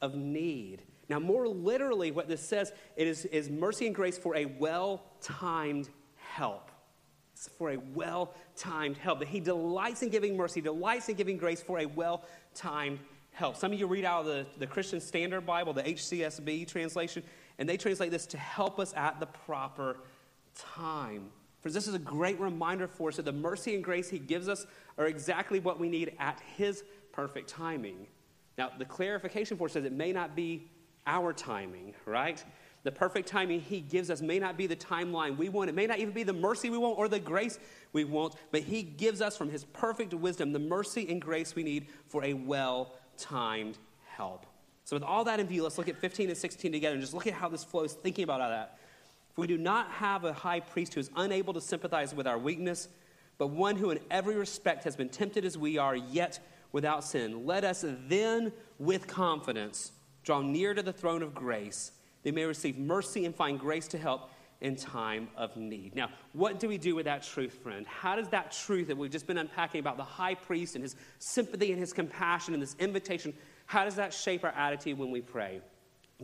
of 0.00 0.14
need. 0.14 0.80
Now, 1.10 1.18
more 1.18 1.46
literally, 1.46 2.12
what 2.12 2.28
this 2.28 2.40
says 2.40 2.72
it 2.96 3.06
is, 3.06 3.26
is 3.26 3.50
mercy 3.50 3.86
and 3.86 3.94
grace 3.94 4.16
for 4.16 4.34
a 4.34 4.46
well 4.46 5.02
timed 5.20 5.90
help. 6.16 6.70
It's 7.34 7.48
for 7.58 7.72
a 7.72 7.76
well 7.76 8.32
timed 8.56 8.96
help. 8.96 9.18
That 9.18 9.28
He 9.28 9.40
delights 9.40 10.02
in 10.02 10.08
giving 10.08 10.34
mercy, 10.34 10.62
delights 10.62 11.10
in 11.10 11.14
giving 11.14 11.36
grace 11.36 11.60
for 11.60 11.80
a 11.80 11.86
well 11.86 12.24
timed 12.54 13.00
help. 13.32 13.56
Some 13.56 13.70
of 13.70 13.78
you 13.78 13.86
read 13.86 14.06
out 14.06 14.20
of 14.20 14.26
the, 14.26 14.46
the 14.58 14.66
Christian 14.66 14.98
Standard 14.98 15.42
Bible, 15.42 15.74
the 15.74 15.82
HCSB 15.82 16.66
translation, 16.66 17.22
and 17.58 17.68
they 17.68 17.76
translate 17.76 18.10
this 18.10 18.24
to 18.28 18.38
help 18.38 18.80
us 18.80 18.94
at 18.96 19.20
the 19.20 19.26
proper 19.26 19.98
time. 20.54 21.30
Friends, 21.60 21.74
this 21.74 21.86
is 21.86 21.94
a 21.94 21.98
great 21.98 22.40
reminder 22.40 22.88
for 22.88 23.08
us 23.08 23.16
that 23.16 23.24
the 23.24 23.32
mercy 23.32 23.74
and 23.74 23.84
grace 23.84 24.08
He 24.08 24.18
gives 24.18 24.48
us 24.48 24.66
are 24.96 25.06
exactly 25.06 25.60
what 25.60 25.78
we 25.78 25.88
need 25.88 26.14
at 26.18 26.40
His 26.56 26.84
perfect 27.12 27.48
timing. 27.48 28.06
Now, 28.56 28.70
the 28.78 28.84
clarification 28.84 29.56
for 29.56 29.66
us 29.66 29.72
says 29.72 29.84
it 29.84 29.92
may 29.92 30.12
not 30.12 30.34
be 30.34 30.70
our 31.06 31.32
timing, 31.32 31.94
right? 32.06 32.42
The 32.82 32.92
perfect 32.92 33.28
timing 33.28 33.60
He 33.60 33.80
gives 33.80 34.10
us 34.10 34.22
may 34.22 34.38
not 34.38 34.56
be 34.56 34.66
the 34.66 34.76
timeline 34.76 35.36
we 35.36 35.50
want. 35.50 35.68
It 35.68 35.74
may 35.74 35.86
not 35.86 35.98
even 35.98 36.14
be 36.14 36.22
the 36.22 36.32
mercy 36.32 36.70
we 36.70 36.78
want 36.78 36.98
or 36.98 37.08
the 37.08 37.18
grace 37.18 37.58
we 37.92 38.04
want, 38.04 38.36
but 38.50 38.62
He 38.62 38.82
gives 38.82 39.20
us 39.20 39.36
from 39.36 39.50
His 39.50 39.64
perfect 39.64 40.14
wisdom 40.14 40.52
the 40.52 40.58
mercy 40.58 41.06
and 41.10 41.20
grace 41.20 41.54
we 41.54 41.62
need 41.62 41.88
for 42.06 42.24
a 42.24 42.32
well 42.32 42.94
timed 43.18 43.76
help. 44.06 44.46
So, 44.84 44.96
with 44.96 45.02
all 45.02 45.24
that 45.24 45.40
in 45.40 45.46
view, 45.46 45.62
let's 45.62 45.76
look 45.76 45.88
at 45.88 45.96
15 45.96 46.30
and 46.30 46.38
16 46.38 46.72
together 46.72 46.94
and 46.94 47.02
just 47.02 47.14
look 47.14 47.26
at 47.26 47.34
how 47.34 47.48
this 47.48 47.62
flows, 47.62 47.92
thinking 47.92 48.24
about 48.24 48.40
all 48.40 48.48
that. 48.48 48.78
We 49.40 49.46
do 49.46 49.56
not 49.56 49.90
have 49.92 50.26
a 50.26 50.34
high 50.34 50.60
priest 50.60 50.92
who 50.92 51.00
is 51.00 51.10
unable 51.16 51.54
to 51.54 51.62
sympathize 51.62 52.14
with 52.14 52.26
our 52.26 52.38
weakness, 52.38 52.88
but 53.38 53.46
one 53.46 53.74
who 53.74 53.88
in 53.88 53.98
every 54.10 54.36
respect 54.36 54.84
has 54.84 54.96
been 54.96 55.08
tempted 55.08 55.46
as 55.46 55.56
we 55.56 55.78
are, 55.78 55.96
yet 55.96 56.38
without 56.72 57.04
sin. 57.04 57.46
Let 57.46 57.64
us 57.64 57.82
then, 58.06 58.52
with 58.78 59.06
confidence, 59.06 59.92
draw 60.24 60.42
near 60.42 60.74
to 60.74 60.82
the 60.82 60.92
throne 60.92 61.22
of 61.22 61.34
grace, 61.34 61.92
that 62.22 62.34
may 62.34 62.44
receive 62.44 62.76
mercy 62.76 63.24
and 63.24 63.34
find 63.34 63.58
grace 63.58 63.88
to 63.88 63.98
help 63.98 64.30
in 64.60 64.76
time 64.76 65.28
of 65.38 65.56
need. 65.56 65.96
Now, 65.96 66.10
what 66.34 66.60
do 66.60 66.68
we 66.68 66.76
do 66.76 66.94
with 66.94 67.06
that 67.06 67.22
truth, 67.22 67.54
friend? 67.62 67.86
How 67.86 68.16
does 68.16 68.28
that 68.28 68.52
truth 68.52 68.88
that 68.88 68.98
we've 68.98 69.10
just 69.10 69.26
been 69.26 69.38
unpacking 69.38 69.80
about 69.80 69.96
the 69.96 70.04
high 70.04 70.34
priest 70.34 70.74
and 70.74 70.82
his 70.84 70.96
sympathy 71.18 71.72
and 71.72 71.80
his 71.80 71.94
compassion 71.94 72.52
and 72.52 72.62
this 72.62 72.76
invitation, 72.78 73.32
how 73.64 73.86
does 73.86 73.94
that 73.94 74.12
shape 74.12 74.44
our 74.44 74.50
attitude 74.50 74.98
when 74.98 75.10
we 75.10 75.22
pray? 75.22 75.62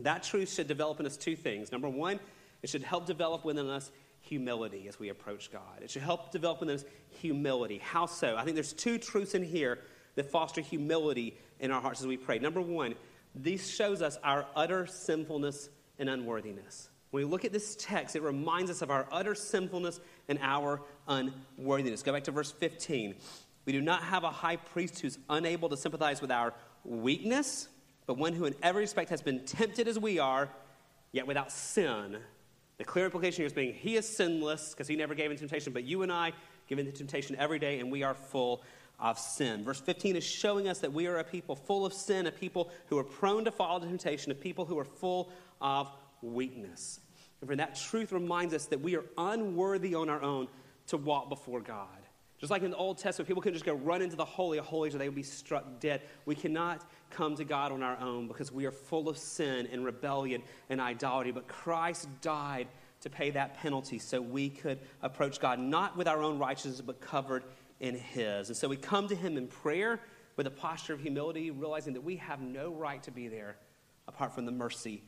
That 0.01 0.21
truth 0.21 0.53
should 0.53 0.67
develop 0.67 0.99
in 0.99 1.07
us 1.07 1.17
two 1.17 1.35
things. 1.35 1.71
Number 1.71 1.89
one, 1.89 2.19
it 2.61 2.69
should 2.69 2.83
help 2.83 3.05
develop 3.05 3.45
within 3.45 3.69
us 3.69 3.91
humility 4.21 4.87
as 4.87 4.99
we 4.99 5.09
approach 5.09 5.51
God. 5.51 5.81
It 5.81 5.89
should 5.89 6.01
help 6.01 6.31
develop 6.31 6.59
within 6.59 6.75
us 6.75 6.85
humility. 7.09 7.79
How 7.83 8.05
so? 8.05 8.35
I 8.35 8.43
think 8.43 8.55
there's 8.55 8.73
two 8.73 8.97
truths 8.97 9.35
in 9.35 9.43
here 9.43 9.79
that 10.15 10.29
foster 10.31 10.61
humility 10.61 11.37
in 11.59 11.71
our 11.71 11.81
hearts 11.81 12.01
as 12.01 12.07
we 12.07 12.17
pray. 12.17 12.39
Number 12.39 12.61
one, 12.61 12.95
this 13.35 13.67
shows 13.67 14.01
us 14.01 14.17
our 14.23 14.45
utter 14.55 14.85
sinfulness 14.87 15.69
and 15.99 16.09
unworthiness. 16.09 16.89
When 17.11 17.23
we 17.23 17.29
look 17.29 17.45
at 17.45 17.53
this 17.53 17.75
text, 17.79 18.15
it 18.15 18.21
reminds 18.21 18.69
us 18.69 18.81
of 18.81 18.91
our 18.91 19.07
utter 19.11 19.35
sinfulness 19.35 19.99
and 20.27 20.39
our 20.41 20.81
unworthiness. 21.07 22.03
Go 22.03 22.11
back 22.11 22.25
to 22.25 22.31
verse 22.31 22.51
15. 22.51 23.15
We 23.65 23.73
do 23.73 23.81
not 23.81 24.03
have 24.03 24.23
a 24.23 24.29
high 24.29 24.57
priest 24.57 24.99
who's 24.99 25.17
unable 25.29 25.69
to 25.69 25.77
sympathize 25.77 26.21
with 26.21 26.31
our 26.31 26.53
weakness, 26.83 27.67
but 28.05 28.17
one 28.17 28.33
who 28.33 28.45
in 28.45 28.55
every 28.61 28.81
respect 28.81 29.09
has 29.09 29.21
been 29.21 29.45
tempted 29.45 29.87
as 29.87 29.97
we 29.99 30.19
are, 30.19 30.49
yet 31.11 31.27
without 31.27 31.51
sin. 31.51 32.17
The 32.77 32.83
clear 32.83 33.05
implication 33.05 33.37
here 33.37 33.47
is 33.47 33.53
being 33.53 33.73
he 33.73 33.95
is 33.95 34.07
sinless 34.07 34.71
because 34.71 34.87
he 34.87 34.95
never 34.95 35.15
gave 35.15 35.31
in 35.31 35.37
temptation, 35.37 35.73
but 35.73 35.83
you 35.83 36.03
and 36.03 36.11
I 36.11 36.33
give 36.67 36.77
into 36.77 36.91
temptation 36.91 37.35
every 37.37 37.59
day, 37.59 37.79
and 37.79 37.91
we 37.91 38.03
are 38.03 38.13
full 38.13 38.61
of 38.99 39.17
sin. 39.17 39.63
Verse 39.63 39.79
15 39.79 40.15
is 40.15 40.23
showing 40.23 40.67
us 40.67 40.79
that 40.79 40.93
we 40.93 41.07
are 41.07 41.17
a 41.17 41.23
people 41.23 41.55
full 41.55 41.85
of 41.85 41.93
sin, 41.93 42.27
a 42.27 42.31
people 42.31 42.69
who 42.87 42.97
are 42.97 43.03
prone 43.03 43.45
to 43.45 43.51
fall 43.51 43.77
into 43.77 43.87
temptation, 43.87 44.31
a 44.31 44.35
people 44.35 44.65
who 44.65 44.77
are 44.77 44.85
full 44.85 45.31
of 45.59 45.89
weakness. 46.21 46.99
And 47.41 47.47
friend, 47.47 47.59
that 47.59 47.75
truth 47.75 48.11
reminds 48.11 48.53
us 48.53 48.65
that 48.67 48.81
we 48.81 48.95
are 48.95 49.05
unworthy 49.17 49.95
on 49.95 50.09
our 50.09 50.21
own 50.21 50.47
to 50.87 50.97
walk 50.97 51.29
before 51.29 51.61
God. 51.61 51.87
Just 52.39 52.51
like 52.51 52.61
in 52.61 52.71
the 52.71 52.77
Old 52.77 52.99
Testament, 52.99 53.27
people 53.27 53.41
can 53.41 53.53
just 53.53 53.65
go 53.65 53.73
run 53.73 54.03
into 54.03 54.15
the 54.15 54.25
Holy 54.25 54.59
of 54.59 54.65
Holies 54.65 54.93
or 54.93 54.99
they 54.99 55.09
would 55.09 55.15
be 55.15 55.23
struck 55.23 55.79
dead. 55.79 56.01
We 56.25 56.35
cannot 56.35 56.87
come 57.09 57.35
to 57.35 57.43
God 57.43 57.71
on 57.71 57.83
our 57.83 57.97
own 57.99 58.27
because 58.27 58.51
we 58.51 58.65
are 58.65 58.71
full 58.71 59.09
of 59.09 59.17
sin 59.17 59.67
and 59.71 59.85
rebellion 59.85 60.41
and 60.69 60.79
idolatry. 60.81 61.31
But 61.31 61.47
Christ 61.47 62.07
died 62.21 62.67
to 63.01 63.09
pay 63.09 63.31
that 63.31 63.57
penalty 63.57 63.99
so 63.99 64.21
we 64.21 64.49
could 64.49 64.79
approach 65.01 65.39
God, 65.39 65.59
not 65.59 65.97
with 65.97 66.07
our 66.07 66.21
own 66.21 66.39
righteousness, 66.39 66.81
but 66.81 66.99
covered 66.99 67.43
in 67.79 67.95
His. 67.95 68.49
And 68.49 68.57
so 68.57 68.67
we 68.67 68.77
come 68.77 69.07
to 69.07 69.15
Him 69.15 69.37
in 69.37 69.47
prayer 69.47 69.99
with 70.35 70.47
a 70.47 70.51
posture 70.51 70.93
of 70.93 71.01
humility, 71.01 71.51
realizing 71.51 71.93
that 71.93 72.03
we 72.03 72.17
have 72.17 72.41
no 72.41 72.71
right 72.71 73.01
to 73.03 73.11
be 73.11 73.27
there 73.27 73.57
apart 74.07 74.33
from 74.33 74.45
the 74.45 74.51
mercy 74.51 75.03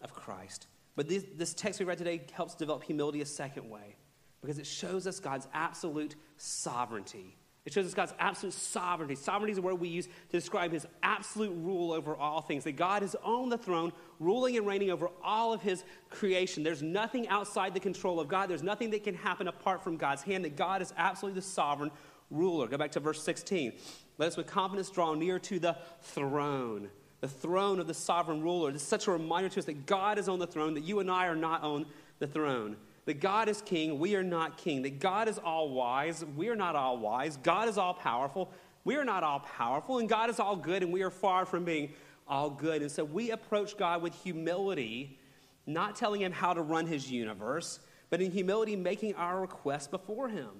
of 0.00 0.12
Christ. 0.12 0.66
But 0.96 1.08
this, 1.08 1.24
this 1.36 1.54
text 1.54 1.80
we 1.80 1.86
read 1.86 1.98
today 1.98 2.22
helps 2.32 2.54
develop 2.54 2.84
humility 2.84 3.20
a 3.20 3.26
second 3.26 3.68
way 3.68 3.96
because 4.40 4.58
it 4.58 4.66
shows 4.66 5.06
us 5.06 5.20
God's 5.20 5.48
absolute 5.52 6.14
sovereignty. 6.36 7.36
It 7.64 7.72
shows 7.72 7.86
us 7.86 7.94
God's 7.94 8.12
absolute 8.18 8.52
sovereignty. 8.52 9.14
Sovereignty 9.14 9.52
is 9.52 9.58
a 9.58 9.62
word 9.62 9.76
we 9.76 9.88
use 9.88 10.06
to 10.06 10.12
describe 10.32 10.70
his 10.70 10.86
absolute 11.02 11.54
rule 11.56 11.92
over 11.92 12.14
all 12.14 12.42
things. 12.42 12.64
That 12.64 12.72
God 12.72 13.02
is 13.02 13.16
on 13.22 13.48
the 13.48 13.56
throne, 13.56 13.92
ruling 14.20 14.58
and 14.58 14.66
reigning 14.66 14.90
over 14.90 15.08
all 15.22 15.54
of 15.54 15.62
his 15.62 15.82
creation. 16.10 16.62
There's 16.62 16.82
nothing 16.82 17.26
outside 17.28 17.72
the 17.72 17.80
control 17.80 18.20
of 18.20 18.28
God. 18.28 18.50
There's 18.50 18.62
nothing 18.62 18.90
that 18.90 19.02
can 19.02 19.14
happen 19.14 19.48
apart 19.48 19.82
from 19.82 19.96
God's 19.96 20.22
hand. 20.22 20.44
That 20.44 20.56
God 20.56 20.82
is 20.82 20.92
absolutely 20.98 21.40
the 21.40 21.46
sovereign 21.46 21.90
ruler. 22.30 22.66
Go 22.68 22.76
back 22.76 22.92
to 22.92 23.00
verse 23.00 23.22
16. 23.22 23.72
Let 24.18 24.26
us 24.26 24.36
with 24.36 24.46
confidence 24.46 24.90
draw 24.90 25.14
near 25.14 25.38
to 25.38 25.58
the 25.58 25.78
throne, 26.02 26.90
the 27.22 27.28
throne 27.28 27.80
of 27.80 27.86
the 27.86 27.94
sovereign 27.94 28.42
ruler. 28.42 28.72
This 28.72 28.82
is 28.82 28.88
such 28.88 29.06
a 29.06 29.10
reminder 29.10 29.48
to 29.48 29.60
us 29.60 29.64
that 29.64 29.86
God 29.86 30.18
is 30.18 30.28
on 30.28 30.38
the 30.38 30.46
throne, 30.46 30.74
that 30.74 30.84
you 30.84 31.00
and 31.00 31.10
I 31.10 31.28
are 31.28 31.36
not 31.36 31.62
on 31.62 31.86
the 32.18 32.26
throne 32.26 32.76
that 33.06 33.20
God 33.20 33.48
is 33.48 33.60
king, 33.62 33.98
we 33.98 34.16
are 34.16 34.22
not 34.22 34.56
king, 34.56 34.82
that 34.82 34.98
God 34.98 35.28
is 35.28 35.38
all 35.38 35.70
wise, 35.70 36.24
we 36.36 36.48
are 36.48 36.56
not 36.56 36.74
all 36.74 36.98
wise, 36.98 37.36
God 37.36 37.68
is 37.68 37.76
all 37.76 37.94
powerful, 37.94 38.50
we 38.84 38.96
are 38.96 39.04
not 39.04 39.22
all 39.22 39.40
powerful, 39.40 39.98
and 39.98 40.08
God 40.08 40.30
is 40.30 40.40
all 40.40 40.56
good, 40.56 40.82
and 40.82 40.92
we 40.92 41.02
are 41.02 41.10
far 41.10 41.44
from 41.44 41.64
being 41.64 41.92
all 42.26 42.50
good. 42.50 42.82
And 42.82 42.90
so 42.90 43.04
we 43.04 43.30
approach 43.30 43.76
God 43.76 44.02
with 44.02 44.14
humility, 44.22 45.18
not 45.66 45.96
telling 45.96 46.20
him 46.20 46.32
how 46.32 46.52
to 46.52 46.62
run 46.62 46.86
his 46.86 47.10
universe, 47.10 47.80
but 48.10 48.20
in 48.20 48.30
humility, 48.30 48.76
making 48.76 49.14
our 49.14 49.40
request 49.40 49.90
before 49.90 50.28
him. 50.28 50.50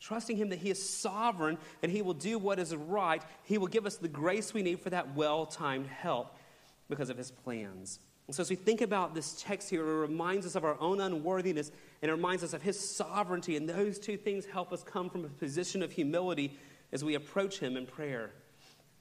Trusting 0.00 0.36
him 0.36 0.50
that 0.50 0.58
he 0.58 0.68
is 0.68 0.86
sovereign 0.86 1.56
and 1.82 1.90
he 1.90 2.02
will 2.02 2.14
do 2.14 2.38
what 2.38 2.58
is 2.58 2.74
right. 2.74 3.22
He 3.44 3.56
will 3.56 3.68
give 3.68 3.86
us 3.86 3.96
the 3.96 4.08
grace 4.08 4.52
we 4.52 4.62
need 4.62 4.80
for 4.80 4.90
that 4.90 5.14
well 5.14 5.46
timed 5.46 5.86
help 5.86 6.36
because 6.90 7.08
of 7.08 7.16
his 7.16 7.30
plans. 7.30 8.00
And 8.26 8.34
so, 8.34 8.40
as 8.40 8.50
we 8.50 8.56
think 8.56 8.80
about 8.80 9.14
this 9.14 9.40
text 9.40 9.70
here, 9.70 9.86
it 9.86 10.00
reminds 10.00 10.46
us 10.46 10.56
of 10.56 10.64
our 10.64 10.78
own 10.80 11.00
unworthiness 11.00 11.70
and 12.04 12.10
it 12.10 12.16
reminds 12.16 12.44
us 12.44 12.52
of 12.52 12.60
His 12.60 12.78
sovereignty. 12.78 13.56
And 13.56 13.66
those 13.66 13.98
two 13.98 14.18
things 14.18 14.44
help 14.44 14.74
us 14.74 14.82
come 14.82 15.08
from 15.08 15.24
a 15.24 15.28
position 15.28 15.82
of 15.82 15.90
humility 15.90 16.58
as 16.92 17.02
we 17.02 17.14
approach 17.14 17.60
Him 17.60 17.78
in 17.78 17.86
prayer. 17.86 18.30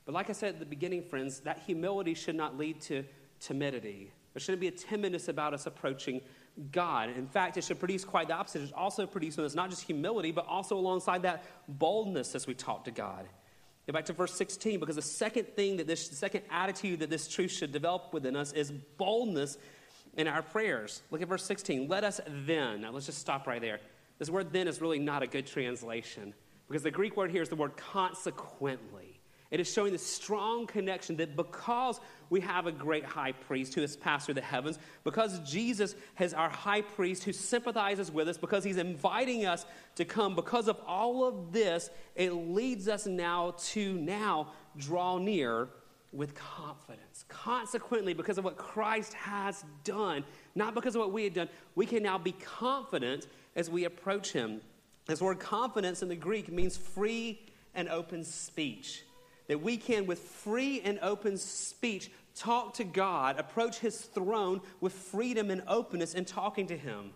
But, 0.06 0.14
like 0.14 0.30
I 0.30 0.32
said 0.32 0.54
at 0.54 0.60
the 0.62 0.66
beginning, 0.66 1.04
friends, 1.04 1.42
that 1.42 1.64
humility 1.66 2.14
should 2.14 2.36
not 2.36 2.58
lead 2.58 2.80
to 2.84 3.04
timidity. 3.42 4.14
There 4.34 4.40
shouldn't 4.40 4.62
be 4.62 4.70
a 4.70 4.72
timidness 4.72 5.28
about 5.28 5.54
us 5.54 5.66
approaching 5.66 6.22
God. 6.72 7.10
In 7.10 7.28
fact, 7.28 7.58
it 7.58 7.66
should 7.66 7.78
produce 7.78 8.06
quite 8.06 8.30
the 8.30 8.36
opposite. 8.36 8.62
It 8.62 8.66
should 8.68 8.76
also 8.76 9.06
produce 9.06 9.38
in 9.38 9.44
us 9.44 9.54
not 9.54 9.70
just 9.70 9.84
humility, 9.84 10.32
but 10.32 10.48
also 10.48 10.78
alongside 10.78 11.24
that 11.24 11.44
boldness 11.68 12.36
as 12.36 12.48
we 12.48 12.54
talk 12.54 12.86
to 12.86 12.92
God. 12.92 13.28
Go 13.86 13.92
back 13.92 14.06
to 14.06 14.14
verse 14.14 14.34
16, 14.34 14.80
because 14.80 14.96
the 14.96 15.02
second 15.02 15.50
thing 15.58 15.76
that 15.76 15.88
this, 15.88 16.08
the 16.08 16.16
second 16.16 16.44
attitude 16.50 17.02
that 17.02 17.10
this 17.10 17.28
truth 17.28 17.52
should 17.52 17.74
develop 17.74 18.14
within 18.14 18.38
us 18.38 18.54
is 18.54 18.72
boldness 18.72 19.58
in 20.16 20.28
our 20.28 20.42
prayers. 20.42 21.02
Look 21.12 21.22
at 21.22 21.28
verse 21.28 21.44
16. 21.46 21.88
Let 21.88 22.04
us 22.04 22.22
then, 22.28 22.82
now 22.82 22.92
let's 22.92 23.06
just 23.06 23.20
stop 23.20 23.48
right 23.48 23.62
there. 23.62 23.80
This 24.20 24.30
word 24.30 24.54
then 24.54 24.68
is 24.68 24.82
really 24.82 25.00
not 25.00 25.24
a 25.24 25.28
good 25.28 25.48
translation, 25.48 26.34
because 26.68 26.84
the 26.84 26.92
Greek 26.92 27.18
word 27.18 27.32
here 27.32 27.42
is 27.42 27.50
the 27.50 27.56
word 27.56 27.76
consequently. 27.78 29.20
It 29.52 29.60
is 29.60 29.72
showing 29.72 29.92
the 29.92 30.00
strong 30.00 30.66
connection 30.66 31.16
that 31.18 31.36
because 31.36 32.00
we 32.32 32.40
have 32.42 32.66
a 32.66 32.72
great 32.72 33.06
high 33.06 33.34
priest 33.34 33.76
who 33.76 33.82
has 33.82 33.96
passed 33.96 34.26
through 34.26 34.34
the 34.34 34.42
heavens, 34.42 34.80
because 35.04 35.40
Jesus 35.42 35.96
has 36.16 36.34
our 36.34 36.50
high 36.50 36.82
priest 36.82 37.24
who 37.24 37.34
sympathizes 37.34 38.12
with 38.12 38.28
us, 38.28 38.38
because 38.38 38.64
he's 38.64 38.78
inviting 38.78 39.46
us 39.46 39.68
to 39.96 40.06
come, 40.06 40.34
because 40.34 40.68
of 40.68 40.80
all 40.88 41.24
of 41.24 41.52
this, 41.52 41.92
it 42.16 42.32
leads 42.32 42.88
us 42.88 43.06
now 43.06 43.54
to 43.58 43.94
now 43.94 44.54
draw 44.78 45.20
near 45.20 45.70
with 46.14 46.36
confidence. 46.36 47.26
Consequently, 47.28 48.14
because 48.14 48.38
of 48.38 48.44
what 48.44 48.58
Christ 48.58 49.14
has 49.16 49.66
done, 49.84 50.24
not 50.56 50.76
because 50.76 50.96
of 50.96 51.02
what 51.02 51.12
we 51.12 51.24
had 51.24 51.34
done, 51.34 51.50
we 51.76 51.86
can 51.86 52.04
now 52.04 52.18
be 52.18 52.34
confident 52.34 53.28
as 53.56 53.70
we 53.70 53.86
approach 53.86 54.32
him. 54.32 54.62
This 55.06 55.22
word 55.22 55.40
confidence 55.40 56.02
in 56.02 56.10
the 56.10 56.16
Greek 56.16 56.52
means 56.52 56.78
free 56.78 57.40
and 57.76 57.90
open 57.90 58.24
speech 58.24 59.04
that 59.48 59.62
we 59.62 59.78
can, 59.78 60.06
with 60.06 60.20
free 60.20 60.82
and 60.82 61.00
open 61.02 61.38
speech, 61.38 62.12
talk 62.36 62.74
to 62.76 62.84
God, 62.84 63.40
approach 63.40 63.80
His 63.80 64.00
throne 64.00 64.62
with 64.80 64.94
freedom 64.94 65.52
and 65.52 65.64
openness 65.68 66.14
in 66.14 66.26
talking 66.26 66.68
to 66.68 66.78
Him. 66.78 67.12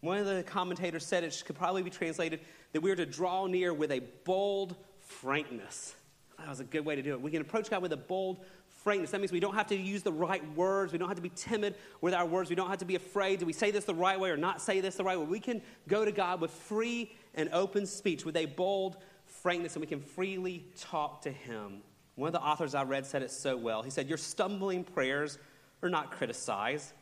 One 0.00 0.18
of 0.18 0.26
the 0.26 0.42
commentators 0.42 1.04
said 1.04 1.24
it 1.24 1.42
could 1.44 1.56
probably 1.56 1.82
be 1.82 1.90
translated 1.90 2.40
that 2.72 2.80
we 2.80 2.90
are 2.90 2.96
to 2.96 3.06
draw 3.06 3.46
near 3.46 3.74
with 3.74 3.90
a 3.90 4.00
bold 4.24 4.76
frankness. 5.00 5.94
That 6.38 6.48
was 6.48 6.60
a 6.60 6.64
good 6.64 6.84
way 6.84 6.96
to 6.96 7.02
do 7.02 7.12
it. 7.12 7.20
We 7.20 7.30
can 7.30 7.40
approach 7.40 7.68
God 7.68 7.82
with 7.82 7.92
a 7.92 7.96
bold 7.96 8.44
frankness. 8.82 9.10
That 9.10 9.20
means 9.20 9.32
we 9.32 9.40
don't 9.40 9.54
have 9.54 9.66
to 9.68 9.76
use 9.76 10.02
the 10.02 10.12
right 10.12 10.42
words. 10.54 10.92
We 10.92 10.98
don't 10.98 11.08
have 11.08 11.16
to 11.16 11.22
be 11.22 11.30
timid 11.30 11.74
with 12.00 12.14
our 12.14 12.24
words. 12.24 12.48
We 12.48 12.56
don't 12.56 12.68
have 12.68 12.78
to 12.78 12.84
be 12.84 12.94
afraid. 12.94 13.40
Do 13.40 13.46
we 13.46 13.52
say 13.52 13.70
this 13.70 13.84
the 13.84 13.94
right 13.94 14.18
way 14.18 14.30
or 14.30 14.36
not 14.36 14.62
say 14.62 14.80
this 14.80 14.94
the 14.94 15.04
right 15.04 15.18
way? 15.18 15.26
We 15.26 15.40
can 15.40 15.60
go 15.88 16.04
to 16.04 16.12
God 16.12 16.40
with 16.40 16.50
free 16.50 17.12
and 17.34 17.50
open 17.52 17.86
speech, 17.86 18.24
with 18.24 18.36
a 18.36 18.46
bold 18.46 18.96
frankness 19.26 19.74
and 19.74 19.80
we 19.80 19.86
can 19.86 20.00
freely 20.00 20.64
talk 20.78 21.22
to 21.22 21.30
Him. 21.30 21.82
One 22.14 22.28
of 22.28 22.32
the 22.32 22.40
authors 22.40 22.74
I 22.74 22.82
read 22.82 23.06
said 23.06 23.22
it 23.22 23.30
so 23.30 23.56
well. 23.56 23.82
He 23.82 23.90
said, 23.90 24.08
Your 24.08 24.18
stumbling 24.18 24.84
prayers 24.84 25.38
are 25.82 25.88
not 25.88 26.10
criticized, 26.10 26.92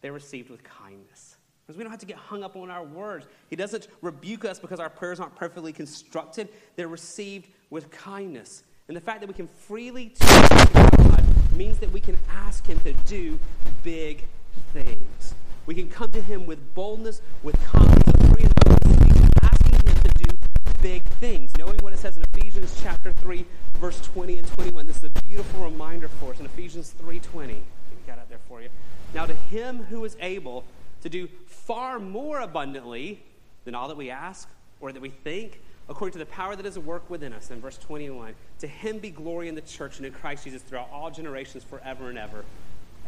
they're 0.00 0.12
received 0.12 0.50
with 0.50 0.62
kindness. 0.62 1.36
Because 1.66 1.76
we 1.76 1.84
don't 1.84 1.90
have 1.90 2.00
to 2.00 2.06
get 2.06 2.16
hung 2.16 2.42
up 2.42 2.56
on 2.56 2.70
our 2.70 2.84
words. 2.84 3.26
He 3.50 3.56
doesn't 3.56 3.88
rebuke 4.00 4.46
us 4.46 4.58
because 4.58 4.80
our 4.80 4.88
prayers 4.88 5.20
aren't 5.20 5.36
perfectly 5.36 5.72
constructed, 5.72 6.48
they're 6.76 6.88
received 6.88 7.48
with 7.70 7.90
kindness. 7.90 8.62
And 8.88 8.96
the 8.96 9.02
fact 9.02 9.20
that 9.20 9.26
we 9.26 9.34
can 9.34 9.48
freely 9.48 10.08
talk 10.18 10.48
to 10.48 10.70
God 10.72 11.24
means 11.54 11.78
that 11.78 11.92
we 11.92 12.00
can 12.00 12.18
ask 12.30 12.66
Him 12.66 12.80
to 12.80 12.94
do 12.94 13.38
big 13.84 14.24
things. 14.72 15.34
We 15.66 15.74
can 15.74 15.90
come 15.90 16.10
to 16.12 16.22
Him 16.22 16.46
with 16.46 16.74
boldness, 16.74 17.20
with 17.42 17.62
confidence, 17.66 18.06
with 18.06 18.32
free 18.32 18.44
and 18.44 18.52
open 18.66 18.98
speech, 18.98 19.30
asking 19.42 19.86
Him 19.86 19.94
to 19.94 20.08
do 20.24 20.38
big 20.80 21.02
things. 21.20 21.54
Knowing 21.58 21.76
what 21.80 21.92
it 21.92 21.98
says 21.98 22.16
in 22.16 22.24
Ephesians 22.32 22.80
chapter 22.82 23.12
3, 23.12 23.44
verse 23.74 24.00
20 24.00 24.38
and 24.38 24.48
21. 24.48 24.86
This 24.86 24.96
is 24.96 25.04
a 25.04 25.10
beautiful 25.10 25.64
reminder 25.64 26.08
for 26.08 26.30
us 26.30 26.40
in 26.40 26.46
Ephesians 26.46 26.94
3.20. 26.98 27.48
We 27.48 27.62
got 28.06 28.18
out 28.18 28.30
there 28.30 28.40
for 28.48 28.62
you. 28.62 28.70
Now 29.12 29.26
to 29.26 29.34
him 29.34 29.82
who 29.82 30.02
is 30.06 30.16
able 30.18 30.64
to 31.02 31.10
do 31.10 31.28
far 31.46 31.98
more 31.98 32.40
abundantly 32.40 33.22
than 33.66 33.74
all 33.74 33.88
that 33.88 33.98
we 33.98 34.08
ask 34.08 34.48
or 34.80 34.92
that 34.92 35.02
we 35.02 35.10
think, 35.10 35.60
according 35.88 36.12
to 36.12 36.18
the 36.18 36.26
power 36.26 36.54
that 36.54 36.66
is 36.66 36.76
at 36.76 36.84
work 36.84 37.08
within 37.08 37.32
us. 37.32 37.50
In 37.50 37.60
verse 37.60 37.78
21, 37.78 38.34
to 38.60 38.66
him 38.66 38.98
be 38.98 39.10
glory 39.10 39.48
in 39.48 39.54
the 39.54 39.60
church 39.62 39.96
and 39.96 40.06
in 40.06 40.12
Christ 40.12 40.44
Jesus 40.44 40.62
throughout 40.62 40.90
all 40.92 41.10
generations, 41.10 41.64
forever 41.64 42.08
and 42.08 42.18
ever. 42.18 42.44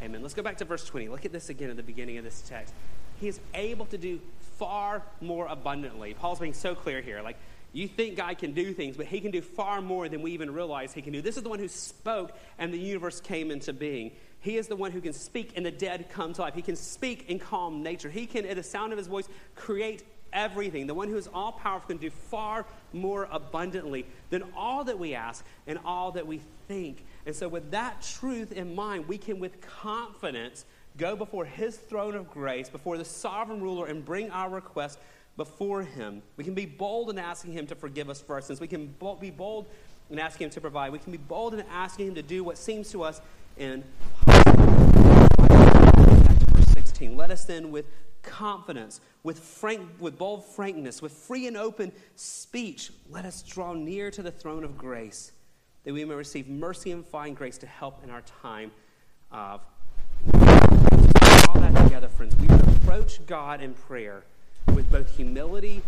Amen. 0.02 0.22
Let's 0.22 0.34
go 0.34 0.42
back 0.42 0.56
to 0.58 0.64
verse 0.64 0.84
20. 0.86 1.08
Look 1.08 1.26
at 1.26 1.32
this 1.32 1.50
again 1.50 1.68
at 1.68 1.76
the 1.76 1.82
beginning 1.82 2.16
of 2.16 2.24
this 2.24 2.42
text. 2.48 2.72
He 3.20 3.28
is 3.28 3.38
able 3.52 3.84
to 3.86 3.98
do 3.98 4.18
far 4.56 5.02
more 5.20 5.46
abundantly. 5.46 6.14
Paul's 6.14 6.38
being 6.38 6.54
so 6.54 6.74
clear 6.74 7.02
here. 7.02 7.20
Like, 7.20 7.36
you 7.72 7.86
think 7.86 8.16
God 8.16 8.38
can 8.38 8.52
do 8.52 8.72
things, 8.72 8.96
but 8.96 9.06
He 9.06 9.20
can 9.20 9.30
do 9.30 9.42
far 9.42 9.80
more 9.80 10.08
than 10.08 10.22
we 10.22 10.32
even 10.32 10.52
realize 10.52 10.92
He 10.92 11.02
can 11.02 11.12
do. 11.12 11.22
This 11.22 11.36
is 11.36 11.42
the 11.42 11.48
one 11.48 11.58
who 11.58 11.68
spoke 11.68 12.32
and 12.58 12.72
the 12.72 12.78
universe 12.78 13.20
came 13.20 13.50
into 13.50 13.72
being. 13.72 14.12
He 14.40 14.56
is 14.56 14.68
the 14.68 14.76
one 14.76 14.90
who 14.90 15.00
can 15.00 15.12
speak 15.12 15.52
and 15.56 15.64
the 15.64 15.70
dead 15.70 16.08
come 16.10 16.32
to 16.32 16.40
life. 16.40 16.54
He 16.54 16.62
can 16.62 16.76
speak 16.76 17.26
and 17.28 17.40
calm 17.40 17.82
nature. 17.82 18.08
He 18.08 18.26
can, 18.26 18.46
at 18.46 18.56
the 18.56 18.62
sound 18.62 18.92
of 18.92 18.98
His 18.98 19.06
voice, 19.06 19.28
create 19.54 20.02
everything. 20.32 20.86
The 20.86 20.94
one 20.94 21.08
who 21.08 21.16
is 21.16 21.28
all 21.32 21.52
powerful 21.52 21.88
can 21.88 21.96
do 21.98 22.10
far 22.10 22.66
more 22.92 23.28
abundantly 23.30 24.06
than 24.30 24.44
all 24.56 24.84
that 24.84 24.98
we 24.98 25.14
ask 25.14 25.44
and 25.66 25.78
all 25.84 26.12
that 26.12 26.26
we 26.26 26.40
think. 26.68 27.04
And 27.26 27.34
so, 27.34 27.48
with 27.48 27.70
that 27.70 28.02
truth 28.02 28.52
in 28.52 28.74
mind, 28.74 29.08
we 29.08 29.18
can, 29.18 29.38
with 29.38 29.60
confidence, 29.60 30.64
go 30.96 31.16
before 31.16 31.44
His 31.44 31.76
throne 31.76 32.14
of 32.14 32.30
grace, 32.30 32.68
before 32.68 32.98
the 32.98 33.04
sovereign 33.04 33.60
ruler, 33.60 33.86
and 33.86 34.04
bring 34.04 34.30
our 34.30 34.48
request 34.50 34.98
before 35.36 35.82
Him. 35.82 36.22
We 36.36 36.44
can 36.44 36.54
be 36.54 36.66
bold 36.66 37.10
in 37.10 37.18
asking 37.18 37.52
Him 37.52 37.66
to 37.68 37.74
forgive 37.74 38.10
us 38.10 38.20
for 38.20 38.34
our 38.34 38.40
sins. 38.40 38.60
We 38.60 38.68
can 38.68 38.94
be 39.20 39.30
bold 39.30 39.66
in 40.10 40.18
asking 40.18 40.46
Him 40.46 40.50
to 40.50 40.60
provide. 40.60 40.92
We 40.92 40.98
can 40.98 41.12
be 41.12 41.18
bold 41.18 41.54
in 41.54 41.60
asking 41.70 42.08
Him 42.08 42.14
to 42.16 42.22
do 42.22 42.42
what 42.42 42.58
seems 42.58 42.90
to 42.90 43.02
us 43.02 43.20
impossible. 43.56 44.60
Verse 46.52 46.66
16. 46.72 47.16
Let 47.16 47.30
us 47.30 47.44
then, 47.44 47.70
with 47.70 47.86
confidence, 48.22 49.00
with, 49.22 49.38
frank, 49.38 49.82
with 49.98 50.18
bold 50.18 50.44
frankness, 50.44 51.02
with 51.02 51.12
free 51.12 51.46
and 51.46 51.56
open 51.56 51.92
speech, 52.16 52.90
let 53.08 53.24
us 53.24 53.42
draw 53.42 53.72
near 53.72 54.10
to 54.10 54.22
the 54.22 54.30
throne 54.30 54.64
of 54.64 54.76
grace 54.76 55.32
that 55.84 55.94
we 55.94 56.04
may 56.04 56.14
receive 56.14 56.48
mercy 56.48 56.92
and 56.92 57.06
find 57.06 57.36
grace 57.36 57.58
to 57.58 57.66
help 57.66 58.04
in 58.04 58.10
our 58.10 58.22
time 58.42 58.70
of 59.32 59.62
all 60.34 61.60
that 61.60 61.84
together, 61.84 62.08
friends. 62.08 62.36
We 62.36 62.48
approach 62.48 63.24
God 63.26 63.62
in 63.62 63.74
prayer 63.74 64.24
with 64.74 64.90
both 64.90 65.16
humility 65.16 65.82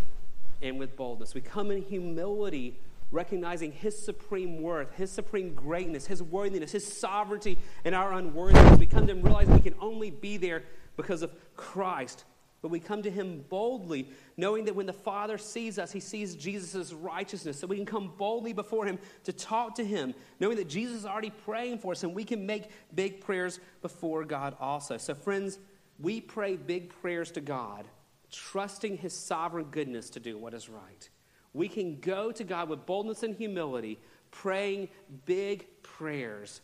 and 0.62 0.78
with 0.78 0.96
boldness. 0.96 1.34
We 1.34 1.40
come 1.40 1.70
in 1.70 1.82
humility, 1.82 2.78
recognizing 3.10 3.72
His 3.72 3.98
supreme 4.02 4.62
worth, 4.62 4.94
His 4.94 5.10
supreme 5.10 5.54
greatness, 5.54 6.06
His 6.06 6.22
worthiness, 6.22 6.72
His 6.72 6.86
sovereignty, 6.86 7.58
and 7.84 7.94
our 7.94 8.12
unworthiness. 8.14 8.78
We 8.78 8.86
come 8.86 9.06
to 9.06 9.12
Him 9.12 9.22
realizing 9.22 9.54
we 9.54 9.60
can 9.60 9.74
only 9.80 10.10
be 10.10 10.36
there 10.38 10.62
because 10.96 11.22
of 11.22 11.32
Christ. 11.62 12.24
But 12.60 12.70
we 12.70 12.78
come 12.78 13.02
to 13.02 13.10
Him 13.10 13.44
boldly, 13.48 14.08
knowing 14.36 14.64
that 14.66 14.76
when 14.76 14.86
the 14.86 14.92
Father 14.92 15.38
sees 15.38 15.78
us, 15.78 15.90
He 15.90 16.00
sees 16.00 16.36
Jesus' 16.36 16.92
righteousness. 16.92 17.58
So 17.58 17.66
we 17.66 17.76
can 17.76 17.86
come 17.86 18.12
boldly 18.16 18.52
before 18.52 18.84
Him 18.84 18.98
to 19.24 19.32
talk 19.32 19.74
to 19.76 19.84
Him, 19.84 20.14
knowing 20.38 20.56
that 20.56 20.68
Jesus 20.68 20.98
is 20.98 21.06
already 21.06 21.30
praying 21.30 21.78
for 21.78 21.92
us, 21.92 22.04
and 22.04 22.14
we 22.14 22.24
can 22.24 22.46
make 22.46 22.70
big 22.94 23.20
prayers 23.20 23.58
before 23.80 24.24
God 24.24 24.56
also. 24.60 24.96
So, 24.96 25.14
friends, 25.14 25.58
we 25.98 26.20
pray 26.20 26.56
big 26.56 26.90
prayers 26.90 27.32
to 27.32 27.40
God, 27.40 27.86
trusting 28.30 28.98
His 28.98 29.12
sovereign 29.12 29.66
goodness 29.70 30.10
to 30.10 30.20
do 30.20 30.38
what 30.38 30.54
is 30.54 30.68
right. 30.68 31.08
We 31.54 31.68
can 31.68 31.98
go 31.98 32.30
to 32.30 32.44
God 32.44 32.68
with 32.68 32.86
boldness 32.86 33.24
and 33.24 33.34
humility, 33.34 33.98
praying 34.30 34.88
big 35.26 35.66
prayers, 35.82 36.60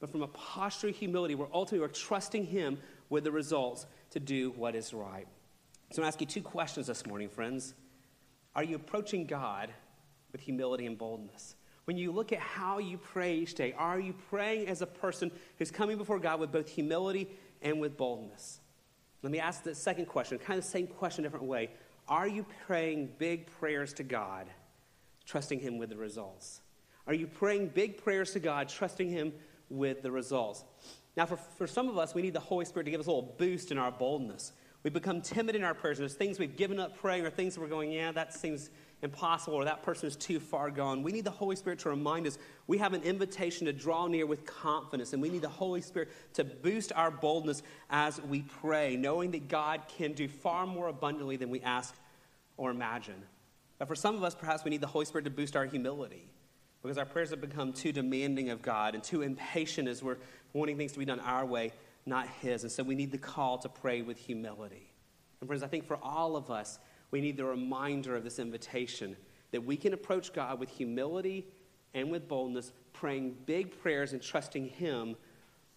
but 0.00 0.10
from 0.10 0.22
a 0.22 0.28
posture 0.28 0.88
of 0.88 0.96
humility 0.96 1.34
where 1.34 1.48
ultimately 1.52 1.86
we're 1.86 1.92
trusting 1.92 2.46
Him 2.46 2.78
with 3.10 3.24
the 3.24 3.30
results 3.30 3.86
to 4.12 4.20
do 4.20 4.52
what 4.52 4.74
is 4.74 4.94
right. 4.94 5.26
So 5.90 6.00
I'm 6.00 6.02
going 6.02 6.04
to 6.04 6.06
ask 6.06 6.20
you 6.20 6.26
two 6.26 6.42
questions 6.42 6.86
this 6.86 7.06
morning, 7.06 7.28
friends. 7.28 7.74
Are 8.54 8.62
you 8.62 8.76
approaching 8.76 9.26
God 9.26 9.70
with 10.30 10.40
humility 10.40 10.86
and 10.86 10.96
boldness? 10.96 11.56
When 11.84 11.96
you 11.96 12.12
look 12.12 12.32
at 12.32 12.38
how 12.38 12.78
you 12.78 12.96
pray 12.96 13.36
each 13.36 13.54
day, 13.54 13.74
are 13.76 13.98
you 13.98 14.14
praying 14.30 14.68
as 14.68 14.82
a 14.82 14.86
person 14.86 15.30
who's 15.58 15.70
coming 15.70 15.98
before 15.98 16.18
God 16.18 16.38
with 16.38 16.52
both 16.52 16.68
humility 16.68 17.28
and 17.60 17.80
with 17.80 17.96
boldness? 17.96 18.60
Let 19.22 19.32
me 19.32 19.40
ask 19.40 19.62
the 19.62 19.74
second 19.74 20.06
question, 20.06 20.38
kind 20.38 20.58
of 20.58 20.64
the 20.64 20.70
same 20.70 20.86
question, 20.86 21.24
a 21.24 21.28
different 21.28 21.46
way. 21.46 21.70
Are 22.08 22.28
you 22.28 22.44
praying 22.66 23.10
big 23.18 23.46
prayers 23.58 23.92
to 23.94 24.02
God, 24.02 24.46
trusting 25.24 25.60
Him 25.60 25.78
with 25.78 25.90
the 25.90 25.96
results? 25.96 26.60
Are 27.06 27.14
you 27.14 27.26
praying 27.26 27.68
big 27.68 28.02
prayers 28.02 28.32
to 28.32 28.40
God, 28.40 28.68
trusting 28.68 29.08
Him 29.08 29.32
with 29.68 30.02
the 30.02 30.10
results? 30.10 30.64
Now, 31.16 31.26
for, 31.26 31.36
for 31.36 31.66
some 31.66 31.88
of 31.88 31.98
us, 31.98 32.14
we 32.14 32.22
need 32.22 32.32
the 32.32 32.40
Holy 32.40 32.64
Spirit 32.64 32.84
to 32.86 32.90
give 32.90 33.00
us 33.00 33.06
a 33.06 33.10
little 33.10 33.34
boost 33.38 33.70
in 33.70 33.78
our 33.78 33.90
boldness. 33.90 34.52
We 34.82 34.90
become 34.90 35.20
timid 35.20 35.54
in 35.54 35.62
our 35.62 35.74
prayers. 35.74 35.98
There's 35.98 36.14
things 36.14 36.38
we've 36.38 36.56
given 36.56 36.80
up 36.80 36.96
praying 36.96 37.24
or 37.24 37.30
things 37.30 37.56
we're 37.56 37.68
going, 37.68 37.92
yeah, 37.92 38.10
that 38.12 38.34
seems 38.34 38.70
impossible 39.02 39.56
or 39.56 39.64
that 39.64 39.82
person 39.82 40.08
is 40.08 40.16
too 40.16 40.40
far 40.40 40.70
gone. 40.70 41.02
We 41.02 41.12
need 41.12 41.24
the 41.24 41.30
Holy 41.30 41.54
Spirit 41.54 41.78
to 41.80 41.90
remind 41.90 42.26
us 42.26 42.38
we 42.66 42.78
have 42.78 42.92
an 42.92 43.02
invitation 43.02 43.66
to 43.66 43.72
draw 43.72 44.06
near 44.08 44.26
with 44.26 44.44
confidence, 44.44 45.12
and 45.12 45.22
we 45.22 45.28
need 45.28 45.42
the 45.42 45.48
Holy 45.48 45.82
Spirit 45.82 46.08
to 46.34 46.44
boost 46.44 46.92
our 46.94 47.10
boldness 47.10 47.62
as 47.90 48.20
we 48.22 48.42
pray, 48.42 48.96
knowing 48.96 49.30
that 49.32 49.48
God 49.48 49.82
can 49.86 50.14
do 50.14 50.26
far 50.28 50.66
more 50.66 50.88
abundantly 50.88 51.36
than 51.36 51.50
we 51.50 51.60
ask 51.60 51.94
or 52.56 52.70
imagine. 52.70 53.22
But 53.78 53.86
for 53.86 53.96
some 53.96 54.16
of 54.16 54.24
us, 54.24 54.34
perhaps 54.34 54.64
we 54.64 54.70
need 54.70 54.80
the 54.80 54.86
Holy 54.88 55.04
Spirit 55.04 55.24
to 55.24 55.30
boost 55.30 55.54
our 55.56 55.66
humility 55.66 56.31
because 56.82 56.98
our 56.98 57.06
prayers 57.06 57.30
have 57.30 57.40
become 57.40 57.72
too 57.72 57.92
demanding 57.92 58.50
of 58.50 58.60
God 58.60 58.94
and 58.94 59.02
too 59.02 59.22
impatient 59.22 59.88
as 59.88 60.02
we're 60.02 60.18
wanting 60.52 60.76
things 60.76 60.92
to 60.92 60.98
be 60.98 61.04
done 61.04 61.20
our 61.20 61.46
way, 61.46 61.72
not 62.06 62.26
His. 62.40 62.64
And 62.64 62.72
so 62.72 62.82
we 62.82 62.94
need 62.94 63.12
the 63.12 63.18
call 63.18 63.58
to 63.58 63.68
pray 63.68 64.02
with 64.02 64.18
humility. 64.18 64.92
And 65.40 65.48
friends, 65.48 65.62
I 65.62 65.68
think 65.68 65.86
for 65.86 65.98
all 66.02 66.36
of 66.36 66.50
us, 66.50 66.78
we 67.10 67.20
need 67.20 67.36
the 67.36 67.44
reminder 67.44 68.16
of 68.16 68.24
this 68.24 68.38
invitation 68.38 69.16
that 69.52 69.64
we 69.64 69.76
can 69.76 69.92
approach 69.92 70.32
God 70.32 70.58
with 70.58 70.70
humility 70.70 71.46
and 71.94 72.10
with 72.10 72.26
boldness, 72.26 72.72
praying 72.92 73.36
big 73.46 73.80
prayers 73.80 74.12
and 74.12 74.20
trusting 74.20 74.66
Him 74.66 75.14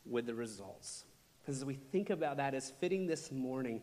with 0.06 0.26
the 0.26 0.34
results. 0.34 1.06
Because 1.42 1.58
as 1.58 1.66
we 1.66 1.76
think 1.76 2.10
about 2.10 2.38
that, 2.38 2.56
as 2.56 2.72
fitting 2.80 3.06
this 3.06 3.32
morning 3.32 3.82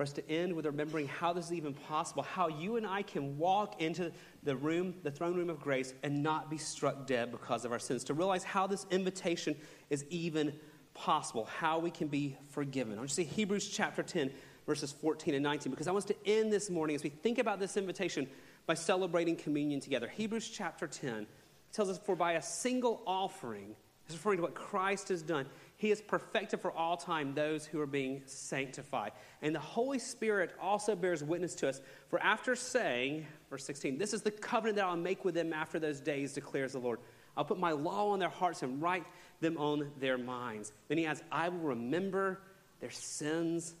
for 0.00 0.04
us 0.04 0.12
to 0.14 0.26
end 0.30 0.54
with 0.54 0.64
remembering 0.64 1.06
how 1.06 1.30
this 1.30 1.44
is 1.44 1.52
even 1.52 1.74
possible, 1.74 2.22
how 2.22 2.48
you 2.48 2.78
and 2.78 2.86
I 2.86 3.02
can 3.02 3.36
walk 3.36 3.82
into 3.82 4.10
the 4.42 4.56
room, 4.56 4.94
the 5.02 5.10
throne 5.10 5.36
room 5.36 5.50
of 5.50 5.60
grace, 5.60 5.92
and 6.02 6.22
not 6.22 6.48
be 6.48 6.56
struck 6.56 7.06
dead 7.06 7.30
because 7.30 7.66
of 7.66 7.72
our 7.72 7.78
sins, 7.78 8.02
to 8.04 8.14
realize 8.14 8.42
how 8.42 8.66
this 8.66 8.86
invitation 8.90 9.54
is 9.90 10.06
even 10.08 10.58
possible, 10.94 11.44
how 11.44 11.78
we 11.78 11.90
can 11.90 12.08
be 12.08 12.34
forgiven. 12.48 12.94
I 12.94 12.96
want 12.96 13.10
you 13.10 13.24
to 13.24 13.30
see 13.30 13.36
Hebrews 13.36 13.68
chapter 13.68 14.02
10, 14.02 14.30
verses 14.64 14.90
14 14.90 15.34
and 15.34 15.42
19, 15.42 15.70
because 15.70 15.86
I 15.86 15.90
want 15.90 16.04
us 16.04 16.16
to 16.16 16.16
end 16.26 16.50
this 16.50 16.70
morning 16.70 16.96
as 16.96 17.02
we 17.02 17.10
think 17.10 17.36
about 17.36 17.60
this 17.60 17.76
invitation 17.76 18.26
by 18.64 18.72
celebrating 18.72 19.36
communion 19.36 19.80
together. 19.80 20.08
Hebrews 20.08 20.48
chapter 20.48 20.86
10 20.86 21.26
tells 21.74 21.90
us, 21.90 21.98
For 21.98 22.16
by 22.16 22.32
a 22.32 22.42
single 22.42 23.02
offering, 23.06 23.76
is 24.08 24.16
referring 24.16 24.38
to 24.38 24.42
what 24.42 24.54
Christ 24.54 25.10
has 25.10 25.20
done. 25.22 25.46
He 25.80 25.88
has 25.88 26.02
perfected 26.02 26.60
for 26.60 26.72
all 26.72 26.98
time 26.98 27.32
those 27.32 27.64
who 27.64 27.80
are 27.80 27.86
being 27.86 28.20
sanctified. 28.26 29.12
And 29.40 29.54
the 29.54 29.60
Holy 29.60 29.98
Spirit 29.98 30.54
also 30.60 30.94
bears 30.94 31.24
witness 31.24 31.54
to 31.54 31.70
us. 31.70 31.80
For 32.10 32.20
after 32.22 32.54
saying, 32.54 33.26
verse 33.48 33.64
16, 33.64 33.96
This 33.96 34.12
is 34.12 34.20
the 34.20 34.30
covenant 34.30 34.76
that 34.76 34.84
I'll 34.84 34.94
make 34.94 35.24
with 35.24 35.34
them 35.34 35.54
after 35.54 35.78
those 35.78 35.98
days, 35.98 36.34
declares 36.34 36.72
the 36.72 36.80
Lord. 36.80 36.98
I'll 37.34 37.46
put 37.46 37.58
my 37.58 37.72
law 37.72 38.10
on 38.10 38.18
their 38.18 38.28
hearts 38.28 38.62
and 38.62 38.82
write 38.82 39.06
them 39.40 39.56
on 39.56 39.90
their 39.98 40.18
minds. 40.18 40.74
Then 40.88 40.98
he 40.98 41.06
adds, 41.06 41.22
I 41.32 41.48
will 41.48 41.60
remember 41.60 42.42
their 42.80 42.90
sins 42.90 43.74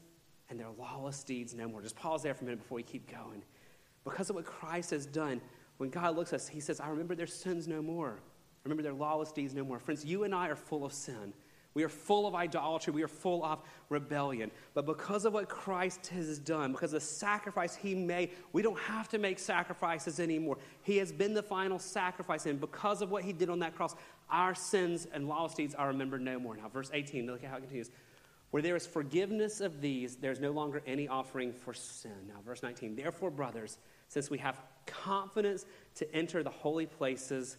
and 0.48 0.58
their 0.58 0.70
lawless 0.78 1.22
deeds 1.22 1.52
no 1.52 1.68
more. 1.68 1.82
Just 1.82 1.96
pause 1.96 2.22
there 2.22 2.32
for 2.32 2.44
a 2.44 2.46
minute 2.46 2.60
before 2.60 2.76
we 2.76 2.82
keep 2.82 3.12
going. 3.12 3.42
Because 4.04 4.30
of 4.30 4.36
what 4.36 4.46
Christ 4.46 4.92
has 4.92 5.04
done, 5.04 5.42
when 5.76 5.90
God 5.90 6.16
looks 6.16 6.32
at 6.32 6.36
us, 6.36 6.48
he 6.48 6.60
says, 6.60 6.80
I 6.80 6.88
remember 6.88 7.14
their 7.14 7.26
sins 7.26 7.68
no 7.68 7.82
more. 7.82 8.12
I 8.18 8.60
remember 8.64 8.82
their 8.82 8.94
lawless 8.94 9.32
deeds 9.32 9.52
no 9.52 9.64
more. 9.64 9.78
Friends, 9.78 10.02
you 10.02 10.24
and 10.24 10.34
I 10.34 10.48
are 10.48 10.56
full 10.56 10.86
of 10.86 10.94
sin. 10.94 11.34
We 11.74 11.84
are 11.84 11.88
full 11.88 12.26
of 12.26 12.34
idolatry. 12.34 12.92
We 12.92 13.02
are 13.02 13.08
full 13.08 13.44
of 13.44 13.60
rebellion. 13.88 14.50
But 14.74 14.86
because 14.86 15.24
of 15.24 15.34
what 15.34 15.48
Christ 15.48 16.08
has 16.08 16.38
done, 16.38 16.72
because 16.72 16.92
of 16.92 17.00
the 17.00 17.06
sacrifice 17.06 17.76
he 17.76 17.94
made, 17.94 18.30
we 18.52 18.62
don't 18.62 18.78
have 18.78 19.08
to 19.10 19.18
make 19.18 19.38
sacrifices 19.38 20.18
anymore. 20.18 20.58
He 20.82 20.96
has 20.96 21.12
been 21.12 21.32
the 21.32 21.42
final 21.42 21.78
sacrifice. 21.78 22.46
And 22.46 22.60
because 22.60 23.02
of 23.02 23.10
what 23.10 23.22
he 23.22 23.32
did 23.32 23.48
on 23.48 23.60
that 23.60 23.76
cross, 23.76 23.94
our 24.30 24.54
sins 24.54 25.06
and 25.12 25.28
lawless 25.28 25.54
deeds 25.54 25.74
are 25.74 25.88
remembered 25.88 26.22
no 26.22 26.40
more. 26.40 26.56
Now, 26.56 26.68
verse 26.68 26.90
18, 26.92 27.26
look 27.26 27.44
at 27.44 27.50
how 27.50 27.56
it 27.58 27.60
continues. 27.60 27.90
Where 28.50 28.62
there 28.62 28.74
is 28.74 28.84
forgiveness 28.86 29.60
of 29.60 29.80
these, 29.80 30.16
there 30.16 30.32
is 30.32 30.40
no 30.40 30.50
longer 30.50 30.82
any 30.86 31.06
offering 31.06 31.52
for 31.52 31.72
sin. 31.72 32.26
Now, 32.26 32.40
verse 32.44 32.64
19. 32.64 32.96
Therefore, 32.96 33.30
brothers, 33.30 33.78
since 34.08 34.28
we 34.28 34.38
have 34.38 34.60
confidence 34.86 35.66
to 35.94 36.14
enter 36.14 36.42
the 36.42 36.50
holy 36.50 36.86
places 36.86 37.58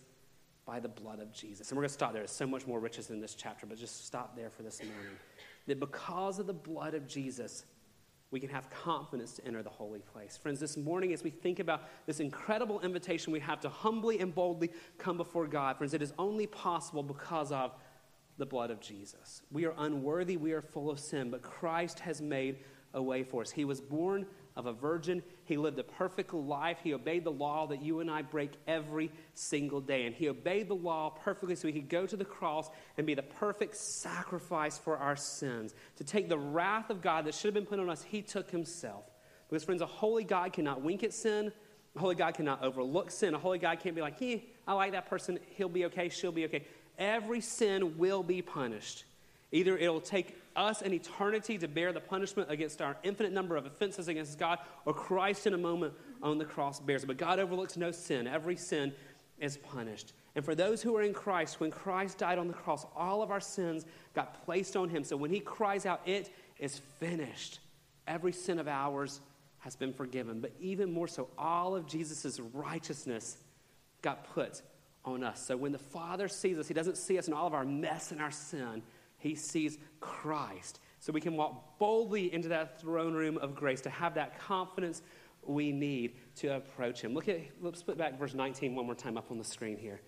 by 0.72 0.80
the 0.80 0.88
blood 0.88 1.20
of 1.20 1.34
Jesus. 1.34 1.70
And 1.70 1.78
we're 1.78 1.82
going 1.82 1.90
to 1.90 1.94
stop 1.94 2.14
there. 2.14 2.22
There's 2.22 2.32
so 2.32 2.48
much 2.48 2.66
more 2.66 2.80
riches 2.80 3.10
in 3.10 3.20
this 3.20 3.36
chapter, 3.36 3.66
but 3.66 3.78
just 3.78 4.06
stop 4.06 4.38
there 4.38 4.50
for 4.50 4.64
this 4.64 4.80
morning. 4.80 5.18
That 5.68 5.82
because 5.82 6.40
of 6.40 6.48
the 6.48 6.54
blood 6.54 6.94
of 6.94 7.06
Jesus, 7.10 7.66
we 8.32 8.40
can 8.40 8.48
have 8.48 8.70
confidence 8.70 9.34
to 9.34 9.46
enter 9.46 9.62
the 9.64 9.70
holy 9.70 10.00
place. 10.00 10.38
Friends, 10.38 10.62
this 10.62 10.78
morning, 10.78 11.12
as 11.12 11.26
we 11.26 11.30
think 11.30 11.60
about 11.60 11.90
this 12.06 12.22
incredible 12.22 12.80
invitation 12.80 13.34
we 13.34 13.42
have 13.42 13.60
to 13.60 13.68
humbly 13.68 14.22
and 14.22 14.34
boldly 14.34 14.72
come 14.98 15.18
before 15.18 15.46
God, 15.46 15.78
friends, 15.78 15.94
it 15.94 16.02
is 16.02 16.14
only 16.18 16.48
possible 16.48 17.04
because 17.04 17.52
of 17.52 17.76
the 18.38 18.46
blood 18.46 18.72
of 18.72 18.80
Jesus. 18.80 19.42
We 19.52 19.66
are 19.66 19.74
unworthy, 19.78 20.38
we 20.38 20.54
are 20.54 20.62
full 20.62 20.90
of 20.90 21.02
sin, 21.02 21.32
but 21.32 21.42
Christ 21.42 22.00
has 22.00 22.22
made 22.22 22.60
a 22.94 23.04
way 23.04 23.24
for 23.24 23.42
us. 23.42 23.52
He 23.52 23.66
was 23.66 23.82
born 23.82 24.26
of 24.56 24.68
a 24.68 24.74
virgin. 24.74 25.22
He 25.52 25.58
lived 25.58 25.78
a 25.80 25.84
perfect 25.84 26.34
life. 26.34 26.78
He 26.84 26.94
obeyed 26.94 27.24
the 27.24 27.32
law 27.32 27.68
that 27.68 27.82
you 27.82 28.00
and 28.00 28.10
I 28.10 28.22
break 28.22 28.52
every 28.68 29.12
single 29.34 29.82
day. 29.82 30.06
And 30.06 30.16
he 30.16 30.30
obeyed 30.30 30.68
the 30.68 30.76
law 30.76 31.10
perfectly 31.10 31.56
so 31.56 31.68
he 31.68 31.74
could 31.74 31.90
go 31.90 32.06
to 32.06 32.16
the 32.16 32.26
cross 32.26 32.70
and 32.98 33.06
be 33.06 33.14
the 33.14 33.22
perfect 33.22 33.76
sacrifice 33.76 34.78
for 34.78 34.98
our 34.98 35.16
sins. 35.16 35.76
To 35.98 36.04
take 36.04 36.30
the 36.30 36.38
wrath 36.38 36.90
of 36.90 37.02
God 37.02 37.26
that 37.26 37.36
should 37.36 37.46
have 37.46 37.54
been 37.54 37.66
put 37.66 37.80
on 37.80 37.90
us, 37.90 38.04
he 38.04 38.22
took 38.22 38.50
himself. 38.50 39.06
Because, 39.50 39.64
friends, 39.64 39.82
a 39.82 39.86
holy 39.86 40.24
God 40.24 40.54
cannot 40.54 40.82
wink 40.82 41.04
at 41.04 41.14
sin. 41.14 41.52
A 41.96 42.00
holy 42.00 42.16
God 42.16 42.34
cannot 42.34 42.64
overlook 42.64 43.12
sin. 43.12 43.34
A 43.34 43.40
holy 43.40 43.60
God 43.60 43.80
can't 43.80 43.96
be 43.96 44.02
like, 44.02 44.18
hey, 44.18 44.46
I 44.68 44.74
like 44.74 44.94
that 44.94 45.10
person. 45.10 45.40
He'll 45.58 45.70
be 45.70 45.86
okay. 45.86 46.10
She'll 46.10 46.32
be 46.32 46.46
okay 46.46 46.66
every 47.02 47.42
sin 47.42 47.98
will 47.98 48.24
be 48.24 48.42
punished. 48.42 49.06
Either 49.52 49.78
it'll 49.78 50.00
take 50.00 50.38
us 50.56 50.82
an 50.82 50.94
eternity 50.94 51.58
to 51.58 51.68
bear 51.68 51.94
the 51.94 52.00
punishment 52.00 52.52
against 52.52 52.82
our 52.82 52.98
infinite 53.04 53.32
number 53.32 53.56
of 53.56 53.66
offenses 53.66 54.08
against 54.08 54.38
God, 54.38 54.60
or 54.86 54.94
Christ 54.94 55.48
in 55.48 55.54
a 55.54 55.58
moment 55.58 55.94
on 56.22 56.38
the 56.38 56.46
cross 56.46 56.80
bears 56.80 57.04
it. 57.04 57.08
But 57.08 57.18
God 57.18 57.40
overlooks 57.40 57.78
no 57.78 57.92
sin. 57.92 58.28
Every 58.28 58.56
sin 58.56 58.94
is 59.40 59.58
punished. 59.58 60.14
And 60.36 60.46
for 60.46 60.56
those 60.56 60.82
who 60.82 60.96
are 60.96 61.02
in 61.02 61.14
Christ, 61.14 61.60
when 61.60 61.72
Christ 61.72 62.20
died 62.20 62.38
on 62.38 62.48
the 62.48 62.54
cross, 62.54 62.86
all 62.96 63.22
of 63.22 63.32
our 63.32 63.42
sins 63.42 63.86
got 64.14 64.46
placed 64.46 64.78
on 64.78 64.88
him. 64.90 65.04
So 65.04 65.18
when 65.18 65.32
he 65.32 65.40
cries 65.40 65.86
out, 65.86 66.02
It 66.06 66.32
is 66.58 66.80
finished, 67.00 67.60
every 68.08 68.32
sin 68.32 68.60
of 68.60 68.68
ours 68.68 69.20
has 69.60 69.76
been 69.76 69.94
forgiven. 69.94 70.40
But 70.40 70.54
even 70.60 70.92
more 70.92 71.08
so, 71.08 71.28
all 71.38 71.76
of 71.76 71.86
Jesus' 71.88 72.40
righteousness 72.54 73.38
got 74.02 74.34
put 74.34 74.62
on 75.04 75.24
us. 75.24 75.46
So 75.46 75.58
when 75.58 75.72
the 75.72 75.80
Father 75.80 76.28
sees 76.28 76.58
us, 76.58 76.68
He 76.68 76.74
doesn't 76.74 76.98
see 76.98 77.18
us 77.18 77.28
in 77.28 77.34
all 77.34 77.48
of 77.48 77.54
our 77.54 77.66
mess 77.66 78.12
and 78.12 78.22
our 78.22 78.32
sin, 78.32 78.84
He 79.22 79.36
sees 79.36 79.78
Christ. 80.00 80.80
So 81.00 81.14
we 81.14 81.22
can 81.22 81.36
walk 81.36 81.78
boldly 81.80 82.34
into 82.34 82.50
that 82.50 82.82
throne 82.82 83.14
room 83.14 83.38
of 83.38 83.56
grace 83.56 83.82
to 83.82 83.90
have 83.90 84.16
that 84.16 84.40
confidence 84.40 85.04
we 85.44 85.72
need 85.72 86.16
to 86.38 86.56
approach 86.56 87.02
Him. 87.02 87.14
Look 87.14 87.30
at, 87.30 87.40
let's 87.62 87.84
put 87.84 87.98
back 87.98 88.20
verse 88.20 88.34
19 88.34 88.76
one 88.76 88.86
more 88.86 88.96
time 88.96 89.18
up 89.18 89.32
on 89.32 89.38
the 89.38 89.44
screen 89.44 89.78
here. 89.78 90.02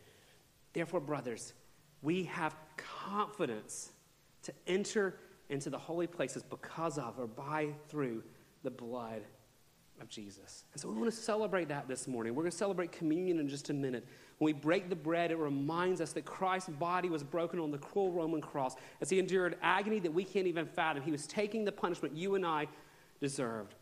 Therefore, 0.74 1.00
brothers, 1.00 1.54
we 2.02 2.24
have 2.24 2.56
confidence 2.76 3.92
to 4.44 4.54
enter 4.68 5.20
into 5.50 5.70
the 5.70 5.78
holy 5.78 6.08
places 6.08 6.44
because 6.44 6.98
of 6.98 7.20
or 7.20 7.28
by 7.28 7.70
through 7.88 8.24
the 8.64 8.72
blood 8.72 9.22
of 10.02 10.10
Jesus. 10.10 10.66
And 10.74 10.82
so 10.82 10.90
we 10.90 10.96
want 10.96 11.10
to 11.10 11.16
celebrate 11.16 11.70
that 11.70 11.88
this 11.88 12.08
morning. 12.08 12.36
We're 12.36 12.44
going 12.44 12.52
to 12.52 12.58
celebrate 12.58 12.92
communion 12.92 13.40
in 13.40 13.48
just 13.48 13.70
a 13.70 13.74
minute. 13.74 14.08
When 14.38 14.46
we 14.48 14.54
break 14.54 14.90
the 14.90 14.96
bread, 14.96 15.32
it 15.32 15.38
reminds 15.38 16.02
us 16.02 16.14
that 16.14 16.26
Christ's 16.26 16.70
body 16.70 17.10
was 17.10 17.24
broken 17.24 17.60
on 17.60 17.72
the 17.72 17.78
cruel 17.78 18.12
Roman 18.12 18.42
cross 18.42 18.76
as 19.02 19.10
he 19.10 19.20
endured 19.20 19.58
agony 19.62 20.00
that 20.00 20.14
we 20.14 20.24
can't 20.24 20.48
even 20.48 20.66
fathom. 20.66 21.04
He 21.04 21.12
was 21.12 21.28
taking 21.28 21.64
the 21.64 21.72
punishment 21.72 22.16
you 22.16 22.36
and 22.36 22.46
I 22.46 22.68
deserved. 23.22 23.76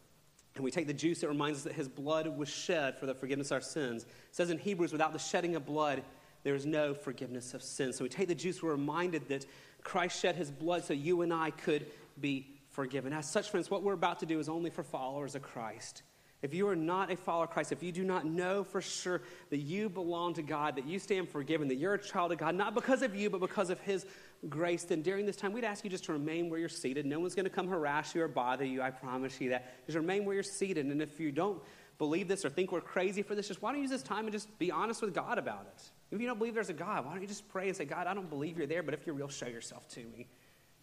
And 0.56 0.64
we 0.64 0.72
take 0.72 0.88
the 0.88 0.94
juice, 0.94 1.24
it 1.24 1.30
reminds 1.30 1.60
us 1.60 1.64
that 1.64 1.74
his 1.74 1.88
blood 1.88 2.28
was 2.28 2.50
shed 2.50 3.00
for 3.00 3.06
the 3.06 3.16
forgiveness 3.16 3.52
of 3.52 3.56
our 3.56 3.62
sins. 3.62 4.04
It 4.04 4.10
says 4.32 4.50
in 4.50 4.58
Hebrews, 4.58 4.92
without 4.92 5.14
the 5.14 5.20
shedding 5.20 5.56
of 5.56 5.66
blood, 5.66 6.04
there 6.44 6.56
is 6.56 6.66
no 6.66 6.94
forgiveness 6.94 7.54
of 7.54 7.64
sins. 7.64 7.96
So 7.96 8.04
we 8.04 8.10
take 8.10 8.28
the 8.28 8.36
juice, 8.36 8.62
we're 8.62 8.72
reminded 8.72 9.28
that 9.30 9.46
Christ 9.84 10.20
shed 10.20 10.36
his 10.36 10.52
blood 10.52 10.84
so 10.84 10.94
you 10.94 11.22
and 11.22 11.34
I 11.34 11.52
could 11.52 11.86
be 12.20 12.61
forgiven. 12.72 13.14
As 13.14 13.30
such, 13.30 13.50
friends, 13.50 13.70
what 13.70 13.84
we're 13.84 13.94
about 13.94 14.20
to 14.20 14.26
do 14.26 14.40
is 14.40 14.50
only 14.50 14.70
for 14.70 14.84
followers 14.84 15.36
of 15.36 15.42
Christ. 15.42 16.04
If 16.42 16.56
you 16.56 16.68
are 16.68 16.76
not 16.76 17.12
a 17.12 17.18
follower 17.18 17.44
of 17.44 17.52
Christ, 17.52 17.72
if 17.72 17.84
you 17.84 17.92
do 17.92 18.04
not 18.04 18.26
know 18.26 18.64
for 18.64 18.82
sure 18.82 19.22
that 19.52 19.60
you 19.60 19.90
belong 19.90 20.34
to 20.36 20.42
God, 20.42 20.76
that 20.76 20.88
you 20.88 20.98
stand 20.98 21.30
forgiven, 21.30 21.68
that 21.68 21.76
you're 21.76 21.94
a 21.94 22.02
child 22.02 22.32
of 22.32 22.40
God, 22.40 22.56
not 22.56 22.74
because 22.74 23.04
of 23.04 23.16
you, 23.16 23.30
but 23.30 23.42
because 23.42 23.70
of 23.70 23.80
His 23.82 24.08
grace, 24.50 24.84
then 24.84 25.04
during 25.04 25.28
this 25.28 25.36
time, 25.36 25.54
we'd 25.54 25.64
ask 25.64 25.84
you 25.84 25.90
just 25.92 26.06
to 26.06 26.14
remain 26.14 26.50
where 26.50 26.60
you're 26.60 26.68
seated. 26.68 27.06
No 27.06 27.20
one's 27.20 27.36
going 27.36 27.44
to 27.46 27.52
come 27.52 27.68
harass 27.68 28.16
you 28.16 28.24
or 28.24 28.28
bother 28.28 28.66
you, 28.66 28.82
I 28.82 28.90
promise 28.90 29.40
you 29.40 29.52
that. 29.52 29.86
Just 29.86 29.96
remain 29.96 30.26
where 30.26 30.34
you're 30.34 30.42
seated. 30.42 30.88
And 30.88 31.00
if 31.00 31.20
you 31.20 31.32
don't 31.32 31.62
believe 32.00 32.28
this 32.28 32.44
or 32.44 32.50
think 32.50 32.72
we're 32.72 32.82
crazy 32.82 33.22
for 33.22 33.36
this, 33.36 33.48
just 33.48 33.62
why 33.62 33.70
don't 33.70 33.78
you 33.78 33.84
use 33.84 33.92
this 33.92 34.02
time 34.02 34.26
and 34.26 34.32
just 34.32 34.58
be 34.58 34.72
honest 34.72 35.04
with 35.04 35.14
God 35.14 35.38
about 35.38 35.68
it? 35.76 35.84
If 36.10 36.20
you 36.20 36.26
don't 36.26 36.40
believe 36.40 36.56
there's 36.56 36.70
a 36.70 36.74
God, 36.74 37.06
why 37.06 37.12
don't 37.12 37.22
you 37.22 37.28
just 37.28 37.48
pray 37.50 37.68
and 37.68 37.78
say, 37.78 37.86
God, 37.86 38.08
I 38.08 38.16
don't 38.16 38.30
believe 38.30 38.58
you're 38.58 38.66
there, 38.66 38.82
but 38.82 38.96
if 38.96 39.06
you're 39.06 39.16
real, 39.16 39.30
show 39.30 39.46
yourself 39.46 39.88
to 39.90 40.00
me 40.00 40.28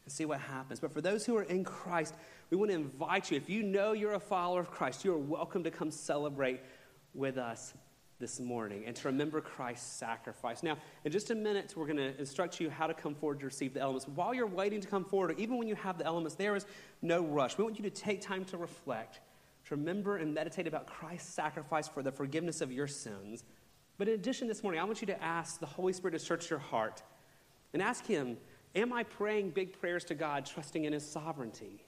and 0.09 0.12
see 0.14 0.24
what 0.24 0.40
happens. 0.40 0.80
But 0.80 0.90
for 0.90 1.02
those 1.02 1.26
who 1.26 1.36
are 1.36 1.43
in 1.43 1.64
Christ, 1.64 2.14
we 2.48 2.56
want 2.56 2.70
to 2.70 2.74
invite 2.74 3.30
you. 3.30 3.36
If 3.36 3.51
you 3.51 3.62
know 3.62 3.93
you're 3.93 4.14
a 4.14 4.18
follower 4.18 4.59
of 4.59 4.70
Christ, 4.70 5.05
you 5.05 5.12
are 5.12 5.18
welcome 5.18 5.62
to 5.64 5.70
come 5.70 5.90
celebrate 5.90 6.60
with 7.12 7.36
us 7.36 7.74
this 8.18 8.40
morning 8.40 8.85
and 8.86 8.97
to 8.97 9.09
remember 9.09 9.43
Christ's 9.43 9.86
sacrifice. 9.86 10.62
Now, 10.62 10.78
in 11.05 11.12
just 11.12 11.30
a 11.30 11.35
minute, 11.35 11.74
we're 11.76 11.85
going 11.85 11.98
to 11.98 12.18
instruct 12.18 12.59
you 12.59 12.70
how 12.70 12.86
to 12.86 12.94
come 12.94 13.14
forward 13.14 13.40
to 13.40 13.44
receive 13.44 13.74
the 13.74 13.82
elements. 13.82 14.09
While 14.09 14.32
you're 14.32 14.47
waiting 14.47 14.80
to 14.80 14.89
come 14.89 15.05
forward, 15.05 15.32
or 15.32 15.35
even 15.35 15.59
when 15.59 15.68
you 15.68 15.74
have 15.74 15.98
the 15.98 16.06
elements, 16.06 16.36
there 16.36 16.56
is 16.56 16.64
no 17.02 17.22
rush. 17.22 17.59
We 17.59 17.64
want 17.64 17.76
you 17.76 17.82
to 17.82 17.90
take 17.90 18.22
time 18.22 18.47
to 18.47 18.56
reflect, 18.56 19.20
to 19.66 19.76
remember 19.76 20.16
and 20.16 20.32
meditate 20.32 20.66
about 20.66 20.86
Christ's 20.86 21.35
sacrifice 21.35 21.86
for 21.86 22.02
the 22.02 22.12
forgiveness 22.12 22.62
of 22.62 22.72
your 22.72 22.86
sins. 22.86 23.44
But 23.98 24.09
in 24.09 24.14
addition, 24.14 24.48
this 24.48 24.62
morning, 24.62 24.80
I 24.80 24.85
want 24.85 25.02
you 25.02 25.06
to 25.09 25.22
ask 25.22 25.60
the 25.60 25.66
Holy 25.66 25.93
Spirit 25.93 26.12
to 26.12 26.18
search 26.18 26.48
your 26.48 26.60
heart 26.60 27.02
and 27.74 27.82
ask 27.82 28.06
Him 28.06 28.39
Am 28.74 28.93
I 28.93 29.03
praying 29.03 29.51
big 29.51 29.78
prayers 29.78 30.05
to 30.05 30.15
God, 30.15 30.47
trusting 30.47 30.85
in 30.85 30.93
His 30.93 31.09
sovereignty? 31.09 31.85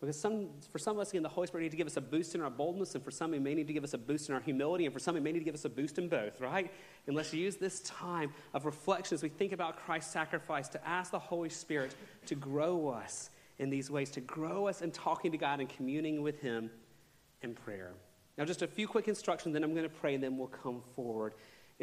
Because 0.00 0.20
some, 0.20 0.48
for 0.70 0.78
some 0.78 0.96
of 0.96 1.00
us, 1.00 1.10
again, 1.10 1.22
the 1.22 1.28
Holy 1.28 1.46
Spirit 1.46 1.62
needs 1.62 1.72
to 1.72 1.76
give 1.76 1.86
us 1.86 1.96
a 1.96 2.00
boost 2.00 2.34
in 2.34 2.40
our 2.40 2.50
boldness, 2.50 2.94
and 2.94 3.02
for 3.02 3.10
some, 3.10 3.32
He 3.32 3.38
may 3.38 3.54
need 3.54 3.66
to 3.68 3.72
give 3.72 3.84
us 3.84 3.94
a 3.94 3.98
boost 3.98 4.28
in 4.28 4.34
our 4.34 4.40
humility, 4.40 4.84
and 4.84 4.92
for 4.92 4.98
some, 4.98 5.14
He 5.14 5.20
may 5.20 5.32
need 5.32 5.38
to 5.38 5.44
give 5.44 5.54
us 5.54 5.64
a 5.64 5.70
boost 5.70 5.98
in 5.98 6.08
both, 6.08 6.40
right? 6.40 6.70
And 7.06 7.16
let's 7.16 7.32
use 7.32 7.56
this 7.56 7.80
time 7.80 8.32
of 8.52 8.66
reflection 8.66 9.14
as 9.14 9.22
we 9.22 9.28
think 9.28 9.52
about 9.52 9.76
Christ's 9.76 10.12
sacrifice 10.12 10.68
to 10.70 10.88
ask 10.88 11.10
the 11.10 11.18
Holy 11.18 11.48
Spirit 11.48 11.94
to 12.26 12.34
grow 12.34 12.88
us 12.88 13.30
in 13.58 13.70
these 13.70 13.90
ways, 13.90 14.10
to 14.10 14.20
grow 14.20 14.66
us 14.66 14.82
in 14.82 14.90
talking 14.90 15.32
to 15.32 15.38
God 15.38 15.60
and 15.60 15.68
communing 15.68 16.22
with 16.22 16.40
Him 16.40 16.70
in 17.42 17.54
prayer. 17.54 17.92
Now, 18.36 18.44
just 18.44 18.62
a 18.62 18.66
few 18.66 18.88
quick 18.88 19.06
instructions, 19.06 19.52
then 19.52 19.62
I'm 19.62 19.74
going 19.74 19.88
to 19.88 19.88
pray, 19.88 20.14
and 20.14 20.22
then 20.22 20.36
we'll 20.36 20.48
come 20.48 20.82
forward. 20.96 21.34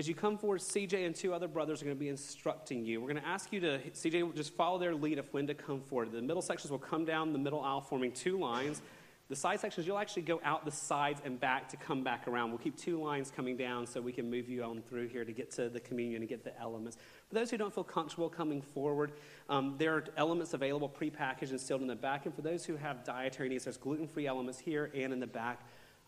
As 0.02 0.08
you 0.08 0.16
come 0.16 0.36
forward, 0.36 0.62
CJ 0.62 1.06
and 1.06 1.16
two 1.16 1.32
other 1.32 1.48
brothers 1.48 1.80
are 1.80 1.86
going 1.86 1.96
to 1.96 2.00
be 2.00 2.10
instructing 2.10 2.84
you. 2.84 3.00
We're 3.00 3.10
going 3.10 3.22
to 3.22 3.28
ask 3.30 3.54
you 3.54 3.60
to, 3.60 3.78
CJ, 3.92 4.34
just 4.34 4.56
follow 4.56 4.80
their 4.80 4.96
lead 4.96 5.20
of 5.20 5.32
when 5.32 5.46
to 5.46 5.54
come 5.54 5.80
forward. 5.80 6.12
The 6.12 6.24
middle 6.24 6.42
sections 6.42 6.72
will 6.72 6.80
come 6.80 7.06
down 7.06 7.34
the 7.34 7.38
middle 7.38 7.62
aisle, 7.62 7.82
forming 7.82 8.12
two 8.12 8.40
lines. 8.40 8.82
The 9.30 9.36
side 9.36 9.60
sections, 9.60 9.86
you'll 9.86 10.00
actually 10.00 10.24
go 10.24 10.42
out 10.44 10.66
the 10.66 10.72
sides 10.72 11.22
and 11.24 11.40
back 11.40 11.70
to 11.70 11.78
come 11.78 12.04
back 12.04 12.28
around. 12.28 12.50
We'll 12.50 12.58
keep 12.58 12.76
two 12.78 13.00
lines 13.00 13.30
coming 13.30 13.56
down 13.56 13.86
so 13.86 14.02
we 14.02 14.12
can 14.12 14.28
move 14.28 14.50
you 14.50 14.64
on 14.64 14.82
through 14.82 15.10
here 15.10 15.24
to 15.24 15.32
get 15.32 15.52
to 15.52 15.70
the 15.70 15.80
communion 15.80 16.24
and 16.24 16.28
get 16.28 16.44
the 16.44 16.60
elements. 16.60 16.98
For 17.30 17.36
those 17.36 17.52
who 17.52 17.58
don't 17.58 17.72
feel 17.72 17.84
comfortable 17.84 18.28
coming 18.28 18.64
forward, 18.64 19.12
um, 19.50 19.76
there 19.78 19.94
are 19.94 20.06
elements 20.18 20.56
available 20.56 20.90
prepackaged 20.90 21.52
and 21.52 21.62
sealed 21.62 21.82
in 21.82 21.88
the 21.88 21.96
back. 21.96 22.26
And 22.26 22.34
for 22.34 22.42
those 22.42 22.66
who 22.66 22.76
have 22.76 23.04
dietary 23.04 23.50
needs, 23.50 23.66
there's 23.66 23.78
gluten 23.78 24.08
free 24.08 24.26
elements 24.26 24.58
here 24.58 24.90
and 24.96 25.14
in 25.14 25.20
the 25.20 25.28
back 25.28 25.62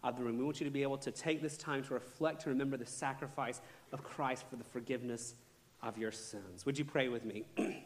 of 0.03 0.17
the 0.17 0.23
room. 0.23 0.37
We 0.37 0.43
want 0.43 0.59
you 0.59 0.65
to 0.65 0.71
be 0.71 0.83
able 0.83 0.97
to 0.97 1.11
take 1.11 1.41
this 1.41 1.57
time 1.57 1.83
to 1.83 1.93
reflect 1.93 2.45
and 2.45 2.53
remember 2.53 2.77
the 2.77 2.85
sacrifice 2.85 3.61
of 3.93 4.03
Christ 4.03 4.43
for 4.49 4.57
the 4.57 4.63
forgiveness 4.65 5.35
of 5.81 5.97
your 5.97 6.11
sins. 6.11 6.65
Would 6.65 6.77
you 6.77 6.85
pray 6.85 7.07
with 7.07 7.23
me? 7.23 7.45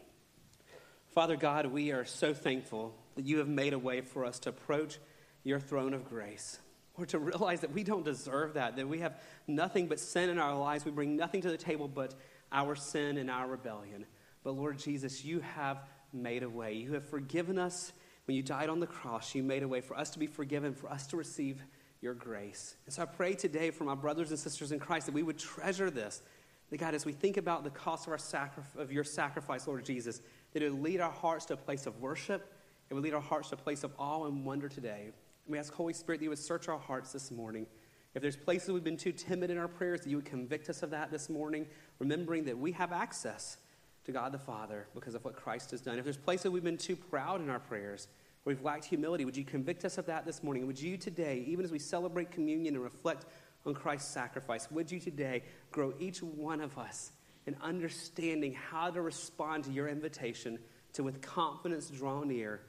Father 1.13 1.35
God, 1.35 1.67
we 1.67 1.91
are 1.91 2.05
so 2.05 2.33
thankful 2.33 2.95
that 3.15 3.25
you 3.25 3.39
have 3.39 3.47
made 3.47 3.73
a 3.73 3.79
way 3.79 4.01
for 4.01 4.25
us 4.25 4.39
to 4.39 4.49
approach 4.49 4.99
your 5.43 5.59
throne 5.59 5.93
of 5.93 6.07
grace. 6.07 6.59
Or 6.95 7.05
to 7.07 7.19
realize 7.19 7.61
that 7.61 7.73
we 7.73 7.83
don't 7.83 8.05
deserve 8.05 8.55
that, 8.55 8.75
that 8.75 8.87
we 8.87 8.99
have 8.99 9.21
nothing 9.45 9.87
but 9.87 9.99
sin 9.99 10.29
in 10.29 10.39
our 10.39 10.57
lives. 10.57 10.83
We 10.83 10.91
bring 10.91 11.15
nothing 11.15 11.41
to 11.41 11.49
the 11.49 11.57
table 11.57 11.87
but 11.87 12.15
our 12.51 12.75
sin 12.75 13.17
and 13.17 13.29
our 13.29 13.47
rebellion. 13.47 14.05
But 14.43 14.55
Lord 14.55 14.79
Jesus, 14.79 15.23
you 15.23 15.41
have 15.41 15.79
made 16.13 16.41
a 16.41 16.49
way. 16.49 16.73
You 16.73 16.93
have 16.93 17.07
forgiven 17.07 17.59
us. 17.59 17.91
When 18.25 18.35
you 18.35 18.43
died 18.43 18.69
on 18.69 18.79
the 18.79 18.87
cross, 18.87 19.35
you 19.35 19.43
made 19.43 19.63
a 19.63 19.67
way 19.67 19.81
for 19.81 19.97
us 19.97 20.09
to 20.11 20.19
be 20.19 20.27
forgiven, 20.27 20.73
for 20.73 20.89
us 20.89 21.07
to 21.07 21.17
receive 21.17 21.61
your 22.07 22.15
grace. 22.15 22.77
And 22.85 22.93
so 22.93 23.01
I 23.01 23.05
pray 23.05 23.33
today 23.33 23.69
for 23.69 23.83
my 23.83 23.93
brothers 23.93 24.29
and 24.29 24.39
sisters 24.39 24.71
in 24.71 24.79
Christ 24.79 25.07
that 25.07 25.11
we 25.11 25.23
would 25.23 25.37
treasure 25.37 25.89
this. 25.89 26.21
That 26.69 26.77
God, 26.77 26.95
as 26.95 27.05
we 27.05 27.11
think 27.11 27.35
about 27.35 27.65
the 27.65 27.69
cost 27.69 28.07
of, 28.07 28.13
our 28.13 28.17
sacri- 28.17 28.63
of 28.77 28.93
your 28.93 29.03
sacrifice, 29.03 29.67
Lord 29.67 29.83
Jesus, 29.83 30.21
that 30.53 30.63
it 30.63 30.71
would 30.71 30.81
lead 30.81 31.01
our 31.01 31.11
hearts 31.11 31.43
to 31.47 31.55
a 31.55 31.57
place 31.57 31.85
of 31.85 31.99
worship. 31.99 32.53
It 32.89 32.93
would 32.93 33.03
lead 33.03 33.13
our 33.13 33.19
hearts 33.19 33.49
to 33.49 33.55
a 33.55 33.57
place 33.57 33.83
of 33.83 33.91
awe 33.99 34.25
and 34.25 34.45
wonder 34.45 34.69
today. 34.69 35.07
And 35.07 35.51
we 35.51 35.57
ask, 35.57 35.73
Holy 35.73 35.91
Spirit, 35.91 36.19
that 36.19 36.23
you 36.23 36.29
would 36.29 36.39
search 36.39 36.69
our 36.69 36.79
hearts 36.79 37.11
this 37.11 37.29
morning. 37.29 37.67
If 38.15 38.21
there's 38.21 38.37
places 38.37 38.71
we've 38.71 38.85
been 38.85 38.95
too 38.95 39.11
timid 39.11 39.51
in 39.51 39.57
our 39.57 39.67
prayers, 39.67 39.99
that 40.01 40.09
you 40.09 40.15
would 40.15 40.25
convict 40.25 40.69
us 40.69 40.83
of 40.83 40.91
that 40.91 41.11
this 41.11 41.29
morning, 41.29 41.67
remembering 41.99 42.45
that 42.45 42.57
we 42.57 42.71
have 42.71 42.93
access 42.93 43.57
to 44.05 44.13
God 44.13 44.31
the 44.31 44.39
Father 44.39 44.87
because 44.95 45.13
of 45.13 45.25
what 45.25 45.35
Christ 45.35 45.71
has 45.71 45.81
done. 45.81 45.97
If 45.97 46.05
there's 46.05 46.15
places 46.15 46.51
we've 46.51 46.63
been 46.63 46.77
too 46.77 46.95
proud 46.95 47.41
in 47.41 47.49
our 47.49 47.59
prayers, 47.59 48.07
we've 48.45 48.61
lacked 48.61 48.85
humility, 48.85 49.25
would 49.25 49.37
you 49.37 49.43
convict 49.43 49.85
us 49.85 49.97
of 49.97 50.05
that 50.05 50.25
this 50.25 50.43
morning? 50.43 50.67
Would 50.67 50.79
you 50.79 50.97
today, 50.97 51.43
even 51.47 51.65
as 51.65 51.71
we 51.71 51.79
celebrate 51.79 52.31
communion 52.31 52.75
and 52.75 52.83
reflect 52.83 53.25
on 53.65 53.73
Christ's 53.73 54.09
sacrifice, 54.09 54.69
would 54.71 54.91
you 54.91 54.99
today 54.99 55.43
grow 55.71 55.93
each 55.99 56.23
one 56.23 56.61
of 56.61 56.77
us 56.77 57.11
in 57.45 57.55
understanding 57.61 58.53
how 58.53 58.89
to 58.89 59.01
respond 59.01 59.63
to 59.65 59.71
your 59.71 59.87
invitation 59.87 60.59
to, 60.93 61.03
with 61.03 61.21
confidence, 61.21 61.89
draw 61.89 62.23
near 62.23 62.61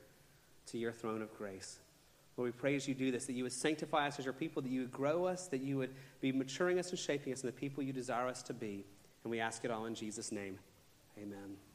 to 0.66 0.78
your 0.78 0.92
throne 0.92 1.22
of 1.22 1.32
grace? 1.36 1.78
Lord, 2.36 2.54
we 2.54 2.58
pray 2.58 2.76
as 2.76 2.86
you 2.86 2.94
do 2.94 3.10
this, 3.10 3.26
that 3.26 3.32
you 3.32 3.42
would 3.42 3.52
sanctify 3.52 4.06
us 4.06 4.18
as 4.20 4.24
your 4.24 4.32
people, 4.32 4.62
that 4.62 4.70
you 4.70 4.82
would 4.82 4.92
grow 4.92 5.24
us, 5.24 5.48
that 5.48 5.60
you 5.60 5.76
would 5.78 5.90
be 6.20 6.30
maturing 6.30 6.78
us 6.78 6.90
and 6.90 6.98
shaping 6.98 7.32
us 7.32 7.42
in 7.42 7.48
the 7.48 7.52
people 7.52 7.82
you 7.82 7.92
desire 7.92 8.28
us 8.28 8.42
to 8.44 8.54
be. 8.54 8.84
And 9.24 9.30
we 9.30 9.40
ask 9.40 9.64
it 9.64 9.72
all 9.72 9.86
in 9.86 9.94
Jesus' 9.96 10.30
name. 10.30 10.58
Amen. 11.18 11.67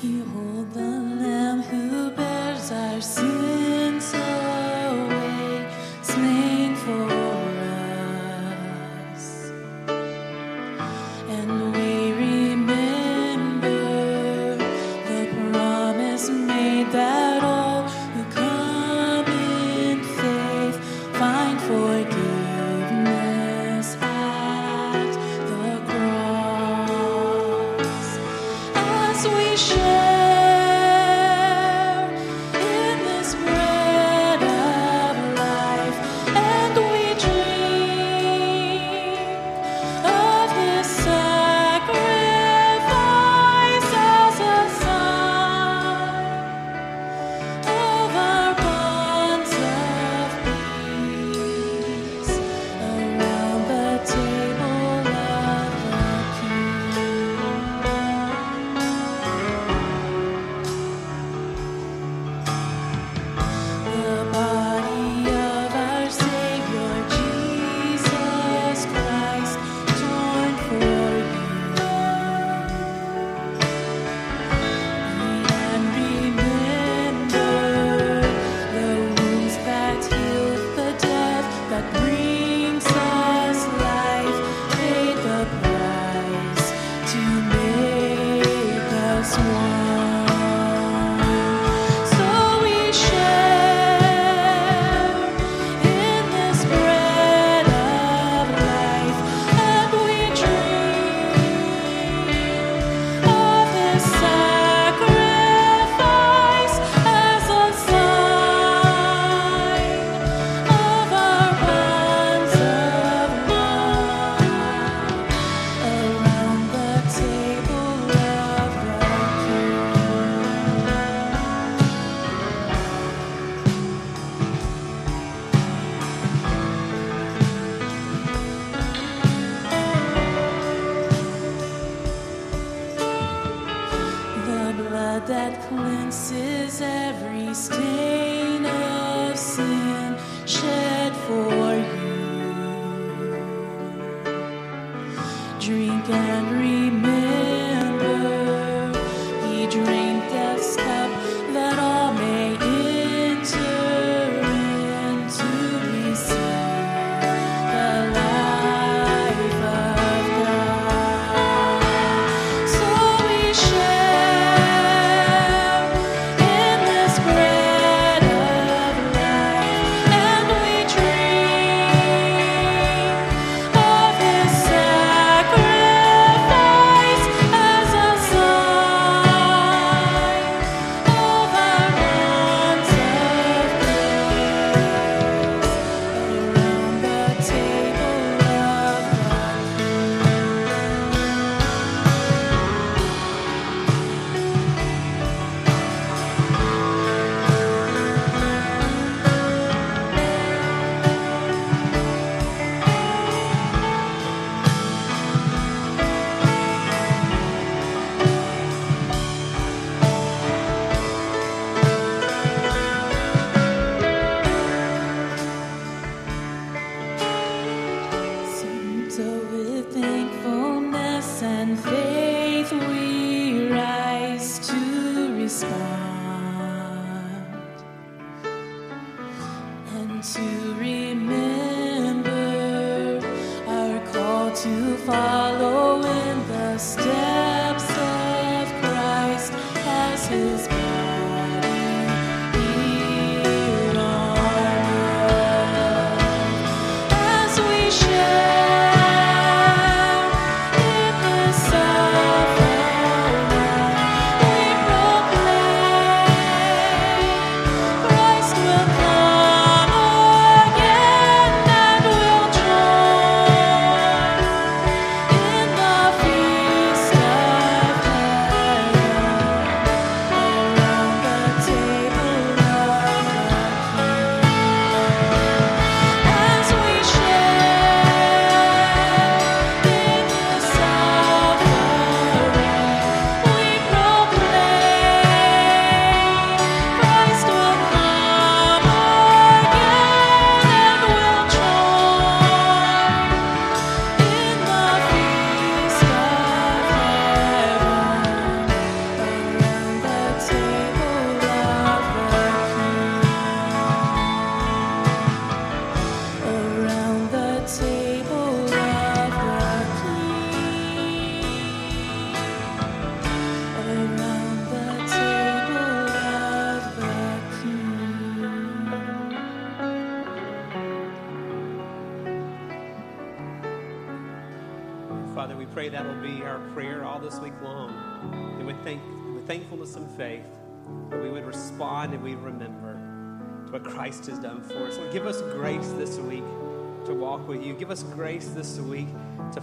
Behold 0.00 0.72
the 0.72 0.80
Lamb 0.80 1.60
who 1.60 2.10
bears 2.12 2.72
our 2.72 3.02
sins 3.02 3.39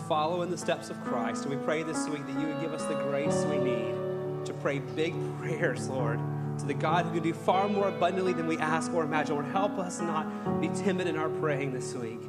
follow 0.07 0.41
in 0.41 0.49
the 0.49 0.57
steps 0.57 0.89
of 0.89 1.03
Christ. 1.03 1.45
And 1.45 1.55
we 1.55 1.63
pray 1.65 1.83
this 1.83 2.07
week 2.07 2.25
that 2.25 2.39
you 2.39 2.47
would 2.47 2.61
give 2.61 2.73
us 2.73 2.83
the 2.85 2.95
grace 2.95 3.45
we 3.45 3.57
need 3.57 4.45
to 4.45 4.53
pray 4.53 4.79
big 4.79 5.13
prayers, 5.39 5.89
Lord, 5.89 6.19
to 6.59 6.65
the 6.65 6.73
God 6.73 7.05
who 7.05 7.13
can 7.13 7.23
do 7.23 7.33
far 7.33 7.67
more 7.67 7.89
abundantly 7.89 8.33
than 8.33 8.47
we 8.47 8.57
ask 8.57 8.93
or 8.93 9.03
imagine. 9.03 9.35
Lord, 9.35 9.47
help 9.47 9.77
us 9.77 9.99
not 9.99 10.61
be 10.61 10.69
timid 10.69 11.07
in 11.07 11.17
our 11.17 11.29
praying 11.29 11.73
this 11.73 11.93
week. 11.93 12.21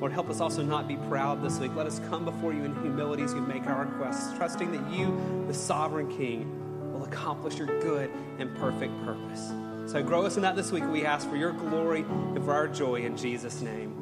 Lord, 0.00 0.12
help 0.12 0.30
us 0.30 0.40
also 0.40 0.62
not 0.62 0.88
be 0.88 0.96
proud 0.96 1.42
this 1.42 1.58
week. 1.58 1.74
Let 1.74 1.86
us 1.86 2.00
come 2.08 2.24
before 2.24 2.54
you 2.54 2.64
in 2.64 2.74
humility 2.80 3.22
as 3.22 3.34
we 3.34 3.40
make 3.40 3.66
our 3.66 3.84
requests, 3.84 4.34
trusting 4.36 4.72
that 4.72 4.92
you, 4.92 5.44
the 5.46 5.54
sovereign 5.54 6.08
King, 6.16 6.92
will 6.92 7.04
accomplish 7.04 7.58
your 7.58 7.66
good 7.80 8.10
and 8.38 8.54
perfect 8.56 8.92
purpose. 9.04 9.52
So 9.86 10.02
grow 10.02 10.24
us 10.24 10.36
in 10.36 10.42
that 10.42 10.56
this 10.56 10.72
week. 10.72 10.84
We 10.86 11.04
ask 11.04 11.28
for 11.28 11.36
your 11.36 11.52
glory 11.52 12.00
and 12.00 12.42
for 12.44 12.54
our 12.54 12.66
joy 12.66 13.02
in 13.02 13.16
Jesus' 13.16 13.60
name. 13.60 13.99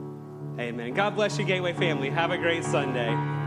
Amen. 0.59 0.93
God 0.93 1.14
bless 1.14 1.39
you, 1.39 1.44
Gateway 1.44 1.72
family. 1.72 2.10
Have 2.10 2.32
a 2.32 2.39
great 2.39 2.64
Sunday. 2.64 3.38